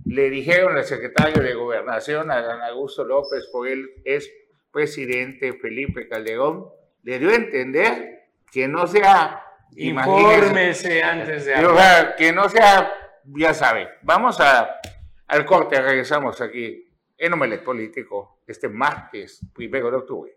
le 0.04 0.28
dijeron 0.28 0.76
al 0.76 0.84
secretario 0.84 1.40
de 1.40 1.54
Gobernación, 1.54 2.30
a 2.32 2.42
Dan 2.42 2.60
Augusto 2.62 3.04
López, 3.04 3.46
por 3.52 3.68
él 3.68 3.88
es 4.04 4.28
presidente 4.72 5.52
Felipe 5.54 6.08
Calderón, 6.08 6.66
le 7.04 7.20
dio 7.20 7.30
a 7.30 7.36
entender 7.36 8.28
que 8.52 8.66
no 8.66 8.88
sea... 8.88 9.42
Infórmese 9.78 11.02
antes 11.02 11.44
de 11.44 11.54
hablar. 11.54 12.16
Que 12.16 12.32
no 12.32 12.48
sea, 12.48 13.05
ya 13.34 13.54
sabe, 13.54 13.88
vamos 14.02 14.40
a, 14.40 14.80
al 15.26 15.44
corte, 15.44 15.80
regresamos 15.80 16.40
aquí 16.40 16.86
en 17.18 17.32
Omelet 17.32 17.64
Político 17.64 18.40
este 18.46 18.68
martes, 18.68 19.40
primero 19.54 19.90
de 19.90 19.96
octubre. 19.96 20.32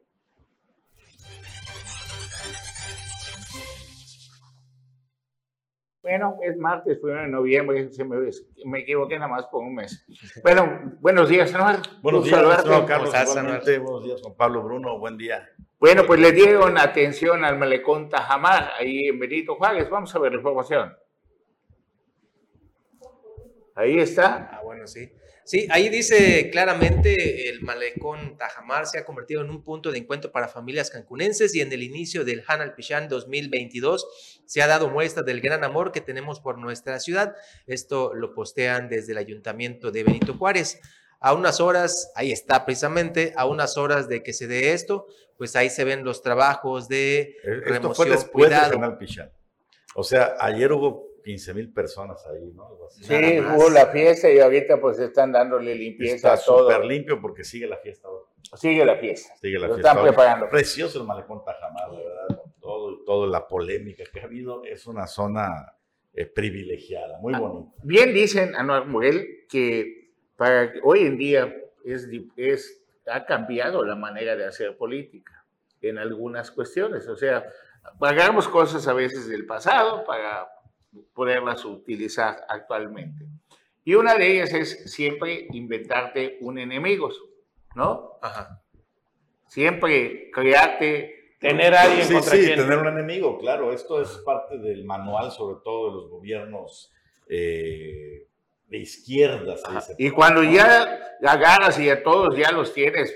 Bueno, 6.02 6.38
es 6.42 6.58
martes, 6.58 6.98
primero 6.98 7.22
de 7.22 7.28
noviembre, 7.28 7.92
se 7.92 8.04
me, 8.04 8.18
me, 8.66 8.80
equivoqué 8.80 9.20
nada 9.20 9.28
más 9.28 9.46
por 9.46 9.62
un 9.62 9.76
mes. 9.76 10.06
Bueno, 10.42 10.98
buenos 11.02 11.30
días, 11.30 11.54
¿no? 11.54 11.68
Buenos 12.02 12.24
días, 12.24 12.66
no, 12.66 12.86
Carlos, 12.86 13.14
buenos 13.84 14.04
días, 14.04 14.22
Juan 14.22 14.34
Pablo 14.36 14.64
Bruno, 14.64 14.98
buen 14.98 15.18
día. 15.18 15.48
Bueno, 15.80 16.04
pues 16.08 16.20
le 16.20 16.32
dieron 16.32 16.80
atención 16.80 17.46
al 17.46 17.60
malecón 17.60 18.10
Tajamar, 18.10 18.72
ahí 18.80 19.08
en 19.08 19.20
Benito 19.20 19.56
Juárez. 19.56 19.90
Vamos 19.90 20.16
a 20.16 20.20
ver 20.20 20.32
la 20.32 20.40
información. 20.40 20.96
Ahí 23.80 23.98
está. 23.98 24.50
Ah, 24.52 24.62
bueno, 24.62 24.86
sí. 24.88 25.10
Sí, 25.46 25.66
ahí 25.72 25.88
dice 25.88 26.50
claramente 26.52 27.48
el 27.48 27.62
malecón 27.62 28.36
Tajamar 28.38 28.86
se 28.86 29.00
ha 29.00 29.06
convertido 29.06 29.42
en 29.42 29.50
un 29.50 29.64
punto 29.64 29.90
de 29.90 30.00
encuentro 30.00 30.34
para 30.34 30.50
familias 30.50 30.90
cancunenses 30.90 31.56
y 31.56 31.62
en 31.62 31.72
el 31.72 31.82
inicio 31.82 32.26
del 32.26 32.44
Hanal 32.46 32.76
Pichán 32.76 33.08
2022 33.08 34.44
se 34.46 34.62
ha 34.62 34.68
dado 34.68 34.90
muestra 34.90 35.24
del 35.24 35.40
gran 35.40 35.64
amor 35.64 35.94
que 35.94 36.02
tenemos 36.02 36.42
por 36.42 36.58
nuestra 36.58 37.00
ciudad. 37.00 37.36
Esto 37.68 38.14
lo 38.14 38.34
postean 38.34 38.90
desde 38.90 39.14
el 39.14 39.18
ayuntamiento 39.18 39.92
de 39.92 40.04
Benito 40.04 40.34
Juárez. 40.34 40.82
A 41.22 41.34
unas 41.34 41.62
horas, 41.62 42.12
ahí 42.16 42.34
está 42.34 42.66
precisamente, 42.66 43.34
a 43.38 43.46
unas 43.46 43.78
horas 43.78 44.10
de 44.10 44.24
que 44.24 44.34
se 44.34 44.48
dé 44.48 44.74
esto, 44.74 45.08
pues 45.38 45.56
ahí 45.56 45.70
se 45.70 45.86
ven 45.86 46.04
los 46.04 46.22
trabajos 46.22 46.90
de 46.90 47.38
remoción, 47.44 47.76
Esto 47.76 47.94
fue 47.94 48.10
después 48.10 48.50
del 48.50 48.60
Hanal 48.60 48.98
Pichán. 48.98 49.32
O 49.96 50.04
sea, 50.04 50.36
ayer 50.40 50.72
hubo 50.74 51.09
15 51.30 51.54
mil 51.54 51.72
personas 51.72 52.26
ahí, 52.26 52.52
¿no? 52.56 52.76
Sí, 52.90 53.40
hubo 53.40 53.70
la 53.70 53.86
fiesta 53.92 54.32
y 54.32 54.40
ahorita 54.40 54.82
pues 54.82 54.98
están 54.98 55.32
dándole 55.32 55.76
limpieza 55.76 56.34
a 56.34 56.38
todo. 56.42 56.64
súper 56.64 56.84
limpio 56.84 57.22
porque 57.22 57.44
sigue 57.44 57.68
la 57.68 57.78
fiesta 57.78 58.08
ahora. 58.08 58.26
Sigue 58.56 58.84
la 58.84 58.96
fiesta. 58.96 59.36
Sigue 59.36 59.60
la 59.60 59.68
Lo 59.68 59.76
fiesta. 59.76 59.92
Están 59.92 60.04
preparando. 60.04 60.50
Precioso 60.50 61.00
el 61.00 61.06
malecón 61.06 61.44
Tajamar, 61.46 61.92
¿verdad? 61.92 62.42
Todo, 62.60 63.04
todo 63.04 63.28
la 63.28 63.48
polémica 63.48 64.04
que 64.12 64.22
ha 64.22 64.24
habido. 64.24 64.64
Es 64.64 64.88
una 64.88 65.06
zona 65.06 65.76
eh, 66.16 66.26
privilegiada, 66.26 67.20
muy 67.20 67.36
ah, 67.36 67.40
bonita. 67.40 67.76
Bien 67.84 68.12
dicen, 68.12 68.56
Anuar 68.56 68.88
Murel, 68.88 69.46
que 69.48 70.16
para 70.36 70.74
hoy 70.82 71.02
en 71.02 71.16
día 71.20 71.56
es, 71.86 72.10
es, 72.38 72.84
ha 73.06 73.24
cambiado 73.28 73.86
la 73.86 73.96
manera 73.96 74.36
de 74.36 74.46
hacer 74.46 74.76
política 74.76 75.46
en 75.80 76.00
algunas 76.00 76.50
cuestiones. 76.50 77.08
O 77.08 77.16
sea, 77.16 77.46
pagamos 78.00 78.48
cosas 78.48 78.88
a 78.88 78.94
veces 78.94 79.28
del 79.28 79.46
pasado 79.46 80.04
para 80.06 80.50
poderlas 81.14 81.66
utilizar 81.66 82.46
actualmente. 82.48 83.26
Y 83.84 83.96
una 83.96 84.16
de 84.16 84.34
ellas 84.34 84.54
es 84.54 84.92
siempre 84.92 85.48
inventarte 85.52 86.38
un 86.42 86.60
enemigo, 86.60 87.10
¿no? 87.76 88.14
Ajá. 88.22 88.62
Siempre 89.48 90.30
crearte... 90.32 91.36
Tener 91.40 91.74
a 91.74 91.84
alguien 91.84 92.06
sí, 92.06 92.22
sí, 92.22 92.48
tener 92.48 92.78
un 92.78 92.88
enemigo, 92.88 93.38
claro. 93.40 93.72
Esto 93.72 94.02
es 94.02 94.10
parte 94.26 94.58
del 94.58 94.84
manual, 94.84 95.32
sobre 95.32 95.62
todo 95.64 95.88
de 95.88 95.96
los 95.96 96.10
gobiernos 96.10 96.92
eh, 97.30 98.28
de 98.70 98.78
izquierda. 98.78 99.56
Y 99.98 100.12
cuando 100.12 100.44
ya 100.44 101.00
agarras 101.24 101.80
y 101.80 101.90
a 101.90 102.04
todos 102.04 102.38
ya 102.38 102.52
los 102.52 102.74
tienes 102.74 103.14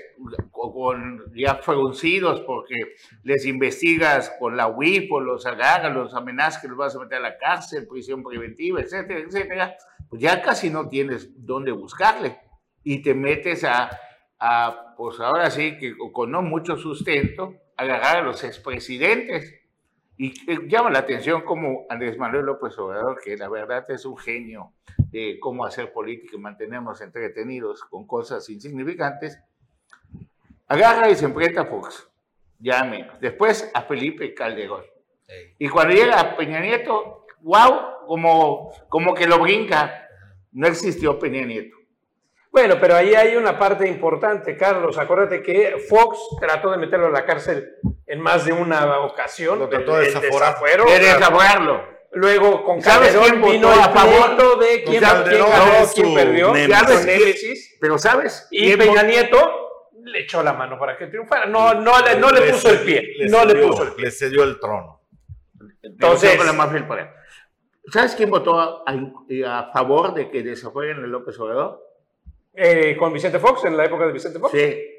con, 0.50 1.32
ya 1.34 1.56
fruncidos 1.56 2.40
porque 2.40 2.74
les 3.22 3.46
investigas 3.46 4.32
con 4.38 4.56
la 4.56 4.66
WIP 4.66 5.12
o 5.12 5.20
los 5.20 5.46
agarras, 5.46 5.94
los 5.94 6.14
amenazas 6.14 6.60
que 6.60 6.68
los 6.68 6.76
vas 6.76 6.96
a 6.96 6.98
meter 6.98 7.18
a 7.18 7.20
la 7.20 7.38
cárcel, 7.38 7.86
prisión 7.86 8.22
preventiva, 8.22 8.80
etcétera, 8.80 9.20
etcétera, 9.20 9.76
pues 10.08 10.20
ya 10.20 10.42
casi 10.42 10.70
no 10.70 10.88
tienes 10.88 11.30
dónde 11.36 11.70
buscarle. 11.70 12.38
Y 12.82 13.00
te 13.00 13.14
metes 13.14 13.64
a, 13.64 13.90
a 14.38 14.94
pues 14.96 15.20
ahora 15.20 15.50
sí 15.50 15.78
que 15.78 15.94
con 16.12 16.32
no 16.32 16.42
mucho 16.42 16.76
sustento, 16.76 17.54
agarrar 17.76 18.18
a 18.18 18.22
los 18.22 18.42
expresidentes. 18.44 19.60
Y 20.16 20.32
llama 20.68 20.90
la 20.90 21.00
atención 21.00 21.42
como 21.42 21.86
Andrés 21.88 22.16
Manuel 22.18 22.46
López 22.46 22.78
Obrador, 22.78 23.20
que 23.20 23.36
la 23.36 23.48
verdad 23.48 23.84
es 23.90 24.04
un 24.04 24.16
genio 24.16 24.72
de 25.14 25.38
cómo 25.38 25.64
hacer 25.64 25.92
política 25.92 26.34
y 26.34 26.40
mantenernos 26.40 27.00
entretenidos 27.00 27.84
con 27.84 28.04
cosas 28.04 28.48
insignificantes, 28.50 29.40
agarra 30.66 31.08
y 31.08 31.14
se 31.14 31.26
enfrenta 31.26 31.60
a 31.60 31.66
Fox, 31.66 32.10
llame, 32.58 33.08
después 33.20 33.70
a 33.72 33.82
Felipe 33.82 34.34
Calderón. 34.34 34.82
Y 35.56 35.68
cuando 35.68 35.94
llega 35.94 36.18
a 36.18 36.36
Peña 36.36 36.58
Nieto, 36.58 37.26
wow, 37.42 38.06
como, 38.08 38.72
como 38.88 39.14
que 39.14 39.28
lo 39.28 39.38
brinca, 39.38 40.08
no 40.50 40.66
existió 40.66 41.16
Peña 41.16 41.44
Nieto. 41.46 41.76
Bueno, 42.50 42.76
pero 42.80 42.96
ahí 42.96 43.14
hay 43.14 43.36
una 43.36 43.56
parte 43.56 43.88
importante, 43.88 44.56
Carlos. 44.56 44.98
Acuérdate 44.98 45.42
que 45.42 45.76
Fox 45.88 46.18
trató 46.40 46.72
de 46.72 46.76
meterlo 46.78 47.06
a 47.06 47.10
la 47.10 47.24
cárcel 47.24 47.76
en 48.06 48.20
más 48.20 48.44
de 48.44 48.52
una 48.52 49.00
ocasión. 49.00 49.60
Lo 49.60 49.68
trató 49.68 49.96
de 49.96 50.06
desaforar. 50.06 50.56
De 50.86 50.98
desaforarlo. 50.98 51.93
Luego 52.14 52.64
con 52.64 52.80
Calderón 52.80 53.42
vino 53.42 53.68
a 53.68 53.88
favor 53.90 54.58
de 54.60 54.84
quién, 54.84 55.00
Calderón, 55.00 55.50
quién, 55.94 56.14
perdió, 56.14 56.52
némesis. 56.52 57.76
Pero 57.80 57.98
¿sabes? 57.98 58.46
Y 58.50 58.76
Peña 58.76 59.02
Nieto 59.02 59.64
le 60.04 60.20
echó 60.20 60.42
la 60.42 60.52
mano 60.52 60.78
para 60.78 60.96
que 60.96 61.06
triunfara. 61.06 61.46
No, 61.46 61.74
no, 61.74 61.92
le, 62.00 62.16
no 62.16 62.30
le, 62.30 62.52
puso 62.52 62.70
el 62.70 62.80
pie. 62.80 63.14
no 63.28 63.44
le 63.44 63.54
puso 63.66 63.82
el 63.82 63.92
pie. 63.92 64.04
Le 64.04 64.10
cedió 64.10 64.44
el 64.44 64.60
trono. 64.60 65.00
Entonces, 65.82 66.38
¿sabes 67.92 68.14
quién 68.14 68.30
votó 68.30 68.58
a, 68.58 68.84
a, 68.86 69.72
favor 69.72 70.14
de 70.14 70.30
que 70.30 70.42
desafueren 70.42 71.04
a 71.04 71.06
López 71.06 71.38
Obrador? 71.38 71.82
Eh, 72.54 72.96
con 72.96 73.12
Vicente 73.12 73.38
Fox, 73.38 73.64
en 73.64 73.76
la 73.76 73.84
época 73.84 74.06
de 74.06 74.12
Vicente 74.12 74.38
Fox. 74.38 74.52
Sí. 74.52 74.90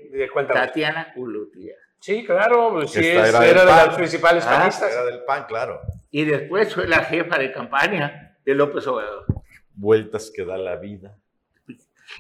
Tatiana 0.47 1.13
Ulutia. 1.15 1.75
Sí, 2.05 2.23
claro, 2.23 2.69
pues 2.71 2.91
sí, 2.91 3.03
era, 3.03 3.39
de 3.39 3.55
las 3.55 3.95
principales 3.95 4.45
ah, 4.45 4.59
panistas. 4.59 4.91
Era 4.91 5.05
del 5.05 5.23
PAN, 5.23 5.45
claro. 5.47 5.81
Y 6.11 6.23
después 6.23 6.71
fue 6.71 6.87
la 6.87 6.99
jefa 6.99 7.39
de 7.39 7.51
campaña 7.51 8.37
de 8.45 8.53
López 8.53 8.85
Obrador. 8.85 9.25
Vueltas 9.73 10.31
que 10.31 10.45
da 10.45 10.55
la 10.55 10.75
vida. 10.75 11.17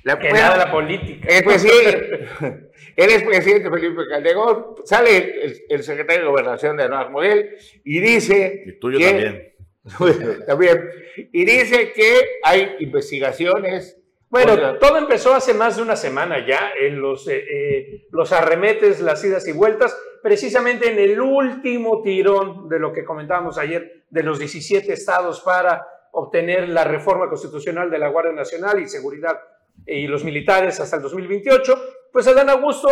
La, 0.01 0.17
que 0.17 0.31
nada 0.31 0.57
la 0.57 0.71
política. 0.71 1.27
Eh, 1.29 1.43
pues 1.43 1.61
sí, 1.61 1.69
él 2.95 3.09
es 3.11 3.21
presidente 3.21 3.69
Felipe 3.69 4.07
Calderón, 4.09 4.73
sale 4.85 5.61
el, 5.69 5.83
secretario 5.83 6.23
de 6.23 6.29
Gobernación 6.31 6.77
de 6.77 6.83
Anuar 6.85 7.11
Morel 7.11 7.55
y 7.83 7.99
dice... 7.99 8.63
Y 8.65 8.79
tuyo 8.79 8.97
también. 8.99 9.53
también. 10.47 10.89
Y 11.31 11.45
dice 11.45 11.93
que 11.93 12.39
hay 12.41 12.75
investigaciones 12.79 14.01
bueno, 14.43 14.77
todo 14.79 14.97
empezó 14.97 15.33
hace 15.33 15.53
más 15.53 15.77
de 15.77 15.81
una 15.81 15.95
semana 15.95 16.45
ya 16.45 16.71
en 16.77 16.99
los, 16.99 17.25
eh, 17.27 17.45
eh, 17.49 18.07
los 18.11 18.33
arremetes, 18.33 18.99
las 18.99 19.23
idas 19.23 19.47
y 19.47 19.53
vueltas, 19.53 19.97
precisamente 20.21 20.91
en 20.91 20.99
el 20.99 21.21
último 21.21 22.01
tirón 22.01 22.67
de 22.67 22.79
lo 22.79 22.91
que 22.91 23.05
comentábamos 23.05 23.57
ayer 23.57 24.03
de 24.09 24.23
los 24.23 24.37
17 24.37 24.91
estados 24.91 25.39
para 25.39 25.87
obtener 26.11 26.67
la 26.67 26.83
reforma 26.83 27.29
constitucional 27.29 27.89
de 27.89 27.97
la 27.97 28.09
Guardia 28.09 28.33
Nacional 28.33 28.81
y 28.81 28.87
Seguridad 28.87 29.39
eh, 29.85 29.99
y 29.99 30.07
los 30.07 30.25
militares 30.25 30.81
hasta 30.81 30.97
el 30.97 31.01
2028, 31.03 32.09
pues 32.11 32.27
Adán 32.27 32.49
Augusto 32.49 32.89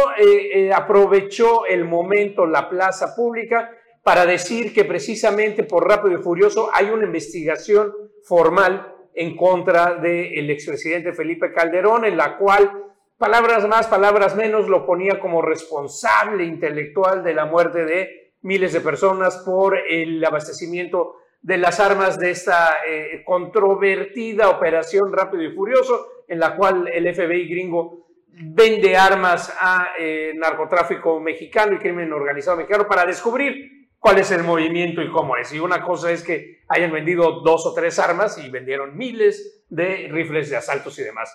aprovechó 0.73 1.65
el 1.65 1.85
momento, 1.85 2.45
la 2.45 2.69
plaza 2.69 3.15
pública, 3.15 3.71
para 4.01 4.25
decir 4.25 4.73
que 4.73 4.83
precisamente 4.83 5.63
por 5.63 5.87
Rápido 5.87 6.19
y 6.19 6.21
Furioso 6.21 6.69
hay 6.73 6.87
una 6.87 7.05
investigación 7.05 7.93
formal 8.23 8.92
en 9.15 9.35
contra 9.35 9.95
del 9.95 10.49
expresidente 10.49 11.13
Felipe 11.13 11.51
Calderón, 11.51 12.05
en 12.05 12.17
la 12.17 12.37
cual, 12.37 12.85
palabras 13.17 13.67
más, 13.67 13.87
palabras 13.87 14.35
menos, 14.35 14.67
lo 14.67 14.85
ponía 14.85 15.19
como 15.19 15.41
responsable 15.41 16.43
intelectual 16.43 17.23
de 17.23 17.33
la 17.33 17.45
muerte 17.45 17.85
de 17.85 18.33
miles 18.41 18.73
de 18.73 18.81
personas 18.81 19.43
por 19.45 19.77
el 19.77 20.23
abastecimiento 20.23 21.15
de 21.41 21.57
las 21.57 21.79
armas 21.79 22.17
de 22.17 22.31
esta 22.31 22.77
eh, 22.87 23.21
controvertida 23.25 24.49
operación 24.49 25.11
Rápido 25.11 25.43
y 25.43 25.53
Furioso, 25.53 26.07
en 26.27 26.39
la 26.39 26.55
cual 26.55 26.87
el 26.87 27.13
FBI 27.13 27.47
gringo 27.49 28.07
vende 28.27 28.95
armas 28.97 29.55
a 29.59 29.89
eh, 29.99 30.33
narcotráfico 30.35 31.19
mexicano 31.19 31.75
y 31.75 31.79
crimen 31.79 32.11
organizado 32.11 32.57
mexicano 32.57 32.87
para 32.87 33.05
descubrir 33.05 33.82
cuál 34.03 34.19
es 34.19 34.31
el 34.31 34.43
movimiento 34.43 35.01
y 35.01 35.09
cómo 35.09 35.37
es. 35.37 35.53
Y 35.53 35.61
una 35.61 35.81
cosa 35.81 36.11
es 36.11 36.23
que 36.23 36.63
hayan 36.67 36.91
vendido 36.91 37.39
dos 37.39 37.65
o 37.65 37.73
tres 37.73 37.99
armas 37.99 38.37
y 38.37 38.49
vendieron 38.49 38.97
miles 38.97 39.63
de 39.69 40.09
rifles 40.11 40.49
de 40.49 40.57
asaltos 40.57 40.99
y 40.99 41.03
demás. 41.03 41.33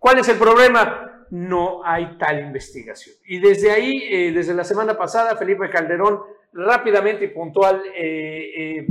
¿Cuál 0.00 0.18
es 0.18 0.28
el 0.28 0.36
problema? 0.36 1.26
No 1.30 1.80
hay 1.84 2.18
tal 2.18 2.40
investigación. 2.40 3.14
Y 3.24 3.38
desde 3.38 3.70
ahí, 3.70 4.02
eh, 4.10 4.32
desde 4.32 4.52
la 4.52 4.64
semana 4.64 4.98
pasada, 4.98 5.36
Felipe 5.36 5.70
Calderón 5.70 6.20
rápidamente 6.52 7.26
y 7.26 7.28
puntual 7.28 7.84
eh, 7.94 8.50
eh, 8.56 8.86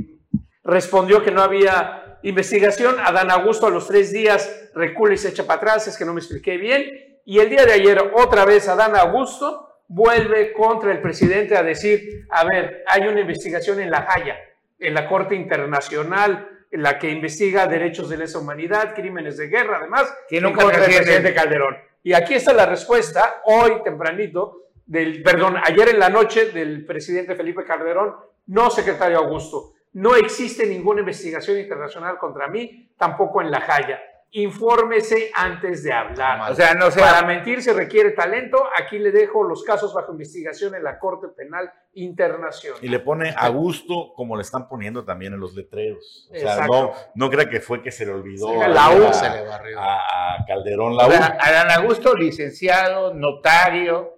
respondió 0.63 1.21
que 1.21 1.31
no 1.31 1.41
había 1.41 2.19
investigación. 2.23 2.95
Adán 2.97 3.29
Augusto 3.29 3.67
a 3.67 3.71
los 3.71 3.87
tres 3.87 4.13
días 4.13 4.69
recula 4.73 5.15
y 5.15 5.17
se 5.17 5.29
echa 5.29 5.45
para 5.45 5.57
atrás, 5.57 5.87
es 5.89 5.97
que 5.97 6.05
no 6.05 6.13
me 6.13 6.21
expliqué 6.21 6.55
bien. 6.55 7.19
Y 7.25 7.39
el 7.39 7.49
día 7.49 7.65
de 7.65 7.73
ayer, 7.73 7.99
otra 8.15 8.45
vez 8.45 8.69
Adán 8.69 8.95
Augusto 8.95 9.66
vuelve 9.87 10.53
contra 10.53 10.91
el 10.91 11.01
presidente 11.01 11.55
a 11.55 11.63
decir, 11.63 12.27
a 12.29 12.43
ver, 12.45 12.83
hay 12.87 13.07
una 13.07 13.21
investigación 13.21 13.79
en 13.79 13.91
La 13.91 14.07
Haya, 14.09 14.37
en 14.79 14.93
la 14.93 15.07
Corte 15.07 15.35
Internacional, 15.35 16.49
en 16.69 16.83
la 16.83 16.99
que 16.99 17.09
investiga 17.09 17.67
derechos 17.67 18.09
de 18.09 18.17
lesa 18.17 18.39
humanidad, 18.39 18.93
crímenes 18.93 19.37
de 19.37 19.47
guerra, 19.47 19.77
además, 19.77 20.13
que 20.27 20.41
nunca 20.41 20.63
el 20.63 20.83
presidente 20.83 21.33
Calderón. 21.33 21.77
Y 22.03 22.13
aquí 22.13 22.35
está 22.35 22.53
la 22.53 22.65
respuesta, 22.65 23.41
hoy 23.45 23.81
tempranito, 23.83 24.63
del, 24.85 25.21
perdón, 25.21 25.57
ayer 25.63 25.89
en 25.89 25.99
la 25.99 26.09
noche 26.09 26.51
del 26.51 26.85
presidente 26.85 27.35
Felipe 27.35 27.65
Calderón, 27.65 28.15
no 28.47 28.69
secretario 28.69 29.17
Augusto, 29.17 29.73
no 29.93 30.15
existe 30.15 30.65
ninguna 30.65 31.01
investigación 31.01 31.57
internacional 31.57 32.17
contra 32.17 32.47
mí, 32.47 32.91
tampoco 32.97 33.41
en 33.41 33.51
La 33.51 33.63
Haya. 33.67 33.99
Infórmese 34.31 35.31
antes 35.33 35.83
de 35.83 35.93
hablar. 35.93 36.51
O 36.51 36.55
sea, 36.55 36.73
no 36.75 36.91
sea- 36.91 37.11
Para 37.11 37.25
mentir 37.27 37.61
se 37.63 37.73
requiere 37.73 38.11
talento. 38.11 38.61
Aquí 38.77 38.99
le 38.99 39.11
dejo 39.11 39.43
los 39.43 39.63
casos 39.63 39.93
bajo 39.93 40.11
investigación 40.11 40.75
en 40.75 40.83
la 40.83 40.99
Corte 40.99 41.27
Penal 41.29 41.71
Internacional. 41.93 42.77
Y 42.83 42.89
le 42.89 42.99
pone 42.99 43.33
a 43.35 43.47
gusto 43.49 44.13
como 44.15 44.35
le 44.35 44.41
están 44.43 44.67
poniendo 44.67 45.03
también 45.05 45.33
en 45.33 45.39
los 45.39 45.55
letreros. 45.55 46.27
O 46.31 46.35
sea, 46.35 46.53
Exacto. 46.53 46.73
no, 46.73 46.91
no 47.15 47.29
crea 47.31 47.49
que 47.49 47.61
fue 47.61 47.81
que 47.81 47.91
se 47.91 48.05
le 48.05 48.11
olvidó 48.11 48.49
Sí, 48.49 48.55
a- 48.61 48.67
la 48.67 48.89
U 48.91 49.05
a, 49.07 49.13
se 49.13 49.29
le 49.29 49.47
barrió. 49.47 49.79
a- 49.79 50.35
a 50.35 50.45
Calderón 50.45 50.95
la 50.97 51.07
U. 51.07 51.11
Adán 51.11 51.71
Augusto, 51.71 52.13
licenciado, 52.13 53.13
notario, 53.13 54.17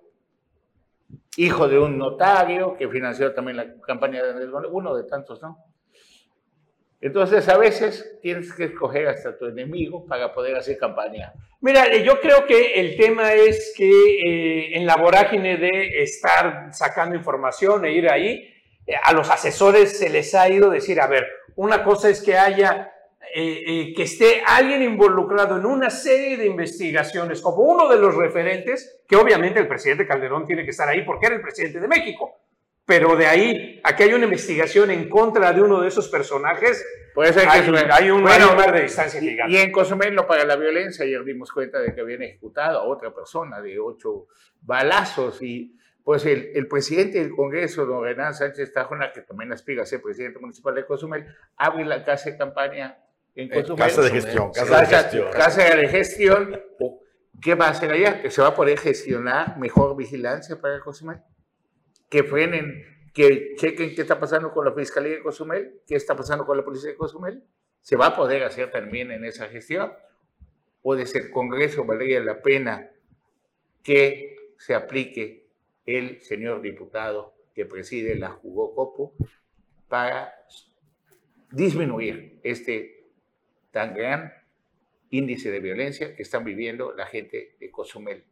hijo 1.38 1.68
de 1.70 1.80
un 1.80 1.97
notario 1.97 2.76
que 2.76 2.89
financió 2.89 3.34
también 3.34 3.57
la 3.57 3.66
campaña 3.86 4.22
de 4.24 4.32
Andrés 4.32 4.49
uno 4.72 4.95
de 4.95 5.03
tantos, 5.03 5.41
¿no? 5.41 5.57
Entonces, 7.02 7.47
a 7.47 7.58
veces 7.58 8.20
tienes 8.22 8.52
que 8.54 8.66
escoger 8.66 9.08
hasta 9.08 9.38
tu 9.38 9.45
enemigo 9.45 10.06
para 10.06 10.34
poder 10.34 10.58
hacer 10.58 10.78
campaña. 10.78 11.34
Mira, 11.62 11.86
eh, 11.88 12.04
yo 12.04 12.20
creo 12.20 12.45
que 12.45 12.74
el 12.74 12.97
tema 12.97 13.34
es 13.34 13.74
que 13.76 13.89
eh, 13.89 14.78
en 14.78 14.86
la 14.86 14.97
vorágine 14.97 15.58
de 15.58 16.02
estar 16.04 16.70
sacando 16.74 17.16
información 17.16 17.86
e 17.86 17.93
ir 17.93 18.10
ahí, 18.10 18.54
eh, 18.89 18.95
a 19.04 19.14
los 19.14 19.30
asesores 19.30 19.97
se 20.00 20.10
les 20.10 20.34
ha 20.34 20.50
ido 20.50 20.72
decir, 20.72 21.00
a 21.00 21.06
ver, 21.06 21.28
una 21.56 21.84
cosa 21.84 22.10
es 22.10 22.24
que 22.24 22.36
haya, 22.36 22.91
eh, 23.36 23.64
eh, 23.68 23.93
que 23.95 24.04
esté 24.04 24.41
alguien 24.45 24.82
involucrado 24.82 25.58
en 25.58 25.66
una 25.68 25.91
serie 25.91 26.38
de 26.38 26.47
investigaciones 26.47 27.39
como 27.39 27.58
uno 27.58 27.88
de 27.88 28.00
los 28.00 28.16
referentes, 28.16 29.04
que 29.08 29.16
obviamente 29.16 29.60
el 29.60 29.68
presidente 29.68 30.08
Calderón 30.08 30.47
tiene 30.47 30.64
que 30.64 30.72
estar 30.72 30.89
ahí 30.89 31.04
porque 31.04 31.28
era 31.28 31.36
el 31.36 31.41
presidente 31.41 31.80
de 31.80 31.88
México. 31.88 32.36
Pero 32.89 33.15
de 33.15 33.27
ahí 33.27 33.79
a 33.83 33.95
que 33.95 34.03
hay 34.05 34.13
una 34.13 34.25
investigación 34.25 34.89
en 34.89 35.07
contra 35.07 35.53
de 35.53 35.61
uno 35.61 35.79
de 35.79 35.87
esos 35.87 36.09
personajes, 36.09 36.83
Puede 37.13 37.33
ser 37.33 37.43
que 37.43 37.49
hay, 37.49 37.61
eso- 37.61 37.73
hay 37.93 38.09
un, 38.09 38.21
Bueno, 38.23 38.45
hay 38.45 38.49
un 38.51 38.55
mar 38.57 38.73
de 38.73 38.81
distancia 38.81 39.21
Y, 39.21 39.29
gigante. 39.29 39.53
y 39.53 39.57
en 39.57 39.71
Cozumel 39.71 40.15
no 40.15 40.25
para 40.25 40.43
la 40.43 40.55
violencia, 40.55 41.05
ayer 41.05 41.23
dimos 41.23 41.51
cuenta 41.51 41.79
de 41.79 41.93
que 41.93 42.01
habían 42.01 42.23
ejecutado 42.23 42.79
a 42.79 42.83
otra 42.83 43.13
persona 43.13 43.61
de 43.61 43.77
ocho 43.79 44.25
balazos 44.61 45.41
y 45.41 45.75
pues 46.03 46.25
el, 46.25 46.51
el 46.55 46.67
presidente 46.67 47.19
del 47.19 47.35
Congreso, 47.35 47.85
don 47.85 48.03
Renan 48.03 48.33
Sánchez 48.33 48.73
Tajona, 48.73 49.11
que 49.11 49.21
también 49.21 49.51
aspira 49.53 49.83
a 49.83 49.85
ser 49.85 50.01
presidente 50.01 50.39
municipal 50.39 50.73
de 50.73 50.85
Cozumel, 50.85 51.27
abre 51.57 51.85
la 51.85 52.03
casa 52.03 52.31
de 52.31 52.37
campaña 52.37 52.97
en 53.35 53.51
Eh, 53.53 53.61
Cozumel. 53.61 53.85
casa 53.85 54.01
de 54.01 54.09
gestión, 54.09 54.51
Sí, 54.53 54.59
casa 54.61 54.79
de 54.79 54.85
gestión. 54.87 55.31
casa 55.31 55.63
de 55.75 55.87
gestión. 55.87 56.61
¿Qué 57.41 57.53
va 57.55 57.67
a 57.67 57.69
hacer 57.69 57.91
allá? 57.91 58.21
Que 58.21 58.31
se 58.31 58.41
va 58.41 58.47
a 58.49 58.55
poder 58.55 58.77
gestionar 58.79 59.57
mejor 59.59 59.95
vigilancia 59.95 60.59
para 60.59 60.79
Cozumel. 60.79 61.19
Que 62.10 62.24
frenen, 62.24 62.86
que 63.14 63.55
chequen 63.55 63.95
qué 63.95 64.01
está 64.01 64.20
pasando 64.20 64.51
con 64.51 64.66
la 64.66 64.74
Fiscalía 64.74 65.16
de 65.16 65.22
Cozumel, 65.22 65.82
qué 65.88 65.95
está 65.95 66.16
pasando 66.16 66.45
con 66.45 66.57
la 66.57 66.64
Policía 66.64 66.89
de 66.89 66.97
Cozumel. 66.97 67.43
Se 67.82 67.95
va 67.95 68.07
a 68.07 68.16
poder 68.16 68.43
hacer 68.43 68.72
también 68.72 69.12
en 69.12 69.24
esa 69.26 69.47
gestión. 69.47 69.93
Desde 70.84 71.20
el 71.20 71.32
Congreso 71.32 71.86
valdría 71.86 72.20
la 72.20 72.41
pena 72.41 72.89
que 73.84 74.53
se 74.57 74.74
aplique 74.74 75.47
el 75.86 76.22
señor 76.22 76.62
diputado 76.62 77.36
que 77.53 77.66
preside 77.66 78.16
la 78.16 78.30
Jugó 78.30 78.74
Copo 78.74 79.14
para 79.88 80.34
disminuir 81.51 82.39
este 82.43 83.07
tan 83.72 83.93
gran 83.93 84.34
índice 85.10 85.51
de 85.51 85.60
violencia 85.60 86.16
que 86.16 86.24
están 86.24 86.43
viviendo 86.43 86.93
la 86.93 87.05
gente 87.05 87.55
de 87.60 87.72
Cozumel. 87.72 88.24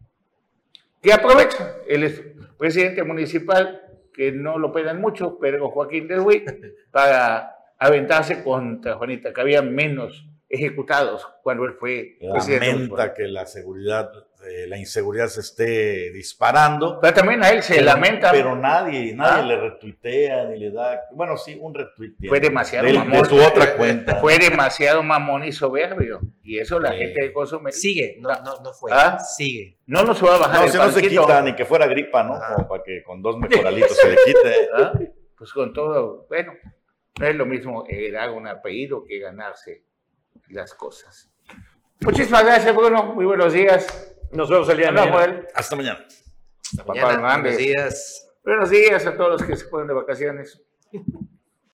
Que 1.01 1.13
aprovecha 1.13 1.75
el 1.87 2.03
es- 2.03 2.23
presidente 2.57 3.03
municipal, 3.03 3.81
que 4.13 4.31
no 4.31 4.57
lo 4.57 4.71
pedan 4.71 4.99
mucho, 4.99 5.37
Pedro 5.37 5.69
Joaquín 5.69 6.07
del 6.07 6.23
Ruiz, 6.23 6.43
para 6.91 7.55
aventarse 7.77 8.43
contra 8.43 8.95
Juanita, 8.95 9.31
que 9.33 9.41
había 9.41 9.61
menos 9.61 10.25
ejecutados 10.49 11.27
cuando 11.43 11.65
él 11.65 11.73
fue 11.79 12.17
presidente 12.31 12.67
Lamenta 12.71 13.13
que 13.13 13.27
la 13.27 13.45
seguridad, 13.45 14.09
eh, 14.45 14.65
la 14.67 14.77
inseguridad 14.77 15.27
se 15.27 15.41
esté 15.41 16.11
disparando. 16.11 16.99
Pero 17.01 17.13
también 17.13 17.43
a 17.43 17.49
él 17.49 17.63
se 17.63 17.75
Pero- 17.75 17.85
lamenta. 17.85 18.31
Pero 18.31 18.55
nadie, 18.55 19.13
nadie 19.13 19.41
¿Ah? 19.43 19.45
le 19.45 19.57
retuitea 19.59 20.45
ni 20.45 20.59
le 20.59 20.71
da. 20.71 21.01
Bueno, 21.13 21.37
sí, 21.37 21.57
un 21.59 21.73
retweet. 21.73 22.11
tiene. 22.19 22.29
Fue 22.29 22.39
demasiado 22.39 22.85
de, 22.85 22.93
de 22.93 22.99
mamón. 22.99 23.25
su 23.25 23.35
otra 23.35 23.75
cuenta. 23.75 24.15
Fue 24.17 24.37
demasiado 24.37 25.01
mamón 25.03 25.43
y 25.43 25.51
soberbio. 25.51 26.19
Y 26.43 26.59
eso 26.59 26.79
la 26.79 26.91
Sí. 26.91 26.97
gente 26.97 27.23
de 27.23 27.33
Cozumel. 27.33 27.73
Sigue, 27.73 28.17
no, 28.19 28.29
no, 28.43 28.59
no 28.63 28.73
fue. 28.73 28.91
¿Ah? 28.93 29.19
Sigue. 29.19 29.77
No 29.87 30.03
nos 30.03 30.23
va 30.23 30.35
a 30.35 30.39
bajar 30.39 30.59
No, 30.59 30.65
el 30.65 30.71
si 30.71 30.77
no 30.77 30.89
se 30.91 31.01
quita 31.01 31.41
ni 31.41 31.55
que 31.55 31.65
fuera 31.65 31.87
gripa, 31.87 32.23
¿no? 32.23 32.39
Como 32.55 32.67
para 32.67 32.83
que 32.83 33.03
con 33.03 33.21
dos 33.21 33.37
mejoralitos 33.37 33.95
se 33.97 34.09
le 34.09 34.15
quite. 34.25 34.69
¿Ah? 34.75 34.93
Pues 35.37 35.51
con 35.53 35.71
todo, 35.73 36.25
bueno, 36.29 36.53
no 37.19 37.27
es 37.27 37.35
lo 37.35 37.45
mismo 37.45 37.85
heredar 37.87 38.31
un 38.31 38.47
apellido 38.47 39.03
que 39.03 39.19
ganarse 39.19 39.83
las 40.49 40.73
cosas. 40.73 41.29
Muchísimas 42.01 42.43
gracias, 42.45 42.75
Bruno. 42.75 43.13
Muy 43.13 43.25
buenos 43.25 43.53
días. 43.53 44.13
Nos 44.31 44.49
vemos 44.49 44.69
el 44.69 44.77
día 44.77 44.87
de 44.87 44.91
mañana. 44.93 45.11
Joel. 45.11 45.47
Hasta 45.53 45.75
mañana. 45.75 46.05
Papá 46.77 46.93
Mañana, 46.93 47.13
Hernández. 47.13 47.53
buenos 47.53 47.57
días. 47.57 48.29
Buenos 48.43 48.69
días 48.69 49.05
a 49.05 49.15
todos 49.17 49.31
los 49.41 49.43
que 49.43 49.55
se 49.55 49.65
fueron 49.65 49.87
de 49.87 49.93
vacaciones. 49.93 50.61